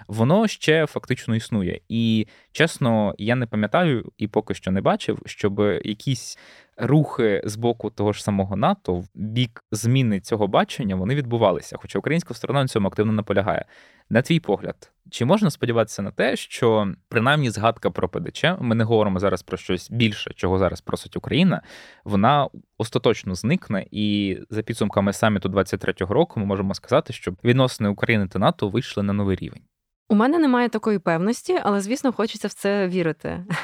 воно 0.08 0.48
ще 0.48 0.86
фактично 0.86 1.36
існує. 1.36 1.80
І 1.88 2.26
чесно, 2.52 3.14
я 3.18 3.34
не 3.34 3.46
пам'ятаю 3.46 4.12
і 4.18 4.28
поки 4.28 4.54
що 4.54 4.70
не 4.70 4.80
бачив, 4.80 5.18
щоб 5.26 5.60
якісь 5.84 6.38
рухи 6.80 7.42
з 7.44 7.56
боку 7.56 7.90
того 7.90 8.12
ж 8.12 8.24
самого 8.24 8.56
НАТО 8.56 8.94
в 8.94 9.08
бік 9.14 9.64
зміни 9.72 10.20
цього 10.20 10.46
бачення 10.46 10.96
вони 10.96 11.14
відбувалися. 11.14 11.76
Хоча 11.80 11.98
українська 11.98 12.34
сторона 12.34 12.62
на 12.62 12.68
цьому 12.68 12.88
активно 12.88 13.12
наполягає. 13.12 13.64
На 14.10 14.22
твій 14.22 14.40
погляд, 14.40 14.92
чи 15.10 15.24
можна 15.24 15.50
сподіватися 15.50 16.02
на 16.02 16.10
те, 16.10 16.36
що 16.36 16.94
принаймні 17.08 17.50
згадка 17.50 17.90
про 17.90 18.08
ПДЧ, 18.08 18.44
ми 18.60 18.74
не 18.74 18.84
говоримо 18.84 19.18
зараз 19.18 19.42
про 19.42 19.56
щось 19.56 19.90
більше, 19.90 20.32
чого 20.34 20.58
зараз 20.58 20.80
просить 20.80 21.16
Україна, 21.16 21.62
вона 22.04 22.48
остаточно 22.78 23.34
зникне, 23.34 23.86
і 23.90 24.38
за 24.50 24.62
підсумками 24.62 25.12
саміту 25.12 25.48
23-го 25.48 26.14
року 26.14 26.40
ми 26.40 26.46
можемо 26.46 26.74
сказати, 26.74 27.12
що 27.12 27.32
відносини 27.44 27.88
України 27.88 28.28
та 28.28 28.38
НАТО 28.38 28.68
вийшли 28.68 29.02
на 29.02 29.12
новий 29.12 29.36
рівень. 29.36 29.62
У 30.10 30.14
мене 30.14 30.38
немає 30.38 30.68
такої 30.68 30.98
певності, 30.98 31.58
але 31.62 31.80
звісно, 31.80 32.12
хочеться 32.12 32.48
в 32.48 32.52
це 32.52 32.88
вірити. 32.88 33.44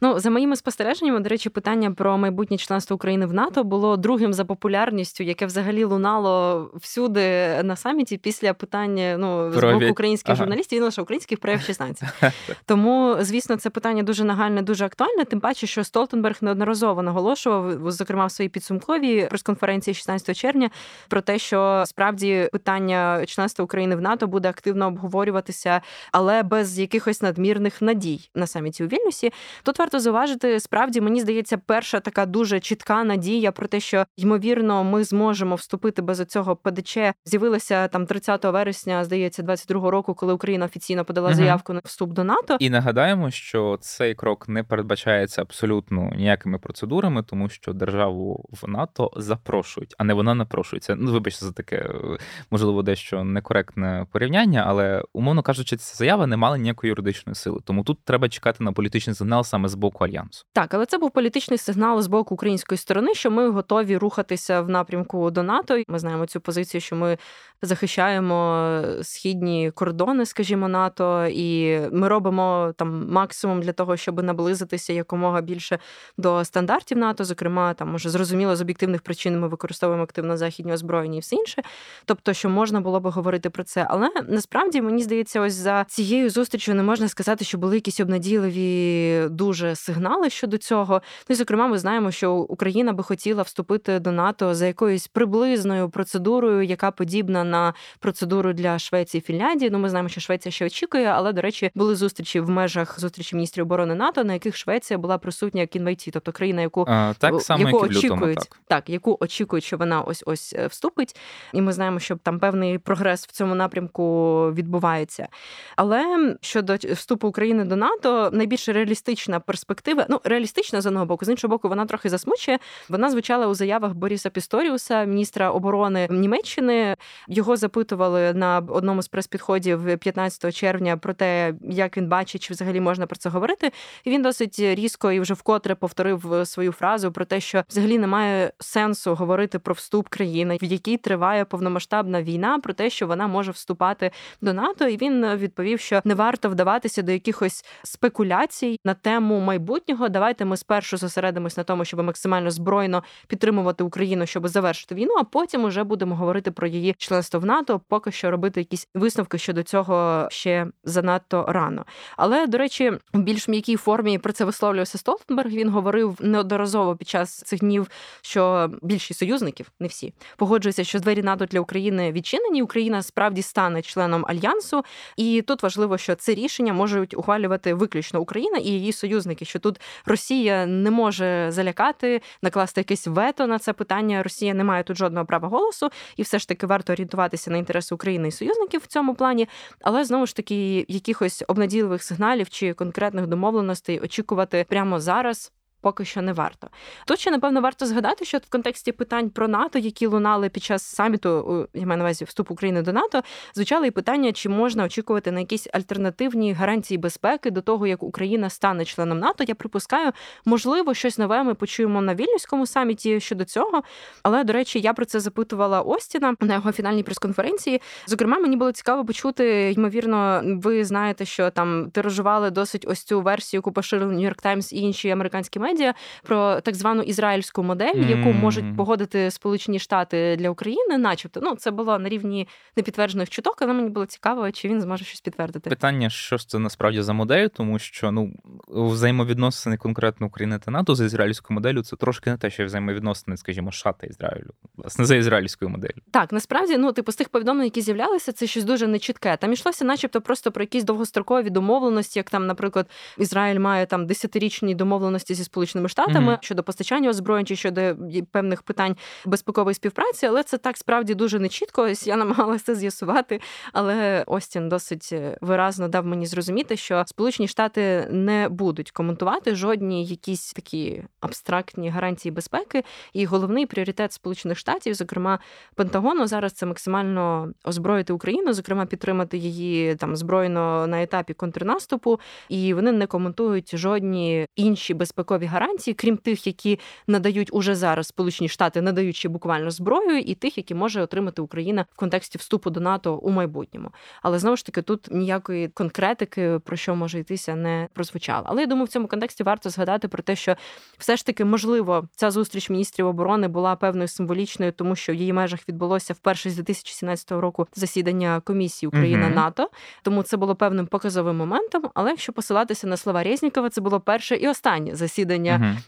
Ну, 0.00 0.18
за 0.18 0.30
моїми 0.30 0.56
спостереженнями, 0.56 1.20
до 1.20 1.28
речі, 1.28 1.48
питання 1.48 1.90
про 1.90 2.18
майбутнє 2.18 2.56
членство 2.56 2.94
України 2.94 3.26
в 3.26 3.32
НАТО 3.32 3.64
було 3.64 3.96
другим 3.96 4.32
за 4.32 4.44
популярністю, 4.44 5.24
яке 5.24 5.46
взагалі 5.46 5.84
лунало 5.84 6.70
всюди 6.74 7.22
на 7.62 7.76
саміті 7.76 8.16
після 8.16 8.54
питання 8.54 9.16
ну 9.18 9.52
з 9.52 9.54
боку 9.54 9.86
українських 9.90 10.30
Ага. 10.30 10.36
журналістів 10.36 10.78
і 10.78 10.82
лише 10.82 11.02
українських 11.02 11.38
про 11.38 11.52
F-16. 11.52 12.32
Тому, 12.66 13.16
звісно, 13.20 13.56
це 13.56 13.70
питання 13.70 14.02
дуже 14.02 14.24
нагальне, 14.24 14.62
дуже 14.62 14.84
актуальне. 14.84 15.24
Тим 15.24 15.40
паче, 15.40 15.66
що 15.66 15.84
Столтенберг 15.84 16.36
неодноразово 16.40 17.02
наголошував, 17.02 17.90
зокрема 17.90 18.26
в 18.26 18.30
своїй 18.30 18.48
підсумковій 18.48 19.26
прес-конференції 19.30 19.94
16 19.94 20.36
червня, 20.36 20.70
про 21.08 21.20
те, 21.20 21.38
що 21.38 21.84
справді 21.86 22.48
питання 22.52 23.24
членства 23.26 23.64
України 23.64 23.96
в 23.96 24.00
НАТО 24.00 24.26
буде 24.26 24.48
активно 24.48 24.86
обговорюватися, 24.86 25.80
але 26.12 26.42
без 26.42 26.78
якихось 26.78 27.22
надмірних 27.22 27.82
надій 27.82 28.30
на 28.34 28.46
саміті 28.46 28.84
у 28.84 28.86
Вільнюсі. 28.86 29.32
Тут 29.62 29.78
варто 29.78 30.00
зауважити, 30.00 30.60
справді 30.60 31.00
мені 31.00 31.20
здається, 31.20 31.58
перша 31.58 32.00
така 32.00 32.26
дуже 32.26 32.60
чітка 32.60 33.04
надія 33.04 33.52
про 33.52 33.66
те, 33.66 33.80
що 33.80 34.04
ймовірно 34.16 34.84
ми 34.84 35.04
зможемо 35.04 35.54
вступити 35.54 36.02
без 36.02 36.24
цього 36.26 36.56
ПДЧ. 36.56 36.98
З'явилася 37.24 37.88
там 37.88 38.06
30 38.06 38.44
вересня, 38.44 39.04
здається, 39.04 39.42
22 39.42 39.90
року, 39.90 40.14
коли 40.14 40.32
Україна 40.32 40.64
офіційно 40.64 41.04
подала 41.04 41.34
заявку 41.34 41.72
на 41.72 41.80
вступ 41.84 42.10
до 42.10 42.24
НАТО. 42.24 42.56
І 42.60 42.70
нагадаємо, 42.70 43.30
що 43.30 43.78
цей 43.80 44.14
крок 44.14 44.48
не 44.48 44.62
передбачається 44.62 45.42
абсолютно 45.42 46.10
ніякими 46.16 46.58
процедурами, 46.58 47.22
тому 47.22 47.48
що 47.48 47.72
державу 47.72 48.48
в 48.62 48.68
НАТО 48.68 49.10
запрошують, 49.16 49.94
а 49.98 50.04
не 50.04 50.14
вона 50.14 50.34
напрошується. 50.34 50.96
Ну, 50.98 51.12
вибачте 51.12 51.46
за 51.46 51.52
таке, 51.52 51.76
е, 51.76 52.18
можливо, 52.50 52.82
дещо 52.82 53.24
некоректне 53.24 54.06
порівняння, 54.12 54.64
але 54.66 55.02
умовно 55.12 55.42
кажучи, 55.42 55.76
ця 55.86 55.96
заява 55.96 56.26
не 56.26 56.36
мала 56.36 56.58
ніякої 56.58 56.88
юридичної 56.88 57.34
сили. 57.34 57.60
Тому 57.64 57.84
тут 57.84 57.98
треба 58.04 58.28
чекати 58.28 58.64
на 58.64 58.72
політичний 58.72 59.16
сигнал 59.16 59.44
саме 59.44 59.68
з 59.68 59.74
боку 59.74 60.04
альянсу. 60.04 60.44
Так, 60.52 60.74
але 60.74 60.86
це 60.86 60.98
був 60.98 61.10
політичний 61.10 61.58
сигнал 61.58 62.02
з 62.02 62.06
боку 62.06 62.34
української 62.34 62.78
сторони, 62.78 63.14
що 63.14 63.30
ми 63.30 63.50
готові 63.50 63.96
рухатися 63.96 64.60
в 64.60 64.68
напрямку 64.68 65.30
до 65.30 65.42
НАТО. 65.42 65.82
Ми 65.88 65.98
знаємо 65.98 66.26
цю 66.26 66.40
позицію, 66.40 66.80
що 66.80 66.96
ми 66.96 67.18
захищаємо 67.62 68.80
східні 69.02 69.70
кордони, 69.70 70.26
скажімо, 70.26 70.68
НАТО, 70.68 71.26
і 71.26 71.80
ми 71.92 72.08
робимо 72.08 72.74
там 72.76 73.06
максимум 73.10 73.62
для 73.62 73.72
того, 73.72 73.96
щоб 73.96 74.22
наблизитися 74.22 74.92
якомога 74.92 75.40
більше 75.40 75.78
до 76.18 76.44
стандартів 76.44 76.98
НАТО. 76.98 77.24
Зокрема, 77.24 77.74
там 77.74 77.90
може 77.90 78.10
зрозуміло 78.10 78.56
з 78.56 78.60
об'єктивних 78.60 79.02
причин 79.02 79.40
ми 79.40 79.48
використовуємо 79.48 80.04
активно 80.04 80.36
західні 80.36 80.72
озброєння 80.72 81.16
і 81.16 81.20
все 81.20 81.36
інше. 81.36 81.62
Тобто, 82.04 82.32
що 82.32 82.48
можна 82.48 82.80
було 82.80 83.00
би 83.00 83.10
говорити 83.10 83.50
про 83.50 83.64
це, 83.64 83.86
але 83.90 84.10
насправді 84.28 84.82
мені 84.82 85.02
здається, 85.02 85.40
ось 85.40 85.54
за 85.66 85.84
цією 85.84 86.30
зустрічю 86.30 86.74
не 86.74 86.82
можна 86.82 87.08
сказати, 87.08 87.44
що 87.44 87.58
були 87.58 87.74
якісь 87.74 88.00
обнадійливі 88.00 89.28
дуже 89.30 89.76
сигнали 89.76 90.30
щодо 90.30 90.58
цього. 90.58 91.02
Ну 91.28 91.34
і 91.34 91.36
зокрема, 91.36 91.66
ми 91.66 91.78
знаємо, 91.78 92.10
що 92.10 92.32
Україна 92.32 92.92
би 92.92 93.02
хотіла 93.02 93.42
вступити 93.42 93.98
до 93.98 94.12
НАТО 94.12 94.54
за 94.54 94.66
якоюсь 94.66 95.06
приблизною 95.08 95.90
процедурою, 95.90 96.62
яка 96.62 96.90
подібна 96.90 97.44
на 97.44 97.74
процедуру 97.98 98.52
для 98.52 98.78
Швеції 98.78 99.18
і 99.18 99.24
Фінляндії. 99.26 99.70
Ну, 99.70 99.78
ми 99.78 99.88
знаємо, 99.88 100.08
що 100.08 100.20
Швеція 100.20 100.52
ще 100.52 100.66
очікує, 100.66 101.06
але 101.06 101.32
до 101.32 101.40
речі, 101.40 101.70
були 101.74 101.96
зустрічі 101.96 102.40
в 102.40 102.50
межах 102.50 103.00
зустрічі 103.00 103.36
міністрів 103.36 103.64
оборони 103.64 103.94
НАТО, 103.94 104.24
на 104.24 104.32
яких 104.32 104.56
Швеція 104.56 104.98
була 104.98 105.18
присутня 105.18 105.60
як 105.60 105.76
інвайті, 105.76 106.10
тобто 106.10 106.32
країна, 106.32 106.62
яку 106.62 106.84
А, 106.88 107.14
так 107.18 107.40
само, 107.40 107.68
яку 107.68 107.86
як 107.86 107.90
в 107.90 107.96
лютому. 107.96 108.14
очікують, 108.14 108.50
Так. 108.68 108.90
яку 108.90 109.16
очікують, 109.20 109.64
що 109.64 109.76
вона 109.76 110.00
ось 110.00 110.22
ось 110.26 110.54
е, 110.58 110.66
вступить, 110.66 111.16
і 111.52 111.60
ми 111.62 111.72
знаємо, 111.72 111.98
що 111.98 112.16
там 112.16 112.38
певний 112.38 112.78
прогрес 112.78 113.26
в 113.26 113.30
цьому 113.30 113.54
напрямку 113.54 114.04
відбувається. 114.52 115.28
Але 115.76 116.34
щодо 116.40 116.74
вступу 116.74 117.28
України 117.28 117.64
до 117.64 117.76
НАТО, 117.76 118.30
найбільш 118.32 118.68
реалістична 118.68 119.40
перспектива, 119.40 120.06
ну 120.08 120.20
реалістична 120.24 120.80
з 120.80 120.86
одного 120.86 121.06
боку, 121.06 121.24
з 121.24 121.28
іншого 121.28 121.50
боку, 121.50 121.68
вона 121.68 121.86
трохи 121.86 122.08
засмучує. 122.08 122.58
Вона 122.88 123.10
звучала 123.10 123.46
у 123.46 123.54
заявах 123.54 123.94
Боріса 123.94 124.30
Пісторіуса, 124.30 125.04
міністра 125.04 125.50
оборони 125.50 126.08
Німеччини. 126.10 126.96
Його 127.28 127.56
запитували 127.56 128.34
на 128.34 128.58
одному 128.68 129.02
з 129.02 129.08
прес-підходів 129.08 129.98
15 129.98 130.54
червня 130.54 130.96
про 130.96 131.14
те, 131.14 131.54
як 131.62 131.96
він 131.96 132.08
бачить, 132.08 132.42
чи 132.42 132.54
взагалі 132.54 132.80
можна 132.80 133.06
про 133.06 133.16
це 133.16 133.28
говорити. 133.28 133.72
І 134.04 134.10
він 134.10 134.22
досить 134.22 134.58
різко 134.58 135.12
і 135.12 135.20
вже 135.20 135.34
вкотре 135.34 135.74
повторив 135.74 136.42
свою 136.44 136.72
фразу 136.72 137.12
про 137.12 137.24
те, 137.24 137.40
що 137.40 137.64
взагалі 137.68 137.98
немає 137.98 138.52
сенсу 138.58 139.14
говорити 139.14 139.58
про 139.58 139.74
вступ 139.74 140.08
країни, 140.08 140.58
в 140.62 140.64
якій 140.64 140.96
триває 140.96 141.44
повномасштабна 141.44 142.22
війна, 142.22 142.58
про 142.58 142.72
те, 142.74 142.90
що 142.90 143.06
вона 143.06 143.26
може 143.26 143.50
вступати 143.50 144.10
до 144.40 144.52
НАТО. 144.52 144.88
І 144.88 144.96
він 144.96 145.36
відповів, 145.46 145.80
що 145.80 146.00
не 146.04 146.14
варто 146.14 146.48
вдаватися 146.48 147.02
до 147.02 147.12
якихось 147.12 147.64
спекуляцій 147.84 148.80
на 148.84 148.94
тему 148.94 149.40
майбутнього. 149.40 150.08
Давайте 150.08 150.44
ми 150.44 150.56
спершу 150.56 150.96
зосередимось 150.96 151.56
на 151.56 151.64
тому, 151.64 151.84
щоб 151.84 152.02
максимально 152.02 152.50
збройно 152.50 153.02
підтримувати 153.28 153.84
Україну, 153.84 154.26
щоб 154.26 154.48
завершити 154.48 154.94
війну. 154.94 155.14
А 155.18 155.24
потім 155.24 155.64
уже 155.64 155.84
будемо 155.84 156.16
говорити 156.16 156.50
про 156.50 156.66
її 156.66 156.94
членство 156.98 157.40
в 157.40 157.46
НАТО. 157.46 157.80
Поки 157.88 158.12
що 158.12 158.30
робити 158.30 158.60
якісь 158.60 158.88
висновки 158.94 159.38
щодо 159.38 159.62
цього 159.62 160.28
ще 160.30 160.66
занадто 160.84 161.44
рано. 161.48 161.84
Але 162.16 162.46
до 162.46 162.58
речі, 162.58 162.92
в 163.12 163.18
більш 163.18 163.48
м'якій 163.48 163.76
формі 163.76 164.18
про 164.18 164.32
це 164.32 164.44
висловлювався 164.44 164.98
Столтенберг. 164.98 165.50
Він 165.50 165.68
говорив 165.68 166.16
неодноразово 166.20 166.96
під 166.96 167.08
час 167.08 167.36
цих 167.36 167.60
днів, 167.60 167.88
що 168.22 168.70
більшість 168.82 169.20
союзників, 169.20 169.70
не 169.80 169.86
всі, 169.86 170.14
погоджуються, 170.36 170.84
що 170.84 170.98
двері 170.98 171.22
НАТО 171.22 171.46
для 171.46 171.60
України 171.60 172.12
відчинені. 172.12 172.62
Україна 172.62 173.02
справді 173.02 173.42
стане 173.42 173.82
членом 173.82 174.24
альянсу, 174.28 174.84
і 175.16 175.35
І 175.36 175.42
тут 175.42 175.62
важливо, 175.62 175.98
що 175.98 176.14
це 176.14 176.34
рішення 176.34 176.72
можуть 176.72 177.14
ухвалювати 177.14 177.74
виключно 177.74 178.20
Україна 178.20 178.58
і 178.58 178.68
її 178.68 178.92
союзники. 178.92 179.44
Що 179.44 179.58
тут 179.58 179.80
Росія 180.06 180.66
не 180.66 180.90
може 180.90 181.46
залякати, 181.50 182.22
накласти 182.42 182.80
якесь 182.80 183.06
вето 183.06 183.46
на 183.46 183.58
це 183.58 183.72
питання. 183.72 184.22
Росія 184.22 184.54
не 184.54 184.64
має 184.64 184.82
тут 184.82 184.96
жодного 184.96 185.26
права 185.26 185.48
голосу, 185.48 185.90
і 186.16 186.22
все 186.22 186.38
ж 186.38 186.48
таки 186.48 186.66
варто 186.66 186.92
орієнтуватися 186.92 187.50
на 187.50 187.58
інтереси 187.58 187.94
України 187.94 188.28
і 188.28 188.30
союзників 188.30 188.80
в 188.80 188.86
цьому 188.86 189.14
плані. 189.14 189.48
Але 189.80 190.04
знову 190.04 190.26
ж 190.26 190.36
таки, 190.36 190.86
якихось 190.88 191.44
обнадійливих 191.48 192.02
сигналів 192.02 192.48
чи 192.48 192.72
конкретних 192.72 193.26
домовленостей 193.26 194.00
очікувати 194.00 194.66
прямо 194.68 195.00
зараз 195.00 195.52
поки 195.80 196.04
що 196.04 196.22
не 196.22 196.32
варто. 196.32 196.68
Тут 197.06 197.18
ще, 197.18 197.30
напевно, 197.30 197.60
варто 197.60 197.86
згадати, 197.86 198.24
що 198.24 198.38
в 198.38 198.50
контексті 198.50 198.92
питань 198.92 199.30
про 199.30 199.48
НАТО, 199.48 199.78
які 199.78 200.06
лунали 200.06 200.48
під 200.48 200.62
час 200.62 200.82
саміту, 200.82 201.68
я 201.74 201.86
маю 201.86 201.98
на 201.98 202.04
увазі 202.04 202.24
вступ 202.24 202.50
України 202.50 202.82
до 202.82 202.92
НАТО, 202.92 203.22
звучали 203.54 203.86
і 203.86 203.90
питання, 203.90 204.32
чи 204.32 204.48
можна 204.48 204.84
очікувати 204.84 205.32
на 205.32 205.40
якісь 205.40 205.68
альтернативні 205.72 206.52
гарантії 206.52 206.98
безпеки 206.98 207.50
до 207.50 207.60
того, 207.60 207.86
як 207.86 208.02
Україна 208.02 208.50
стане 208.50 208.84
членом 208.84 209.18
НАТО. 209.18 209.44
Я 209.48 209.54
припускаю, 209.54 210.12
можливо, 210.44 210.94
щось 210.94 211.18
нове 211.18 211.42
ми 211.42 211.54
почуємо 211.54 212.02
на 212.02 212.14
вільнюському 212.14 212.66
саміті 212.66 213.20
щодо 213.20 213.44
цього. 213.44 213.82
Але, 214.22 214.44
до 214.44 214.52
речі, 214.52 214.80
я 214.80 214.92
про 214.92 215.04
це 215.04 215.20
запитувала 215.20 215.80
Остіна 215.80 216.34
на 216.40 216.54
його 216.54 216.72
фінальній 216.72 217.02
прес-конференції. 217.02 217.82
Зокрема, 218.06 218.38
мені 218.38 218.56
було 218.56 218.72
цікаво 218.72 219.04
почути, 219.04 219.72
ймовірно, 219.76 220.42
ви 220.44 220.84
знаєте, 220.84 221.24
що 221.24 221.50
там 221.50 221.90
тиражували 221.90 222.50
досить 222.50 222.84
ось 222.88 223.02
цю 223.02 223.20
версію, 223.20 223.58
яку 223.58 223.72
поширили 223.72 224.14
Нью-Йорк 224.14 224.42
Таймс 224.42 224.72
і 224.72 224.76
інші 224.76 225.10
американські 225.10 225.58
медіа 225.66 225.94
про 226.22 226.60
так 226.60 226.74
звану 226.74 227.02
ізраїльську 227.02 227.62
модель, 227.62 227.94
яку 227.94 228.32
можуть 228.32 228.76
погодити 228.76 229.30
Сполучені 229.30 229.78
Штати 229.78 230.36
для 230.38 230.50
України, 230.50 230.98
начебто, 230.98 231.40
ну 231.42 231.56
це 231.56 231.70
було 231.70 231.98
на 231.98 232.08
рівні 232.08 232.48
непідтверджених 232.76 233.30
чуток, 233.30 233.56
але 233.60 233.72
мені 233.72 233.88
було 233.88 234.06
цікаво, 234.06 234.50
чи 234.50 234.68
він 234.68 234.80
зможе 234.80 235.04
щось 235.04 235.20
підтвердити. 235.20 235.70
Питання, 235.70 236.10
що 236.10 236.36
ж 236.36 236.48
це 236.48 236.58
насправді 236.58 237.02
за 237.02 237.12
модель, 237.12 237.48
тому 237.48 237.78
що 237.78 238.10
ну 238.10 238.32
взаємовідносини 238.68 239.76
конкретно 239.76 240.26
України 240.26 240.58
та 240.58 240.70
НАТО 240.70 240.94
за 240.94 241.04
ізраїльською 241.04 241.54
моделлю 241.54 241.82
це 241.82 241.96
трошки 241.96 242.30
не 242.30 242.36
те, 242.36 242.50
що 242.50 242.64
взаємовідносини, 242.64 243.36
скажімо, 243.36 243.72
США 243.72 243.92
та 243.92 244.06
Ізраїлю, 244.06 244.50
власне, 244.76 245.04
за 245.04 245.16
ізраїльською 245.16 245.68
моделлю. 245.68 246.00
Так, 246.10 246.32
насправді, 246.32 246.76
ну 246.76 246.92
типу 246.92 247.12
з 247.12 247.16
тих 247.16 247.28
повідомлень, 247.28 247.64
які 247.64 247.80
з'являлися, 247.80 248.32
це 248.32 248.46
щось 248.46 248.64
дуже 248.64 248.86
нечітке. 248.86 249.36
Там 249.36 249.52
йшлося, 249.52 249.84
начебто, 249.84 250.20
просто 250.20 250.52
про 250.52 250.62
якісь 250.62 250.84
довгострокові 250.84 251.50
домовленості, 251.50 252.18
як 252.18 252.30
там, 252.30 252.46
наприклад, 252.46 252.86
Ізраїль 253.18 253.58
має 253.58 253.86
там 253.86 254.06
десятирічні 254.06 254.74
домовленості 254.74 255.34
зі 255.34 255.44
Сполученими 255.56 255.88
Штатами 255.88 256.32
mm-hmm. 256.32 256.42
щодо 256.42 256.62
постачання 256.62 257.10
озброєнь 257.10 257.46
чи 257.46 257.56
щодо 257.56 257.96
певних 258.30 258.62
питань 258.62 258.96
безпекової 259.24 259.74
співпраці, 259.74 260.26
але 260.26 260.42
це 260.42 260.58
так 260.58 260.76
справді 260.76 261.14
дуже 261.14 261.38
нечітко. 261.38 261.82
Ось 261.82 262.06
я 262.06 262.16
намагалася 262.16 262.74
з'ясувати, 262.74 263.40
але 263.72 264.24
Остін 264.26 264.68
досить 264.68 265.14
виразно 265.40 265.88
дав 265.88 266.06
мені 266.06 266.26
зрозуміти, 266.26 266.76
що 266.76 267.04
Сполучені 267.06 267.48
Штати 267.48 268.08
не 268.10 268.48
будуть 268.48 268.90
коментувати 268.90 269.54
жодні 269.54 270.04
якісь 270.04 270.52
такі 270.52 271.02
абстрактні 271.20 271.90
гарантії 271.90 272.32
безпеки. 272.32 272.84
І 273.12 273.26
головний 273.26 273.66
пріоритет 273.66 274.12
Сполучених 274.12 274.58
Штатів, 274.58 274.94
зокрема 274.94 275.38
Пентагону, 275.74 276.26
зараз 276.26 276.52
це 276.52 276.66
максимально 276.66 277.52
озброїти 277.64 278.12
Україну, 278.12 278.52
зокрема 278.52 278.86
підтримати 278.86 279.38
її 279.38 279.94
там 279.94 280.16
збройно 280.16 280.86
на 280.86 281.02
етапі 281.02 281.34
контрнаступу, 281.34 282.20
і 282.48 282.74
вони 282.74 282.92
не 282.92 283.06
коментують 283.06 283.76
жодні 283.76 284.46
інші 284.56 284.94
безпекові 284.94 285.45
гарантії, 285.46 285.94
крім 285.94 286.16
тих, 286.16 286.46
які 286.46 286.78
надають 287.06 287.48
уже 287.52 287.74
зараз 287.74 288.06
Сполучені 288.06 288.48
Штати, 288.48 288.82
надають 288.82 289.16
ще 289.16 289.28
буквально 289.28 289.70
зброю, 289.70 290.18
і 290.18 290.34
тих, 290.34 290.56
які 290.56 290.74
може 290.74 291.02
отримати 291.02 291.42
Україна 291.42 291.86
в 291.92 291.96
контексті 291.96 292.38
вступу 292.38 292.70
до 292.70 292.80
НАТО 292.80 293.16
у 293.16 293.30
майбутньому. 293.30 293.90
Але 294.22 294.38
знову 294.38 294.56
ж 294.56 294.66
таки 294.66 294.82
тут 294.82 295.08
ніякої 295.10 295.68
конкретики 295.68 296.60
про 296.64 296.76
що 296.76 296.96
може 296.96 297.18
йтися 297.18 297.54
не 297.54 297.88
прозвучало. 297.92 298.46
Але 298.48 298.60
я 298.60 298.66
думаю, 298.66 298.84
в 298.84 298.88
цьому 298.88 299.08
контексті 299.08 299.42
варто 299.42 299.70
згадати 299.70 300.08
про 300.08 300.22
те, 300.22 300.36
що 300.36 300.56
все 300.98 301.16
ж 301.16 301.26
таки 301.26 301.44
можливо 301.44 302.08
ця 302.16 302.30
зустріч 302.30 302.70
міністрів 302.70 303.06
оборони 303.06 303.48
була 303.48 303.76
певною 303.76 304.08
символічною, 304.08 304.72
тому 304.72 304.96
що 304.96 305.12
в 305.12 305.14
її 305.14 305.32
межах 305.32 305.68
відбулося 305.68 306.12
вперше 306.14 306.50
з 306.50 306.56
2017 306.56 307.32
року 307.32 307.66
засідання 307.74 308.40
комісії 308.44 308.88
Україна 308.88 309.28
НАТО. 309.28 309.70
Тому 310.02 310.22
це 310.22 310.36
було 310.36 310.54
певним 310.54 310.86
показовим 310.86 311.36
моментом. 311.36 311.82
Але 311.94 312.10
якщо 312.10 312.32
посилатися 312.32 312.86
на 312.86 312.96
слова 312.96 313.22
Резнікова, 313.22 313.70
це 313.70 313.80
було 313.80 314.00
перше 314.00 314.36
і 314.36 314.48
останнє 314.48 314.94
засідання 314.94 315.35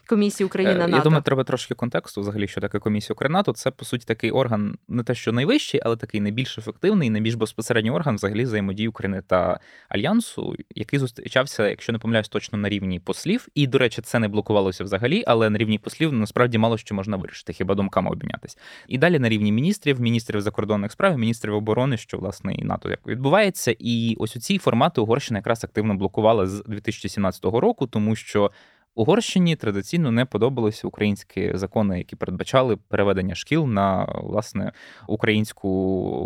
комісії 0.07 0.47
Україна 0.47 0.75
НАТО. 0.75 0.97
Я 0.97 1.03
думаю, 1.03 1.23
треба 1.23 1.45
трошки 1.45 1.75
контексту. 1.75 2.21
Взагалі, 2.21 2.49
що 2.49 2.61
таке 2.61 2.79
комісія 2.79 3.15
Україна 3.15 3.39
НАТО. 3.39 3.53
Це 3.53 3.71
по 3.71 3.85
суті 3.85 4.05
такий 4.07 4.31
орган, 4.31 4.79
не 4.89 5.03
те, 5.03 5.15
що 5.15 5.33
найвищий, 5.33 5.81
але 5.85 5.97
такий 5.97 6.21
найбільш 6.21 6.59
ефективний, 6.59 7.11
найбільш 7.11 7.35
безпосередній 7.35 7.91
орган 7.91 8.15
взагалі 8.15 8.45
взаємодії 8.45 8.89
України 8.89 9.23
та 9.27 9.61
альянсу, 9.89 10.57
який 10.75 10.99
зустрічався, 10.99 11.69
якщо 11.69 11.93
не 11.93 11.99
помиляюсь, 11.99 12.29
точно 12.29 12.59
на 12.59 12.69
рівні 12.69 13.01
послів. 13.01 13.49
І, 13.55 13.67
до 13.67 13.79
речі, 13.79 14.03
це 14.03 14.19
не 14.19 14.29
блокувалося 14.29 14.85
взагалі, 14.85 15.25
але 15.27 15.51
на 15.51 15.59
рівні 15.59 15.79
послів 15.79 16.13
насправді 16.13 16.59
мало 16.59 16.79
що 16.79 16.95
можна 16.95 17.17
вирішити, 17.17 17.53
хіба 17.53 17.75
думками 17.75 18.11
обмінятись. 18.11 18.59
І 18.89 18.99
далі 18.99 19.19
на 19.19 19.29
рівні 19.29 19.53
міністрів, 19.53 20.01
міністрів 20.01 20.41
закордонних 20.41 20.93
справ, 20.93 21.19
міністрів 21.19 21.55
оборони, 21.55 21.97
що 21.97 22.19
власне 22.19 22.55
і 22.55 22.65
НАТО 22.65 22.91
як 22.91 23.07
відбувається. 23.07 23.75
І 23.79 24.17
ось 24.19 24.37
у 24.37 24.41
ці 24.41 24.59
формати 24.59 25.01
Угорщина 25.01 25.39
якраз 25.39 25.65
активно 25.65 25.95
блокувала 25.95 26.47
з 26.47 26.63
2017 26.67 27.45
року, 27.45 27.87
тому 27.87 28.17
що. 28.17 28.51
Угорщині 28.99 29.57
традиційно 29.57 30.11
не 30.11 30.25
подобалися 30.25 30.87
українські 30.87 31.51
закони, 31.55 31.99
які 31.99 32.17
передбачали 32.17 32.77
переведення 32.77 33.35
шкіл 33.35 33.67
на 33.67 34.05
власне 34.05 34.73
українську 35.07 35.69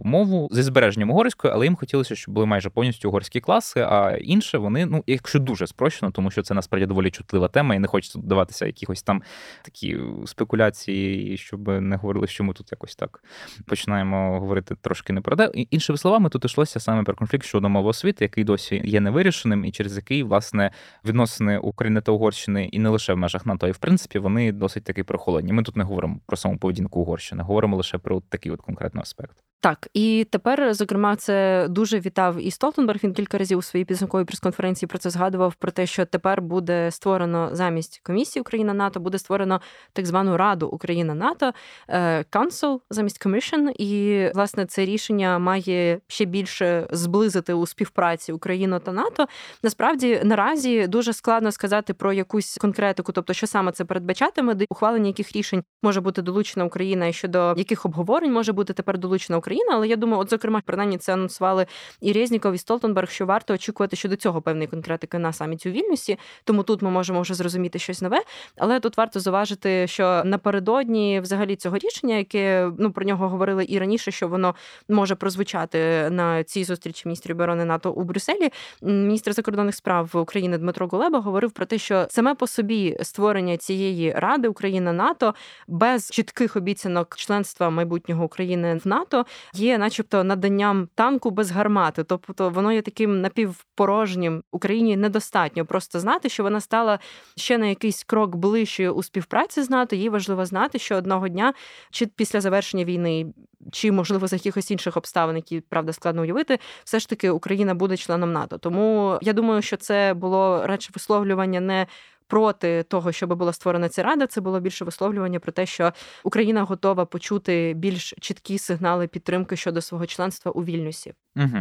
мову 0.05 0.49
зі 0.53 0.63
збереженням 0.63 1.11
угорської, 1.11 1.55
але 1.55 1.67
їм 1.67 1.77
хотілося, 1.77 2.17
щоб 2.17 2.35
були 2.35 2.47
майже 2.47 2.71
повністю 2.71 3.09
угорські 3.09 3.41
класи. 3.41 3.81
А 3.81 4.17
інше 4.21 4.59
вони, 4.59 4.87
ну 4.87 5.05
якщо 5.07 5.39
дуже 5.39 5.67
спрощено, 5.67 6.13
тому 6.13 6.31
що 6.31 6.43
це 6.43 6.55
насправді 6.55 6.87
доволі 6.87 7.11
чутлива 7.11 7.49
тема, 7.49 7.75
і 7.75 7.79
не 7.79 7.89
хочеться 7.89 8.19
додаватися 8.19 8.67
якихось 8.67 9.03
там 9.03 9.23
такі 9.63 9.99
спекуляції, 10.27 11.37
щоб 11.37 11.69
не 11.69 11.97
говорили, 11.97 12.27
що 12.27 12.45
ми 12.45 12.55
тут 12.55 12.73
якось 12.73 12.97
так 12.97 13.25
починаємо 13.67 14.41
говорити 14.41 14.77
трошки 14.81 15.13
не 15.13 15.21
про 15.21 15.37
те. 15.37 15.51
Іншими 15.55 15.99
словами, 15.99 16.29
тут 16.29 16.45
йшлося 16.45 16.81
саме 16.81 17.03
про 17.03 17.15
конфлікт 17.15 17.47
щодо 17.47 17.69
мови 17.69 17.89
освіти, 17.89 18.25
який 18.25 18.45
досі 18.45 18.83
є 18.85 19.01
невирішеним, 19.01 19.65
і 19.65 19.71
через 19.73 19.97
який 19.97 20.23
власне 20.23 20.71
відносини 21.05 21.59
України 21.59 22.01
та 22.01 22.13
Угорщини 22.13 22.62
і 22.65 22.79
не 22.79 22.89
лише 22.89 23.15
в 23.15 23.17
межах 23.17 23.47
НАТО, 23.47 23.69
і 23.69 23.71
в 23.71 23.79
принципі 23.79 24.19
вони 24.19 24.53
досить 24.53 24.85
таки 24.85 25.05
прохолодні. 25.05 25.53
Ми 25.53 25.63
тут 25.63 25.77
не 25.77 25.85
говоримо 25.85 26.21
про 26.27 26.37
саму 26.37 26.59
поведінку 26.59 27.01
Угорщини, 27.01 27.43
говоримо 27.43 27.77
лише 27.77 27.99
про 27.99 28.21
такий 28.21 28.53
от 28.53 28.61
конкретний 28.61 29.03
аспект. 29.03 29.37
Так, 29.63 29.89
і 29.95 30.27
тепер, 30.31 30.75
зокрема, 30.75 31.17
це 31.17 31.67
дуже 31.69 32.01
вітав 32.01 32.47
і 32.47 32.51
Столтенберг. 32.51 33.01
Він 33.05 33.15
кілька 33.15 33.39
разів 33.39 33.59
у 33.59 33.63
своїй 33.63 33.85
підсумковій 33.85 34.25
прес-конференції 34.25 34.87
про 34.87 34.99
це 34.99 35.11
згадував 35.11 35.55
про 35.55 35.71
те, 35.71 35.87
що 35.87 36.05
тепер 36.05 36.43
буде 36.43 36.91
створено 36.91 37.49
замість 37.53 38.01
комісії 38.05 38.41
Україна 38.41 38.75
НАТО, 38.75 39.01
буде 39.01 39.19
створено 39.19 39.61
так 39.93 40.07
звану 40.07 40.37
Раду 40.37 40.69
Україна 40.69 41.15
НАТО 41.15 41.53
е, 41.89 42.25
Council 42.33 42.81
замість 42.91 43.27
Commission. 43.27 43.71
І 43.79 44.31
власне 44.35 44.67
це 44.67 44.85
рішення 44.85 45.39
має 45.39 46.01
ще 46.07 46.25
більше 46.25 46.87
зблизити 46.91 47.55
у 47.55 47.67
співпраці 47.67 48.33
Україну 48.33 48.79
та 48.79 48.93
НАТО. 48.93 49.27
Насправді 49.63 50.21
наразі 50.25 50.87
дуже 50.87 51.13
складно 51.13 51.53
сказати 51.53 51.95
про 51.95 52.13
якусь 52.13 52.52
конкретику, 52.59 53.13
тобто 53.13 53.33
що 53.33 53.47
саме 53.47 53.73
це 53.73 53.85
передбачатиме, 53.85 54.55
де 54.55 54.65
ухвалення 54.69 55.07
яких 55.07 55.33
рішень 55.33 55.63
може 55.83 56.01
бути 56.01 56.23
долучена 56.23 56.65
Україна 56.65 57.07
і 57.07 57.13
щодо 57.13 57.55
яких 57.57 57.87
обговорень 57.87 58.33
може 58.33 58.53
бути 58.53 58.73
тепер 58.73 58.99
долучена. 58.99 59.39
Україна. 59.39 59.73
Але 59.73 59.89
я 59.89 59.97
думаю, 59.97 60.23
от 60.23 60.31
зокрема, 60.31 60.63
принаймні 60.67 60.99
це 60.99 61.13
анонсували 61.13 61.67
і 62.01 62.13
Резніков, 62.13 62.55
і 62.55 62.59
Столтенберг, 62.59 63.11
що 63.11 63.27
варто 63.27 63.55
очікувати 63.55 63.97
щодо 63.97 64.17
цього 64.17 64.43
певної 64.43 64.67
конкретики 64.67 65.19
на 65.19 65.33
саміті 65.33 65.69
у 65.69 65.73
Вільнюсі. 65.73 66.19
Тому 66.45 66.63
тут 66.63 66.83
ми 66.83 66.91
можемо 66.91 67.21
вже 67.21 67.35
зрозуміти 67.35 67.79
щось 67.79 68.03
нове. 68.03 68.23
Але 68.57 68.81
тут 68.81 68.97
варто 68.97 69.21
зауважити, 69.21 69.87
що 69.87 70.23
напередодні 70.25 71.21
взагалі 71.21 71.57
цього 71.57 71.79
рішення, 71.79 72.17
яке 72.17 72.71
ну 72.79 72.93
про 72.93 73.05
нього 73.05 73.29
говорили 73.29 73.67
і 73.69 73.79
раніше, 73.79 74.11
що 74.11 74.29
воно 74.29 74.55
може 74.89 75.15
прозвучати 75.15 76.11
на 76.11 76.45
цій 76.45 76.65
зустрічі 76.65 77.03
міністрів 77.09 77.37
оборони 77.37 77.65
НАТО 77.65 77.93
у 77.93 78.03
Брюсселі. 78.03 78.49
Міністр 78.83 79.33
закордонних 79.33 79.75
справ 79.75 80.11
України 80.15 80.59
Дмитро 80.59 80.87
Гулеба 80.87 81.21
говорив 81.21 81.51
про 81.51 81.67
те, 81.67 81.79
що 81.79 82.07
саме 82.11 82.32
по 82.35 82.47
собі 82.47 82.97
створення 83.03 83.57
цієї 83.57 84.13
ради 84.13 84.49
Україна 84.49 84.93
НАТО 84.93 85.35
без 85.69 86.11
чітких 86.11 86.57
обіцянок 86.57 87.17
членства 87.17 87.71
майбутнього 87.71 88.25
України 88.25 88.81
в 88.85 88.89
НАТО 88.89 89.27
є, 89.55 89.79
начебто, 89.79 90.25
наданням 90.25 90.89
танку 90.95 91.31
без 91.31 91.51
гармати. 91.51 92.05
Тобто 92.05 92.51
воно 92.51 92.73
є 92.73 92.83
таким 92.83 93.21
напівпорожнім 93.21 94.43
Україні 94.53 94.97
недостатньо. 94.97 95.67
Просто 95.67 96.01
знати, 96.01 96.29
що 96.29 96.43
вона 96.43 96.61
стала 96.61 96.99
ще 97.37 97.59
на 97.59 97.67
якийсь 97.67 98.05
крок 98.05 98.37
ближче 98.37 98.91
у 98.91 99.03
співпраці 99.03 99.63
з 99.63 99.71
НАТО. 99.71 99.97
Їй 99.97 100.09
важливо 100.09 100.47
знати, 100.47 100.79
що 100.79 100.97
одного 100.97 101.29
дня, 101.29 101.55
чи 101.91 102.07
після 102.07 102.41
завершення 102.41 102.85
війни, 102.85 103.27
чи 103.73 103.93
можливо 103.93 104.27
за 104.27 104.37
якихось 104.37 104.71
інших 104.71 104.97
обставин, 104.97 105.37
які 105.37 105.61
правда 105.61 105.93
складно 105.93 106.23
уявити, 106.23 106.59
все 106.85 106.99
ж 106.99 107.09
таки 107.09 107.31
Україна 107.31 107.75
буде 107.75 107.97
членом 107.97 108.33
НАТО. 108.33 108.59
Тому 108.59 109.19
я 109.23 109.33
думаю, 109.33 109.63
що 109.63 109.77
це 109.77 110.15
було 110.15 110.67
радше 110.67 110.91
висловлювання 110.95 111.61
не 111.61 111.87
проти 112.27 112.83
того, 112.83 113.13
щоб 113.13 113.35
була 113.35 113.53
створена 113.53 113.89
ця 113.89 114.03
рада, 114.03 114.27
це 114.27 114.41
було 114.41 114.61
більше 114.61 114.85
висловлювання 114.85 115.41
про 115.41 115.53
те, 115.53 115.67
що 115.67 115.93
Україна 116.25 116.63
готова 116.63 117.05
почути 117.05 117.73
більш 117.77 118.15
чіткі 118.21 118.59
сигнали 118.59 119.07
підтримки 119.07 119.57
щодо 119.57 119.81
свого 119.81 120.07
членства 120.07 120.53
у 120.53 120.65
Вільнюсі. 120.65 121.15
Угу. 121.37 121.59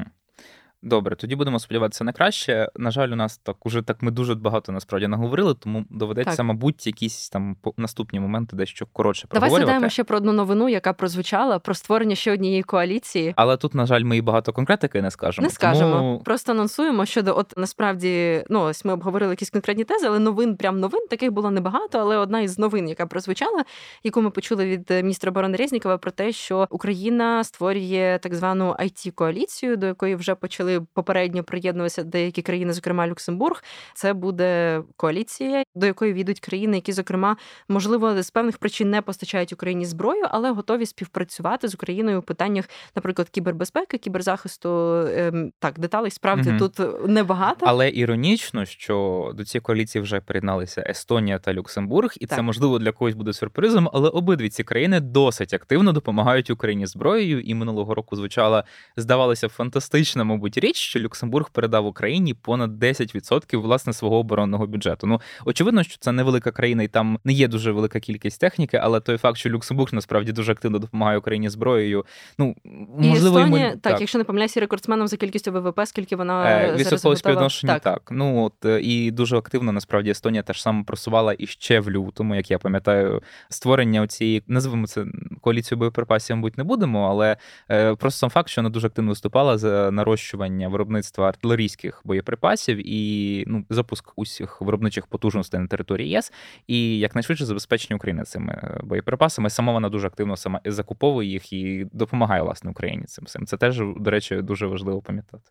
Добре, 0.83 1.15
тоді 1.15 1.35
будемо 1.35 1.59
сподіватися 1.59 2.03
на 2.03 2.13
краще. 2.13 2.69
На 2.75 2.91
жаль, 2.91 3.09
у 3.09 3.15
нас 3.15 3.37
так 3.37 3.65
уже 3.65 3.81
так 3.81 4.01
ми 4.01 4.11
дуже 4.11 4.35
багато 4.35 4.71
насправді 4.71 5.07
наговорили, 5.07 5.53
тому 5.53 5.85
доведеться, 5.89 6.37
Так. 6.37 6.45
мабуть, 6.45 6.87
якісь 6.87 7.29
там 7.29 7.55
наступні 7.77 8.19
моменти 8.19 8.55
дещо 8.55 8.85
коротше 8.93 9.27
Давай 9.27 9.39
проговорювати. 9.39 9.65
згадаємо 9.65 9.89
ще 9.89 10.03
про 10.03 10.17
одну 10.17 10.33
новину, 10.33 10.69
яка 10.69 10.93
прозвучала 10.93 11.59
про 11.59 11.73
створення 11.73 12.15
ще 12.15 12.33
однієї 12.33 12.63
коаліції. 12.63 13.33
Але 13.35 13.57
тут, 13.57 13.75
на 13.75 13.85
жаль, 13.85 14.03
ми 14.03 14.17
і 14.17 14.21
багато 14.21 14.53
конкретики 14.53 15.01
не 15.01 15.11
скажемо. 15.11 15.45
Не 15.45 15.49
скажемо, 15.49 15.95
Тому... 15.95 16.19
просто 16.19 16.51
анонсуємо 16.51 17.05
щодо 17.05 17.37
от 17.37 17.53
насправді, 17.57 18.43
ну 18.49 18.61
ось 18.61 18.85
ми 18.85 18.93
обговорили 18.93 19.31
якісь 19.31 19.49
конкретні 19.49 19.83
тези, 19.83 20.07
але 20.07 20.19
новин, 20.19 20.57
прям 20.57 20.79
новин 20.79 21.07
таких 21.09 21.31
було 21.31 21.51
небагато. 21.51 21.99
Але 21.99 22.17
одна 22.17 22.41
із 22.41 22.59
новин, 22.59 22.89
яка 22.89 23.05
прозвучала, 23.05 23.63
яку 24.03 24.21
ми 24.21 24.29
почули 24.29 24.65
від 24.65 24.91
е, 24.91 25.01
міністра 25.03 25.31
оборони 25.31 25.57
Резнікова, 25.57 25.97
про 25.97 26.11
те, 26.11 26.31
що 26.31 26.67
Україна 26.69 27.43
створює 27.43 28.19
так 28.21 28.35
звану 28.35 28.75
it 28.79 29.11
коаліцію 29.11 29.77
до 29.77 29.85
якої 29.85 30.15
вже 30.15 30.35
почали 30.35 30.70
попередньо 30.93 31.43
приєднуватися 31.43 32.03
деякі 32.03 32.41
країни, 32.41 32.73
зокрема 32.73 33.07
Люксембург. 33.07 33.63
Це 33.93 34.13
буде 34.13 34.81
коаліція, 34.97 35.63
до 35.75 35.85
якої 35.85 36.13
війдуть 36.13 36.39
країни, 36.39 36.77
які, 36.77 36.91
зокрема, 36.93 37.37
можливо, 37.69 38.23
з 38.23 38.31
певних 38.31 38.57
причин 38.57 38.89
не 38.89 39.01
постачають 39.01 39.53
Україні 39.53 39.85
зброю, 39.85 40.23
але 40.29 40.51
готові 40.51 40.85
співпрацювати 40.85 41.67
з 41.67 41.73
Україною 41.73 42.19
у 42.19 42.21
питаннях, 42.21 42.69
наприклад, 42.95 43.29
кібербезпеки, 43.29 43.97
кіберзахисту. 43.97 44.69
Ем, 45.15 45.51
Так, 45.59 45.79
деталей 45.79 46.11
справді 46.11 46.49
Мгм. 46.49 46.59
тут 46.59 46.79
небагато. 47.09 47.65
Але 47.69 47.89
іронічно, 47.89 48.65
що 48.65 49.31
до 49.35 49.43
цієї 49.45 49.61
коаліції 49.61 50.01
вже 50.01 50.19
приєдналися 50.19 50.83
Естонія 50.89 51.39
та 51.39 51.53
Люксембург, 51.53 52.13
і 52.19 52.25
Так. 52.25 52.35
це 52.37 52.41
можливо 52.41 52.79
для 52.79 52.91
когось 52.91 53.15
буде 53.15 53.33
сюрпризом, 53.33 53.89
але 53.93 54.09
обидві 54.09 54.49
ці 54.49 54.63
країни 54.63 54.99
досить 54.99 55.53
активно 55.53 55.91
допомагають 55.91 56.49
Україні 56.49 56.85
зброєю. 56.85 57.41
І 57.41 57.53
минулого 57.53 57.95
року 57.95 58.15
звучала, 58.15 58.63
здавалося, 58.97 59.47
фантастична, 59.47 60.23
мабуть, 60.23 60.57
річ, 60.61 60.75
що 60.75 60.99
Люксембург 60.99 61.49
передав 61.49 61.85
Україні 61.85 62.33
понад 62.33 62.83
10% 62.83 63.57
власне 63.57 63.93
свого 63.93 64.17
оборонного 64.17 64.67
бюджету. 64.67 65.07
Ну 65.07 65.21
очевидно, 65.45 65.83
що 65.83 65.97
це 65.99 66.11
невелика 66.11 66.51
країна, 66.51 66.83
і 66.83 66.87
там 66.87 67.19
не 67.23 67.33
є 67.33 67.47
дуже 67.47 67.71
велика 67.71 67.99
кількість 67.99 68.39
техніки, 68.39 68.77
але 68.77 68.99
той 68.99 69.17
факт, 69.17 69.37
що 69.37 69.49
Люксембург 69.49 69.93
насправді 69.93 70.31
дуже 70.31 70.51
активно 70.51 70.79
допомагає 70.79 71.17
Україні 71.17 71.49
зброєю. 71.49 72.05
Ну 72.37 72.55
І 73.01 73.11
Естонія, 73.11 73.67
йому 73.67 73.77
так, 73.81 73.99
якщо 73.99 74.17
не 74.17 74.23
помиляюся, 74.23 74.59
рекордсменом 74.59 75.07
за 75.07 75.17
кількістю 75.17 75.51
ВВП, 75.51 75.79
скільки 75.85 76.15
вона 76.15 76.41
Е, 76.45 76.75
Відсоткове 76.75 77.15
співвідношення 77.15 77.79
так. 77.79 78.01
Ну 78.11 78.43
от 78.43 78.65
е, 78.65 78.81
і 78.81 79.11
дуже 79.11 79.37
активно 79.37 79.71
насправді 79.71 80.09
Естонія 80.09 80.43
теж 80.43 80.61
саме 80.61 80.83
просувала 80.83 81.35
і 81.37 81.47
ще 81.47 81.79
в 81.79 81.89
лютому, 81.89 82.35
як 82.35 82.51
я 82.51 82.59
пам'ятаю, 82.59 83.21
створення 83.49 84.07
цієї 84.07 84.43
називаємо 84.47 84.87
це 84.87 85.05
коаліцією 85.41 85.79
боєприпасів, 85.79 86.35
мабуть, 86.35 86.57
не 86.57 86.63
будемо, 86.63 87.09
але 87.09 87.37
е, 87.71 87.95
просто 87.95 88.19
сам 88.19 88.29
факт, 88.29 88.49
що 88.49 88.61
вона 88.61 88.69
дуже 88.69 88.87
активно 88.87 89.09
виступала 89.09 89.57
за 89.57 89.91
нарощування 89.91 90.50
виробництва 90.59 91.27
артилерійських 91.27 92.01
боєприпасів 92.05 92.81
і 92.85 93.43
ну 93.47 93.65
запуск 93.69 94.13
усіх 94.15 94.61
виробничих 94.61 95.07
потужностей 95.07 95.59
на 95.59 95.67
території 95.67 96.09
ЄС, 96.09 96.33
і 96.67 96.99
якнайшвидше 96.99 97.45
забезпечення 97.45 97.95
України 97.95 98.23
цими 98.23 98.53
е, 98.53 98.79
боєприпасами. 98.83 99.49
Сама 99.49 99.73
вона 99.73 99.89
дуже 99.89 100.07
активно 100.07 100.37
сама 100.37 100.61
закуповує 100.65 101.29
їх 101.29 101.53
і 101.53 101.87
допомагає 101.91 102.41
власне 102.41 102.71
Україні 102.71 103.03
цим 103.03 103.25
всім. 103.25 103.45
Це 103.45 103.57
теж, 103.57 103.81
до 103.97 104.11
речі, 104.11 104.35
дуже 104.35 104.67
важливо 104.67 105.01
пам'ятати. 105.01 105.43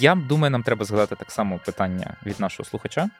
Я 0.00 0.14
думаю, 0.14 0.50
нам 0.50 0.62
треба 0.62 0.84
згадати 0.84 1.16
так 1.16 1.30
само 1.30 1.60
питання 1.66 2.16
від 2.26 2.40
нашого 2.40 2.64
слухача. 2.64 3.10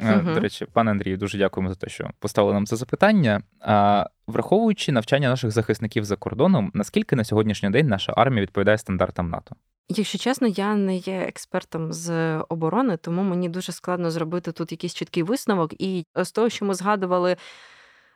Е, 0.00 0.16
Мгм. 0.16 0.34
До 0.34 0.40
речі, 0.40 0.66
пане 0.72 0.90
Андрію, 0.90 1.16
дуже 1.16 1.38
дякуємо 1.38 1.68
за 1.68 1.74
те, 1.74 1.88
що 1.88 2.10
поставили 2.18 2.54
нам 2.54 2.66
це 2.66 2.76
запитання. 2.76 3.42
А, 3.60 4.06
враховуючи 4.26 4.92
навчання 4.92 5.28
наших 5.28 5.50
захисників 5.50 6.04
за 6.04 6.16
кордоном, 6.16 6.70
наскільки 6.74 7.16
на 7.16 7.24
сьогоднішній 7.24 7.70
день 7.70 7.86
наша 7.86 8.12
армія 8.16 8.42
відповідає 8.42 8.78
стандартам 8.78 9.30
НАТО? 9.30 9.56
Якщо 9.88 10.18
чесно, 10.18 10.48
я 10.48 10.74
не 10.74 10.96
є 10.96 11.24
експертом 11.28 11.92
з 11.92 12.36
оборони, 12.38 12.96
тому 12.96 13.22
мені 13.22 13.48
дуже 13.48 13.72
складно 13.72 14.10
зробити 14.10 14.52
тут 14.52 14.72
якийсь 14.72 14.94
чіткий 14.94 15.22
висновок. 15.22 15.72
І 15.78 16.04
з 16.16 16.32
того, 16.32 16.48
що 16.48 16.64
ми 16.64 16.74
згадували 16.74 17.36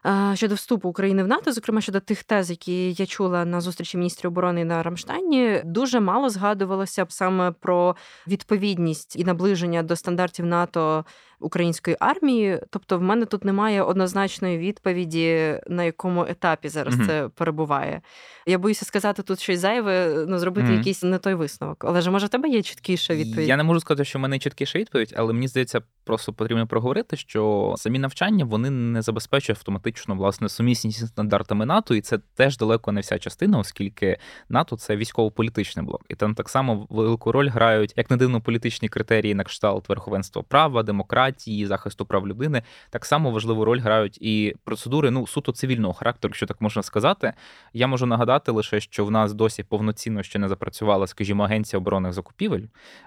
е, 0.06 0.36
щодо 0.36 0.54
вступу 0.54 0.88
України 0.88 1.22
в 1.22 1.28
НАТО, 1.28 1.52
зокрема 1.52 1.80
щодо 1.80 2.00
тих 2.00 2.24
тез, 2.24 2.50
які 2.50 2.92
я 2.92 3.06
чула 3.06 3.44
на 3.44 3.60
зустрічі 3.60 3.98
міністрів 3.98 4.30
оборони 4.30 4.64
на 4.64 4.82
Рамштайні, 4.82 5.62
дуже 5.64 6.00
мало 6.00 6.30
згадувалося 6.30 7.04
б 7.04 7.12
саме 7.12 7.52
про 7.52 7.96
відповідність 8.26 9.16
і 9.16 9.24
наближення 9.24 9.82
до 9.82 9.96
стандартів 9.96 10.46
НАТО 10.46 11.04
української 11.42 11.96
армії. 12.00 12.60
Тобто, 12.70 12.98
в 12.98 13.02
мене 13.02 13.24
тут 13.26 13.44
немає 13.44 13.82
однозначної 13.82 14.58
відповіді, 14.58 15.60
на 15.68 15.84
якому 15.84 16.24
етапі 16.24 16.68
зараз 16.68 16.96
Мгм. 16.96 17.06
це 17.06 17.28
перебуває. 17.34 18.00
Я 18.46 18.58
боюся 18.58 18.84
сказати 18.84 19.22
тут 19.22 19.40
щось 19.40 19.58
зайве, 19.60 20.24
ну 20.28 20.38
зробити 20.38 20.66
Мгм. 20.68 20.76
якийсь 20.76 21.02
не 21.02 21.18
той 21.18 21.34
висновок. 21.34 21.84
Але 21.84 22.00
ж 22.00 22.10
може 22.10 22.26
в 22.26 22.28
тебе 22.28 22.48
є 22.48 22.62
чіткіша 22.62 23.14
відповідь? 23.14 23.48
Я 23.48 23.56
не 23.56 23.62
можу 23.62 23.80
сказати, 23.80 24.04
що 24.04 24.18
в 24.18 24.22
мене 24.22 24.38
чіткіша 24.38 24.78
відповідь, 24.78 25.14
але 25.16 25.32
мені 25.32 25.48
здається, 25.48 25.80
просто 26.04 26.32
потрібно 26.32 26.66
проговорити, 26.66 27.16
що 27.16 27.74
самі 27.76 27.98
навчання 27.98 28.44
вони 28.44 28.70
не 28.70 29.02
забезпечують 29.02 29.58
автоматично 29.58 30.14
власне 30.14 30.48
сумісність 30.48 30.98
зі 31.00 31.06
стандартами 31.06 31.66
НАТО, 31.66 31.94
і 31.94 32.00
це 32.00 32.18
теж 32.34 32.56
далеко 32.56 32.92
не 32.92 33.00
вся 33.00 33.18
частина, 33.18 33.58
оскільки 33.58 34.18
НАТО 34.48 34.76
це 34.76 34.96
військово-політичний 34.96 35.86
блок, 35.86 36.02
і 36.08 36.14
там 36.14 36.34
так 36.34 36.48
само 36.48 36.86
велику 36.90 37.32
роль 37.32 37.48
грають 37.48 37.94
як 37.96 38.10
не 38.10 38.16
дивно 38.16 38.40
політичні 38.40 38.88
критерії 38.88 39.34
на 39.34 39.44
кшталт 39.44 39.88
верховенства 39.88 40.42
права, 40.42 40.82
демократії, 40.82 41.31
захисту 41.66 42.06
прав 42.06 42.28
людини. 42.28 42.62
Так 42.90 43.04
само 43.04 43.30
важливу 43.30 43.64
роль 43.64 43.80
грають 43.80 44.18
і 44.20 44.54
процедури 44.64 45.10
ну 45.10 45.26
суто 45.26 45.52
цивільного 45.52 45.94
характеру, 45.94 46.30
якщо 46.30 46.46
так 46.46 46.60
можна 46.60 46.82
сказати. 46.82 47.32
Я 47.72 47.86
можу 47.86 48.06
нагадати 48.06 48.52
лише, 48.52 48.80
що 48.80 49.04
в 49.04 49.10
нас 49.10 49.34
досі 49.34 49.62
повноцінно 49.62 50.22
ще 50.22 50.38
не 50.38 50.48
запрацювала, 50.48 51.06
скажімо, 51.06 51.44
агенція 51.44 51.78
оборонних 51.78 52.12
закупівель. 52.12 52.62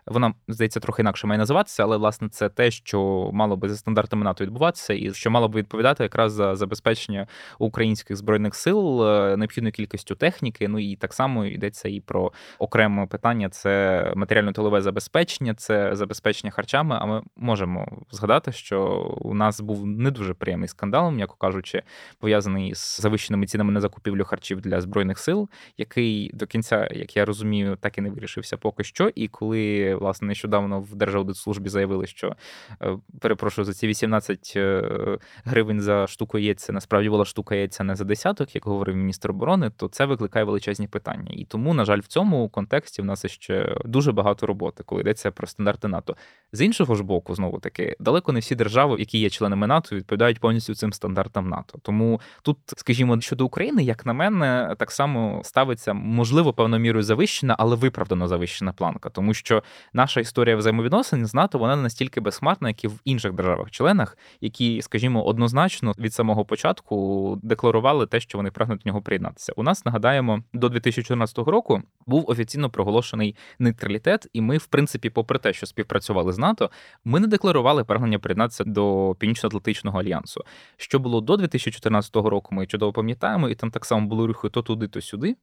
Вона 0.05 0.33
здається 0.47 0.79
трохи 0.79 1.01
інакше 1.01 1.27
має 1.27 1.37
називатися, 1.37 1.83
але 1.83 1.97
власне 1.97 2.29
це 2.29 2.49
те, 2.49 2.71
що 2.71 3.29
мало 3.33 3.57
би 3.57 3.69
за 3.69 3.77
стандартами 3.77 4.23
НАТО 4.23 4.43
відбуватися, 4.43 4.93
і 4.93 5.13
що 5.13 5.31
мало 5.31 5.47
би 5.47 5.59
відповідати 5.59 6.03
якраз 6.03 6.33
за 6.33 6.55
забезпечення 6.55 7.27
українських 7.59 8.17
збройних 8.17 8.55
сил 8.55 9.07
е, 9.07 9.37
необхідною 9.37 9.71
кількістю 9.71 10.15
техніки. 10.15 10.67
Ну 10.67 10.79
і 10.79 10.95
так 10.95 11.13
само 11.13 11.45
йдеться 11.45 11.89
і 11.89 11.99
про 11.99 12.31
окреме 12.59 13.07
питання: 13.07 13.49
це 13.49 14.13
матеріально-тилове 14.15 14.81
забезпечення, 14.81 15.53
це 15.53 15.95
забезпечення 15.95 16.51
харчами. 16.51 16.97
А 17.01 17.05
ми 17.05 17.21
можемо 17.35 17.87
згадати, 18.15 18.51
що 18.51 18.81
у 19.21 19.33
нас 19.33 19.61
був 19.61 19.85
не 19.85 20.11
дуже 20.11 20.33
приємний 20.33 20.69
скандал, 20.69 21.11
м'яко 21.11 21.35
кажучи, 21.35 21.83
пов'язаний 22.19 22.75
з 22.75 23.01
завищеними 23.01 23.45
цінами 23.45 23.71
на 23.71 23.81
закупівлю 23.81 24.23
харчів 24.23 24.61
для 24.61 24.81
збройних 24.81 25.19
сил, 25.19 25.49
який 25.77 26.31
до 26.33 26.47
кінця, 26.47 26.87
як 26.91 27.15
я 27.15 27.25
розумію, 27.25 27.77
так 27.81 27.97
і 27.97 28.01
не 28.01 28.09
вирішився 28.09 28.57
поки 28.57 28.83
що. 28.83 29.11
І 29.15 29.27
коли 29.27 29.95
власне 29.95 30.27
нещодавно 30.27 30.79
в 30.79 30.95
Держаудитслужбі 30.95 31.69
заявили, 31.69 32.07
що 32.07 32.35
е, 32.81 32.97
перепрошую 33.21 33.65
за 33.65 33.73
ці 33.73 33.87
18 33.87 34.53
е, 34.55 35.17
гривень 35.43 35.81
за 35.81 36.07
штуку 36.07 36.39
яйця, 36.39 36.73
насправді 36.73 37.09
була 37.09 37.25
штука 37.25 37.55
яйця 37.55 37.83
не 37.83 37.95
за 37.95 38.03
десяток, 38.03 38.55
як 38.55 38.65
говорив 38.65 38.95
міністр 38.95 39.31
оборони, 39.31 39.71
то 39.77 39.87
це 39.87 40.05
викликає 40.05 40.45
величезні 40.45 40.87
питання. 40.87 41.31
І 41.31 41.45
тому, 41.45 41.73
на 41.73 41.85
жаль, 41.85 41.99
в 41.99 42.07
цьому 42.07 42.49
контексті 42.49 43.01
в 43.01 43.05
нас 43.05 43.25
ще 43.25 43.77
дуже 43.85 44.11
багато 44.11 44.47
роботи, 44.47 44.83
коли 44.85 45.01
йдеться 45.01 45.31
про 45.31 45.47
стандарти 45.47 45.87
НАТО. 45.87 46.15
З 46.51 46.61
іншого 46.61 46.95
ж 46.95 47.03
боку, 47.03 47.35
знову 47.35 47.59
таки, 47.59 47.95
далеко 48.05 48.31
не 48.31 48.39
всі 48.39 48.55
держави, 48.55 48.95
які 48.99 49.19
є 49.19 49.29
членами 49.29 49.67
НАТО, 49.67 49.95
відповідають 49.95 50.39
повністю 50.39 50.75
цим 50.75 50.93
стандартам 50.93 51.49
НАТО. 51.49 51.79
Тому 51.81 52.21
тут, 52.41 52.57
скажімо, 52.77 53.21
щодо 53.21 53.45
України, 53.45 53.83
як 53.83 54.05
на 54.05 54.13
мене, 54.13 54.75
так 54.79 54.91
само 54.91 55.41
ставиться 55.43 55.93
можливо 55.93 56.53
певною 56.53 56.81
мірою 56.81 57.03
завищена, 57.03 57.55
але 57.59 57.75
виправдано 57.75 58.27
завищена 58.27 58.73
планка, 58.73 59.09
тому 59.09 59.33
що 59.33 59.63
наша 59.93 60.19
історія 60.19 60.55
взаємовідносин 60.55 61.25
з 61.25 61.33
НАТО 61.33 61.57
вона 61.57 61.75
не 61.75 61.81
настільки 61.81 62.21
безхмарна, 62.21 62.67
як 62.67 62.83
і 62.83 62.87
в 62.87 62.99
інших 63.05 63.33
державах-членах, 63.33 64.17
які, 64.41 64.81
скажімо, 64.81 65.25
однозначно 65.25 65.93
від 65.99 66.13
самого 66.13 66.45
початку 66.45 67.39
декларували 67.43 68.07
те, 68.07 68.19
що 68.19 68.37
вони 68.37 68.51
прагнуть 68.51 68.81
до 68.83 68.89
нього 68.89 69.01
приєднатися. 69.01 69.53
У 69.55 69.63
нас 69.63 69.85
нагадаємо 69.85 70.43
до 70.53 70.69
2014 70.69 71.37
року 71.37 71.81
був 72.07 72.25
офіційно 72.27 72.69
проголошений 72.69 73.35
нейтралітет, 73.59 74.27
і 74.33 74.41
ми, 74.41 74.57
в 74.57 74.65
принципі, 74.65 75.09
попри 75.09 75.39
те, 75.39 75.53
що 75.53 75.65
співпрацювали 75.65 76.33
з 76.33 76.37
НАТО, 76.37 76.69
ми 77.05 77.19
не 77.19 77.27
декларували 77.27 77.83
прагнення 77.85 78.19
приєднатися 78.19 78.63
до 78.63 79.15
Північно-Атлантичного 79.19 79.99
альянсу. 79.99 80.41
Що 80.77 80.99
було 80.99 81.21
до 81.21 81.37
2014 81.37 82.15
року, 82.15 82.55
ми 82.55 82.67
чудово 82.67 82.93
пам'ятаємо, 82.93 83.49
і 83.49 83.55
там 83.55 83.71
так 83.71 83.85
само 83.85 84.07
були 84.07 84.27
рухи 84.27 84.49
то 84.49 84.61
туди, 84.61 84.87
то 84.87 85.01
сюди. 85.01 85.35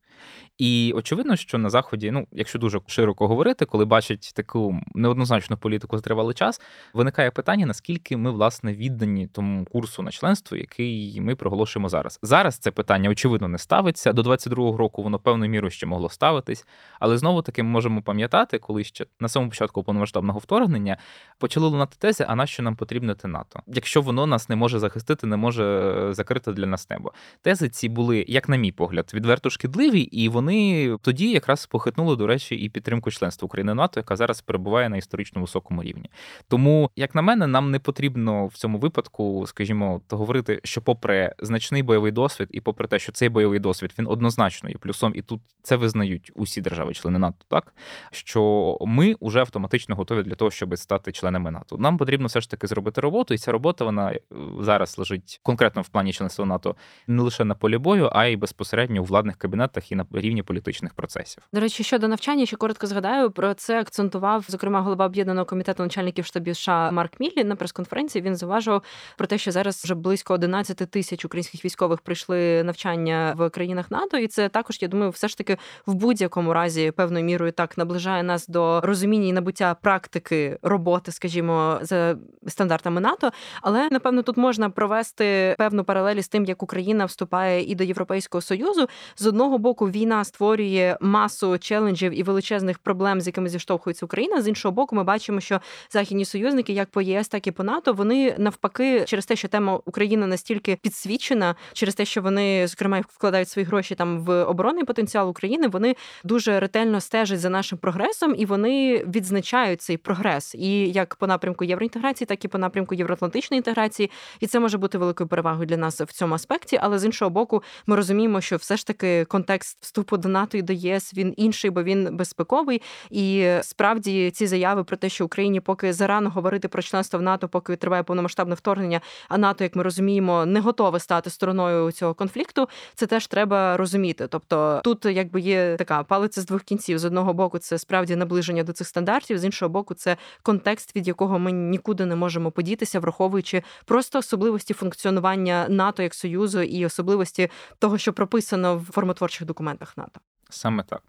І 0.59 0.93
очевидно, 0.97 1.37
що 1.37 1.59
на 1.59 1.71
заході, 1.71 2.11
ну 2.11 2.27
якщо 2.33 2.59
дуже 2.59 2.81
широко 2.87 3.29
говорити, 3.29 3.65
коли 3.65 3.85
бачать 3.85 4.33
таку 4.35 4.81
неоднозначну 4.95 5.57
політику 5.57 5.97
за 5.97 6.03
тривалий 6.03 6.35
час, 6.35 6.61
виникає 6.95 7.31
питання, 7.31 7.67
наскільки 7.67 8.17
ми 8.17 8.31
власне 8.31 8.75
віддані 8.75 9.27
тому 9.27 9.65
курсу 9.65 10.03
на 10.03 10.11
членство, 10.11 10.57
який 10.57 11.21
ми 11.21 11.35
проголошуємо 11.35 11.89
зараз. 11.89 12.19
Зараз 12.23 12.59
це 12.59 12.71
питання 12.71 13.11
очевидно 13.11 13.49
не 13.49 13.59
ставиться. 13.59 14.13
До 14.13 14.23
22-го 14.23 14.77
року 14.77 15.03
воно 15.03 15.19
певною 15.19 15.51
мірою 15.51 15.71
ще 15.71 15.87
могло 15.87 16.09
ставитись, 16.09 16.67
але 17.01 17.19
знову 17.19 17.43
таки 17.43 17.63
ми 17.63 17.69
можемо 17.69 18.03
пам'ятати, 18.03 18.59
коли 18.59 18.85
ще 18.85 19.07
на 19.21 19.29
самому 19.29 19.51
початку 19.51 19.83
повномасштабного 19.83 20.39
вторгнення 20.39 20.97
почали 21.39 21.69
лунати 21.69 21.97
тези: 21.99 22.25
а 22.33 22.37
нащо 22.37 22.63
нам 22.63 22.77
потрібне 22.77 23.15
те 23.15 23.29
НАТО, 23.29 23.61
якщо 23.67 24.03
воно 24.03 24.27
нас 24.27 24.49
не 24.49 24.57
може 24.57 24.79
захистити, 24.79 25.27
не 25.27 25.37
може 25.37 25.65
е, 25.65 26.15
закрити 26.15 26.53
для 26.53 26.67
нас 26.67 26.91
небо. 26.91 27.13
Тези 27.43 27.69
ці 27.69 27.89
були, 27.89 28.25
як 28.29 28.49
на 28.49 28.57
мій 28.57 28.73
погляд, 28.73 29.11
відверто 29.15 29.51
шкідливі, 29.51 30.01
і 30.01 30.29
вони 30.29 30.97
тоді 31.03 31.31
якраз 31.31 31.67
похитнули, 31.67 32.17
до 32.17 32.27
речі, 32.27 32.55
і 32.55 32.69
підтримку 32.69 33.11
членства 33.11 33.47
України 33.47 33.75
НАТО, 33.75 34.01
яка 34.01 34.17
зараз 34.17 34.41
перебуває 34.41 34.89
на 34.89 34.97
історично 34.97 35.41
високому 35.41 35.83
рівні. 35.83 36.11
Тому, 36.49 36.91
як 36.97 37.15
на 37.15 37.23
мене, 37.23 37.47
нам 37.47 37.71
не 37.71 37.79
потрібно 37.79 38.47
в 38.47 38.55
цьому 38.55 38.79
випадку, 38.79 39.45
скажімо, 39.47 40.01
говорити, 40.11 40.61
що, 40.65 40.81
попри 40.81 41.35
значний 41.39 41.83
бойовий 41.83 42.13
досвід, 42.13 42.49
і 42.51 42.61
попри 42.61 42.89
те, 42.89 42.99
що 42.99 43.13
цей 43.13 43.29
бойовий 43.29 43.59
досвід 43.59 43.95
він 43.99 44.07
однозначно 44.07 44.69
є 44.69 44.77
плюсом, 44.77 45.13
і 45.15 45.23
тут 45.23 45.41
це 45.63 45.77
визнають 45.77 46.33
усі 46.35 46.61
держави-члени 46.61 47.19
НАТО, 47.19 47.45
так 47.49 47.75
що 48.11 48.77
ми 48.81 49.17
вже 49.21 49.41
автоматично 49.41 49.97
готові 49.97 50.23
для 50.23 50.35
того, 50.35 50.51
щоб 50.51 50.79
стати 50.79 51.13
членами 51.13 51.51
НАТО. 51.51 51.77
Нам 51.79 51.99
потрібно 51.99 52.22
все 52.27 52.41
ж 52.41 52.51
таки 52.51 52.67
зробити 52.67 53.01
роботу, 53.01 53.35
і 53.35 53.39
ця 53.39 53.53
робота 53.53 53.85
вона 53.85 54.13
е, 54.13 54.21
зараз 54.61 54.99
лежить 54.99 55.41
конкретно 55.43 55.83
в 55.83 55.89
плані 55.89 56.13
членства 56.13 56.45
НАТО 56.45 56.77
не 57.07 57.23
лише 57.23 57.45
на 57.45 57.55
полі 57.55 57.79
бою, 57.79 58.11
а 58.13 58.27
й 58.27 58.37
безпосередньо 58.37 59.01
у 59.01 59.05
владних 59.05 59.37
кабінетах 59.37 59.93
і 59.93 59.95
на 59.95 60.07
рівні 60.13 60.43
політичних 60.43 60.95
процесів. 60.95 61.43
До 61.53 61.61
речі, 61.61 61.85
щодо 61.85 62.09
навчання, 62.09 62.47
ще 62.47 62.57
коротко 62.57 62.87
згадаю 62.87 63.31
про 63.31 63.55
це. 63.55 63.81
Акцентував 63.81 64.45
зокрема 64.49 64.81
голова 64.81 65.07
об'єднаного 65.07 65.47
комітету 65.47 65.83
начальників 65.83 66.25
штабів 66.25 66.57
США 66.57 66.91
Марк 66.91 67.21
Міллі 67.21 67.45
на 67.45 67.57
прес-конференції. 67.57 68.23
Він 68.23 68.37
зауважував 68.37 68.83
про 69.19 69.27
те, 69.27 69.39
що 69.39 69.51
зараз 69.51 69.85
вже 69.85 69.95
близько 69.95 70.35
11 70.35 70.77
тисяч 70.77 71.25
українських 71.25 71.65
військових 71.65 72.01
прийшли 72.01 72.63
навчання 72.63 73.35
в 73.37 73.51
країнах 73.51 73.91
НАТО, 73.91 74.19
і 74.19 74.27
це 74.27 74.49
також 74.49 74.79
я 74.81 74.89
думаю, 74.89 75.11
все 75.11 75.29
ж 75.29 75.39
таки 75.39 75.57
в 75.87 75.95
будь-якому 75.95 76.53
разі 76.53 76.91
певною 76.91 77.25
мірою 77.25 77.53
так 77.53 77.79
наближає 77.79 78.23
нас 78.23 78.49
до 78.49 78.81
розуміння 78.81 79.29
і 79.29 79.33
набуття 79.33 79.77
практики 79.83 80.59
роботи, 80.63 81.13
скажімо, 81.13 81.79
за 81.83 82.12
стандартами 82.49 83.01
НАТО. 83.01 83.31
Але 83.63 83.89
напевно 83.91 84.23
тут 84.23 84.37
можна 84.37 84.71
провести 84.71 85.55
певну 85.59 85.85
паралель 85.85 86.21
з 86.21 86.29
тим, 86.29 86.45
як 86.45 86.63
Україна 86.63 87.05
вступає 87.05 87.71
і 87.71 87.75
до 87.75 87.85
Європейського 87.85 88.43
союзу. 88.43 88.89
З 89.17 89.27
одного 89.27 89.59
боку, 89.59 89.91
війна 89.91 90.25
створює 90.25 90.97
масу 91.01 91.59
челенджів 91.59 92.19
і 92.19 92.23
величезних 92.23 92.79
проблем, 92.79 93.21
з 93.21 93.27
якими 93.27 93.49
зіштовхується 93.49 94.07
Україна. 94.07 94.43
З 94.43 94.49
іншого 94.49 94.73
боку, 94.73 94.97
ми 94.97 95.05
бачимо, 95.05 95.41
що 95.41 95.61
західні 95.91 96.25
союзники, 96.25 96.73
як 96.73 96.91
по 96.91 97.01
ЄС, 97.01 97.29
так 97.29 97.47
і 97.47 97.51
по 97.51 97.65
НАТО, 97.65 97.93
вони 97.93 98.35
навпаки, 98.39 99.05
через 99.07 99.27
те, 99.27 99.37
що 99.37 99.49
тема 99.49 99.81
України 99.85 100.27
настільки 100.27 100.77
підсвічена, 100.77 101.55
через 101.73 101.95
те, 101.95 102.05
що 102.05 102.23
вони 102.23 102.67
зокрема 102.67 103.01
вкладають 103.09 103.49
свої 103.49 103.67
гроші 103.67 103.95
там 103.95 104.21
в 104.21 104.45
оборонний 104.45 104.85
потенціал 104.85 105.29
України, 105.29 105.69
вони 105.69 105.97
дуже 106.25 106.61
ретельно 106.61 107.01
стежать 107.01 107.41
за 107.41 107.51
нашим 107.51 107.79
прогресом 107.79 108.35
і 108.39 108.47
вони 108.47 109.05
відзначають 109.05 109.83
цей 109.83 109.97
прогрес. 109.97 110.55
І 110.55 110.91
як 110.91 111.15
по 111.15 111.27
напрямку 111.27 111.65
євроінтеграції, 111.65 112.02
так 112.03 112.45
і 112.45 112.49
по 112.49 112.59
напрямку 112.59 112.95
євроатлантичної 112.95 113.59
інтеграції. 113.59 114.11
І 114.41 114.47
це 114.47 114.61
може 114.61 114.79
бути 114.79 114.99
великою 114.99 115.29
перевагою 115.29 115.67
для 115.67 115.77
нас 115.77 116.01
в 116.01 116.13
цьому 116.13 116.35
аспекті. 116.35 116.79
Але 116.83 116.99
з 116.99 117.05
іншого 117.05 117.31
боку, 117.31 117.63
ми 117.87 117.97
розуміємо, 117.97 118.41
що 118.41 118.57
все 118.57 118.77
ж 118.77 118.87
таки 118.87 119.25
контекст 119.25 119.79
вступу 119.81 120.17
до 120.17 120.29
НАТО 120.29 120.59
і 120.59 120.63
до 120.63 120.73
ЄС 120.73 121.15
він 121.15 121.35
інший, 121.37 121.71
бо 121.71 121.83
він 121.83 122.17
безпековий. 122.17 122.83
І 123.11 123.49
справді 123.63 124.31
ці 124.31 124.47
заяви 124.47 124.85
про 124.85 124.97
те, 124.97 125.09
що 125.09 125.25
Україні 125.25 125.61
поки 125.61 125.93
зарано 125.93 126.31
говорити 126.31 126.69
про 126.69 126.83
членство 126.83 127.19
в 127.19 127.23
НАТО, 127.23 127.49
поки 127.49 127.77
триває 127.77 128.03
повномасштабне 128.03 128.55
вторгнення. 128.55 129.01
А 129.29 129.39
НАТО, 129.39 129.65
як 129.65 129.77
ми 129.77 129.83
розуміємо, 129.83 130.47
не 130.47 130.61
готове 130.61 131.01
стати 131.01 131.31
стороною 131.31 131.93
цього 131.93 132.15
конфлікту. 132.15 132.69
Це 132.95 133.07
теж 133.07 133.27
треба 133.27 133.77
розуміти. 133.77 134.27
Тобто 134.31 134.81
тут 134.85 135.05
якби 135.05 135.41
є 135.41 135.77
така 135.79 136.03
палиця 136.03 136.41
з 136.41 136.47
двох 136.47 136.63
кінців. 136.63 136.99
З 136.99 137.05
одного 137.05 137.35
боку, 137.35 137.59
це 137.59 137.79
справді 137.79 138.17
наближення 138.17 138.63
до 138.63 138.73
цих 138.73 138.87
стандартів, 138.87 139.39
з 139.39 139.45
іншого 139.45 139.69
боку, 139.69 139.95
це 139.95 140.17
контекст, 140.43 140.97
від 140.97 141.09
якого 141.09 141.39
ми 141.39 141.53
нікуди 141.53 141.92
не 141.95 142.17
можемо 142.17 142.51
подітися, 142.51 143.01
враховуючи 143.01 143.63
просто 143.85 144.19
особливості 144.19 144.75
функціонування 144.75 145.67
НАТО 145.69 146.03
як 146.03 146.15
союзу 146.15 146.63
і 146.63 146.87
особливості 146.87 147.49
того, 147.79 147.99
що 147.99 148.13
прописано 148.13 148.79
в 148.79 148.85
формотворчих 148.85 149.47
документах 149.47 149.97
НАТО. 149.97 150.21
Саме 150.51 150.83
так. 150.83 151.03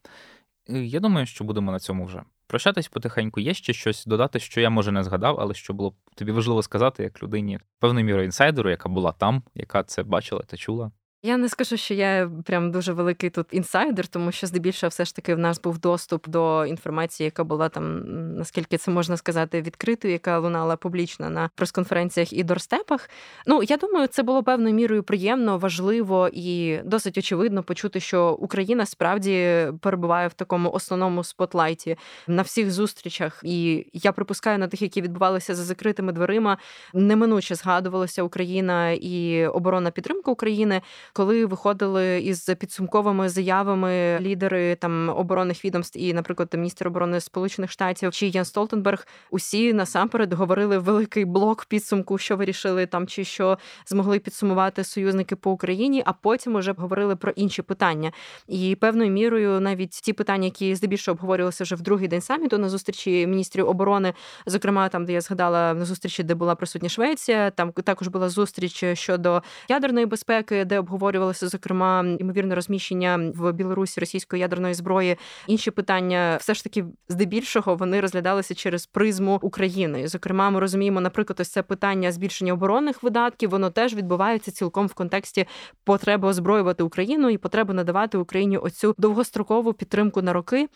Я 0.67 0.99
думаю, 0.99 1.25
що 1.25 1.43
будемо 1.43 1.71
на 1.71 1.79
цьому 1.79 2.05
вже 2.05 2.23
прощатись 2.47 2.87
потихеньку. 2.87 3.39
Є 3.39 3.53
ще 3.53 3.73
щось 3.73 4.05
додати, 4.05 4.39
що 4.39 4.61
я 4.61 4.69
може 4.69 4.91
не 4.91 5.03
згадав, 5.03 5.39
але 5.39 5.53
що 5.53 5.73
було 5.73 5.93
тобі 6.15 6.31
важливо 6.31 6.63
сказати 6.63 7.03
як 7.03 7.23
людині 7.23 7.59
певною 7.79 8.05
мірою 8.05 8.25
інсайдеру, 8.25 8.69
яка 8.69 8.89
була 8.89 9.11
там, 9.11 9.43
яка 9.55 9.83
це 9.83 10.03
бачила 10.03 10.41
та 10.47 10.57
чула. 10.57 10.91
Я 11.25 11.37
не 11.37 11.49
скажу, 11.49 11.77
що 11.77 11.93
я 11.93 12.31
прям 12.45 12.71
дуже 12.71 12.93
великий 12.93 13.29
тут 13.29 13.47
інсайдер, 13.51 14.07
тому 14.07 14.31
що 14.31 14.47
здебільшого 14.47 14.89
все 14.89 15.05
ж 15.05 15.15
таки 15.15 15.35
в 15.35 15.39
нас 15.39 15.61
був 15.61 15.79
доступ 15.79 16.27
до 16.29 16.65
інформації, 16.65 17.25
яка 17.25 17.43
була 17.43 17.69
там, 17.69 18.03
наскільки 18.37 18.77
це 18.77 18.91
можна 18.91 19.17
сказати, 19.17 19.61
відкритою, 19.61 20.13
яка 20.13 20.39
лунала 20.39 20.75
публічно 20.75 21.29
на 21.29 21.49
прес-конференціях 21.55 22.33
і 22.33 22.43
дорстепах. 22.43 23.09
Ну 23.47 23.63
я 23.63 23.77
думаю, 23.77 24.07
це 24.07 24.23
було 24.23 24.43
певною 24.43 24.75
мірою 24.75 25.03
приємно, 25.03 25.57
важливо 25.57 26.29
і 26.33 26.77
досить 26.85 27.17
очевидно 27.17 27.63
почути, 27.63 27.99
що 27.99 28.31
Україна 28.31 28.85
справді 28.85 29.67
перебуває 29.81 30.27
в 30.27 30.33
такому 30.33 30.71
основному 30.71 31.23
спотлайті 31.23 31.97
на 32.27 32.41
всіх 32.41 32.71
зустрічах. 32.71 33.41
І 33.43 33.87
я 33.93 34.11
припускаю 34.11 34.59
на 34.59 34.67
тих, 34.67 34.81
які 34.81 35.01
відбувалися 35.01 35.55
за 35.55 35.63
закритими 35.63 36.11
дверима, 36.11 36.57
неминуче 36.93 37.55
згадувалася 37.55 38.23
Україна 38.23 38.91
і 38.91 39.45
оборонна 39.45 39.91
підтримка 39.91 40.31
України 40.31 40.81
коли 41.13 41.45
виходили 41.45 42.21
із 42.21 42.49
підсумковими 42.59 43.29
заявами 43.29 44.19
лідери 44.21 44.75
там 44.75 45.09
оборонних 45.09 45.65
відомств 45.65 45.99
і, 45.99 46.13
наприклад, 46.13 46.49
міністр 46.53 46.87
оборони 46.87 47.19
Сполучених 47.19 47.71
Штатів 47.71 48.11
чи 48.11 48.27
Ян 48.27 48.45
Столтенберг, 48.45 49.07
усі 49.31 49.73
насамперед 49.73 50.33
говорили 50.33 50.77
великий 50.77 51.25
блок 51.25 51.65
підсумку, 51.65 52.17
що 52.17 52.37
вирішили 52.37 52.85
там, 52.85 53.07
чи 53.07 53.23
що 53.23 53.57
змогли 53.85 54.19
підсумувати 54.19 54.83
союзники 54.83 55.35
по 55.35 55.51
Україні, 55.51 56.03
а 56.05 56.13
потім 56.13 56.55
уже 56.55 56.73
говорили 56.77 57.15
про 57.15 57.31
інші 57.31 57.61
питання. 57.61 58.11
І 58.47 58.75
певною 58.75 59.11
мірою 59.11 59.59
навіть 59.59 59.91
ті 59.91 60.13
питання, 60.13 60.45
які 60.45 60.75
здебільшого 60.75 61.13
обговорювалися 61.13 61.63
вже 61.63 61.75
в 61.75 61.81
другий 61.81 62.07
день 62.07 62.21
саміту 62.21 62.57
на 62.57 62.69
зустрічі 62.69 63.27
міністрів 63.27 63.69
оборони, 63.69 64.13
зокрема 64.45 64.89
там, 64.89 65.05
де 65.05 65.13
я 65.13 65.21
згадала 65.21 65.73
на 65.73 65.85
зустрічі, 65.85 66.23
де 66.23 66.35
була 66.35 66.55
присутня 66.55 66.89
Швеція, 66.89 67.51
там 67.51 67.71
також 67.71 68.07
була 68.07 68.29
зустріч 68.29 68.83
щодо 68.93 69.43
ядерної 69.69 70.05
безпеки, 70.05 70.65
де 70.65 70.79
обговорювали 70.79 71.02
обговорювалося 71.03 71.47
зокрема 71.47 72.05
ймовірне 72.19 72.55
розміщення 72.55 73.31
в 73.35 73.51
Білорусі 73.51 73.99
російської 73.99 74.39
ядерної 74.39 74.73
зброї. 74.73 75.17
Інші 75.47 75.71
питання, 75.71 76.37
все 76.39 76.53
ж 76.53 76.63
таки, 76.63 76.85
здебільшого, 77.09 77.75
вони 77.75 78.01
розглядалися 78.01 78.55
через 78.55 78.85
призму 78.85 79.39
України. 79.41 80.07
Зокрема, 80.07 80.49
ми 80.49 80.59
розуміємо, 80.59 81.01
наприклад, 81.01 81.39
ось 81.39 81.49
це 81.49 81.63
питання 81.63 82.11
збільшення 82.11 82.53
оборонних 82.53 83.03
видатків. 83.03 83.49
Воно 83.49 83.69
теж 83.69 83.95
відбувається 83.95 84.51
цілком 84.51 84.87
в 84.87 84.93
контексті 84.93 85.45
потреби 85.83 86.27
озброювати 86.27 86.83
Україну 86.83 87.29
і 87.29 87.37
потреби 87.37 87.73
надавати 87.73 88.17
Україні 88.17 88.57
оцю 88.57 88.95
довгострокову 88.97 89.73
підтримку 89.73 90.21
на 90.21 90.33
роки 90.33 90.67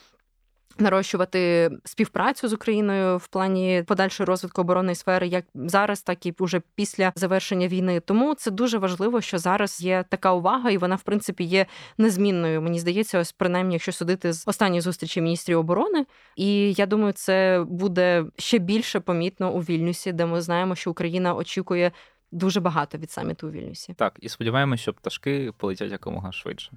нарощувати 0.81 1.71
співпрацю 1.85 2.47
з 2.47 2.53
Україною 2.53 3.17
в 3.17 3.27
плані 3.27 3.83
подальшої 3.87 4.27
розвитку 4.27 4.61
оборонної 4.61 4.95
сфери, 4.95 5.27
як 5.27 5.45
зараз, 5.55 6.01
так 6.01 6.25
і 6.25 6.33
вже 6.39 6.61
після 6.75 7.11
завершення 7.15 7.67
війни. 7.67 7.99
Тому 7.99 8.33
це 8.33 8.51
дуже 8.51 8.77
важливо, 8.77 9.21
що 9.21 9.37
зараз 9.37 9.81
є 9.81 10.05
така 10.09 10.33
увага, 10.33 10.71
і 10.71 10.77
вона, 10.77 10.95
в 10.95 11.01
принципі, 11.01 11.43
є 11.43 11.65
незмінною. 11.97 12.61
Мені 12.61 12.79
здається, 12.79 13.19
ось 13.19 13.31
принаймні, 13.31 13.75
якщо 13.75 13.91
судити 13.91 14.33
з 14.33 14.47
останньої 14.47 14.81
зустрічі 14.81 15.21
міністрів 15.21 15.59
оборони. 15.59 16.05
І 16.35 16.73
я 16.73 16.85
думаю, 16.85 17.13
це 17.13 17.65
буде 17.69 18.25
ще 18.37 18.57
більше 18.57 18.99
помітно 18.99 19.51
у 19.53 19.59
Вільнюсі, 19.59 20.11
де 20.11 20.25
ми 20.25 20.41
знаємо, 20.41 20.75
що 20.75 20.91
Україна 20.91 21.35
очікує. 21.35 21.91
Дуже 22.31 22.59
багато 22.59 22.97
від 22.97 23.11
саміту 23.11 23.47
у 23.47 23.51
Вільнюсі. 23.51 23.93
Так, 23.93 24.13
і 24.19 24.29
сподіваємося, 24.29 24.81
що 24.81 24.93
пташки 24.93 25.51
полетять 25.57 25.91
якомога 25.91 26.31
швидше. 26.31 26.71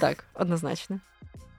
Так, 0.00 0.24
однозначно. 0.34 1.00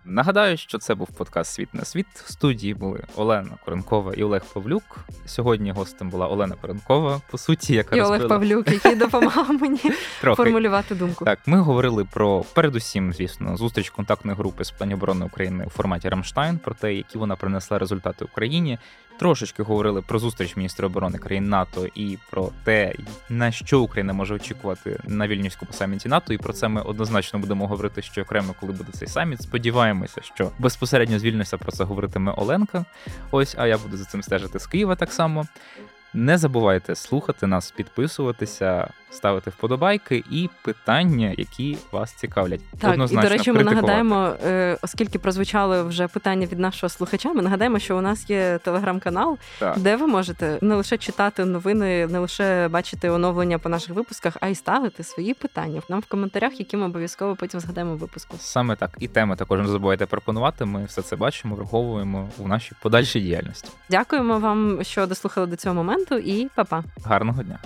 Нагадаю, 0.06 0.58
що 0.58 0.78
це 0.78 0.96
був 0.96 1.08
подкаст 1.08 1.54
Світ 1.54 1.74
на 1.74 1.86
світ. 1.86 2.08
В 2.16 2.32
студії 2.32 2.74
були 2.74 3.04
Олена 3.16 3.58
Коренкова 3.66 4.14
і 4.14 4.24
Олег 4.24 4.42
Павлюк. 4.54 4.84
Сьогодні 5.26 5.72
гостем 5.72 6.10
була 6.10 6.28
Олена 6.28 6.56
Коренкова, 6.62 7.22
по 7.32 7.38
суті, 7.38 7.74
яка 7.74 7.96
і 7.96 8.00
розбила... 8.00 8.18
Олег 8.18 8.30
Павлюк, 8.30 8.72
який 8.72 8.96
допомагав 8.96 9.54
мені 9.62 9.80
Трохи. 10.22 10.44
формулювати 10.44 10.96
думку. 10.96 11.26
Так, 11.26 11.40
ми 11.46 11.60
говорили 11.60 12.06
про 12.14 12.44
передусім, 12.54 13.14
звісно, 13.14 13.58
зустріч 13.58 13.90
контактної 13.90 14.38
групи 14.38 14.64
з 14.64 14.72
плані 14.72 14.94
оборони 14.94 15.26
України 15.26 15.66
у 15.68 15.70
форматі 15.70 16.10
Рамштайн, 16.10 16.58
про 16.58 16.74
те, 16.74 16.94
які 16.94 17.18
вона 17.18 17.36
принесла 17.36 17.80
результати 17.80 18.26
Україні. 18.26 18.80
Трошечки 19.20 19.64
говорили 19.64 20.02
про 20.02 20.20
зустріч 20.20 20.58
міністра 20.58 20.88
оборони 20.88 21.18
країн 21.18 21.50
НАТО 21.50 21.88
і 21.96 22.18
про 22.32 22.50
те, 22.64 22.94
на 23.30 23.52
що 23.52 23.82
Україна 23.82 24.14
може 24.14 24.36
очікувати 24.36 25.00
на 25.08 25.28
вільнюському 25.28 25.74
саміті 25.74 26.10
НАТО. 26.10 26.34
І 26.34 26.38
про 26.38 26.54
це 26.54 26.68
ми 26.68 26.82
однозначно 26.82 27.40
будемо 27.40 27.68
говорити 27.68 28.02
ще 28.02 28.22
окремо, 28.22 28.56
коли 28.60 28.74
буде 28.74 28.92
цей 28.92 29.08
саміт. 29.08 29.42
Сподіваємося, 29.42 30.22
що 30.22 30.52
безпосередньо 30.60 31.20
звільнився 31.20 31.58
про 31.58 31.72
це 31.72 31.84
говоритиме 31.84 32.32
Оленка. 32.32 32.86
Ось, 33.32 33.56
а 33.58 33.68
я 33.68 33.78
буду 33.78 33.98
за 33.98 34.06
цим 34.06 34.24
стежити 34.24 34.60
з 34.60 34.68
Києва 34.68 34.96
так 34.96 35.14
само. 35.14 35.46
Не 36.14 36.38
забувайте 36.38 36.96
слухати 36.96 37.48
нас, 37.48 37.72
підписуватися, 37.72 38.94
ставити 39.14 39.50
вподобайки 39.50 40.24
і 40.32 40.50
питання, 40.62 41.34
які 41.38 41.78
вас 41.92 42.14
цікавлять. 42.14 42.62
Так, 42.80 42.92
Однозначно 42.92 43.28
і 43.28 43.30
до 43.30 43.38
речі, 43.38 43.52
ми 43.52 43.64
нагадаємо, 43.64 44.34
е, 44.46 44.78
оскільки 44.82 45.20
прозвучали 45.20 45.84
вже 45.84 46.08
питання 46.08 46.48
від 46.48 46.60
нашого 46.60 46.90
слухача. 46.90 47.34
Ми 47.34 47.42
нагадаємо, 47.42 47.80
що 47.80 47.98
у 47.98 48.02
нас 48.02 48.30
є 48.30 48.60
телеграм-канал, 48.64 49.38
Так. 49.60 49.80
де 49.80 49.96
ви 49.96 50.08
можете 50.08 50.58
не 50.62 50.76
лише 50.76 50.98
читати 50.98 51.46
новини, 51.46 52.08
не 52.08 52.20
лише 52.20 52.68
бачити 52.68 53.10
оновлення 53.10 53.60
по 53.60 53.70
наших 53.70 53.96
випусках, 53.96 54.38
а 54.42 54.48
й 54.48 54.56
ставити 54.56 55.04
свої 55.04 55.34
питання 55.34 55.82
нам 55.90 56.00
в 56.00 56.06
коментарях, 56.06 56.60
які 56.60 56.78
ми 56.78 56.86
обов'язково 56.86 57.36
потім 57.36 57.60
згадаємо 57.60 57.96
в 57.96 57.98
випуску. 57.98 58.38
Саме 58.40 58.76
так. 58.76 58.92
І 59.00 59.08
теми 59.08 59.36
також 59.36 59.60
не 59.60 59.68
забувайте 59.68 60.06
пропонувати. 60.06 60.66
Ми 60.66 60.86
все 60.86 61.02
це 61.02 61.16
бачимо, 61.16 61.56
враховуємо 61.56 62.30
у 62.38 62.48
нашій 62.48 62.72
подальшій 62.82 63.22
діяльності. 63.22 63.70
Дякуємо 63.90 64.40
вам, 64.40 64.84
що 64.84 65.08
дослухали 65.08 65.48
до 65.48 65.56
цього 65.56 65.76
моменту, 65.76 66.16
і 66.16 66.50
па-па! 66.56 66.84
Гарного 67.06 67.44
дня! 67.44 67.60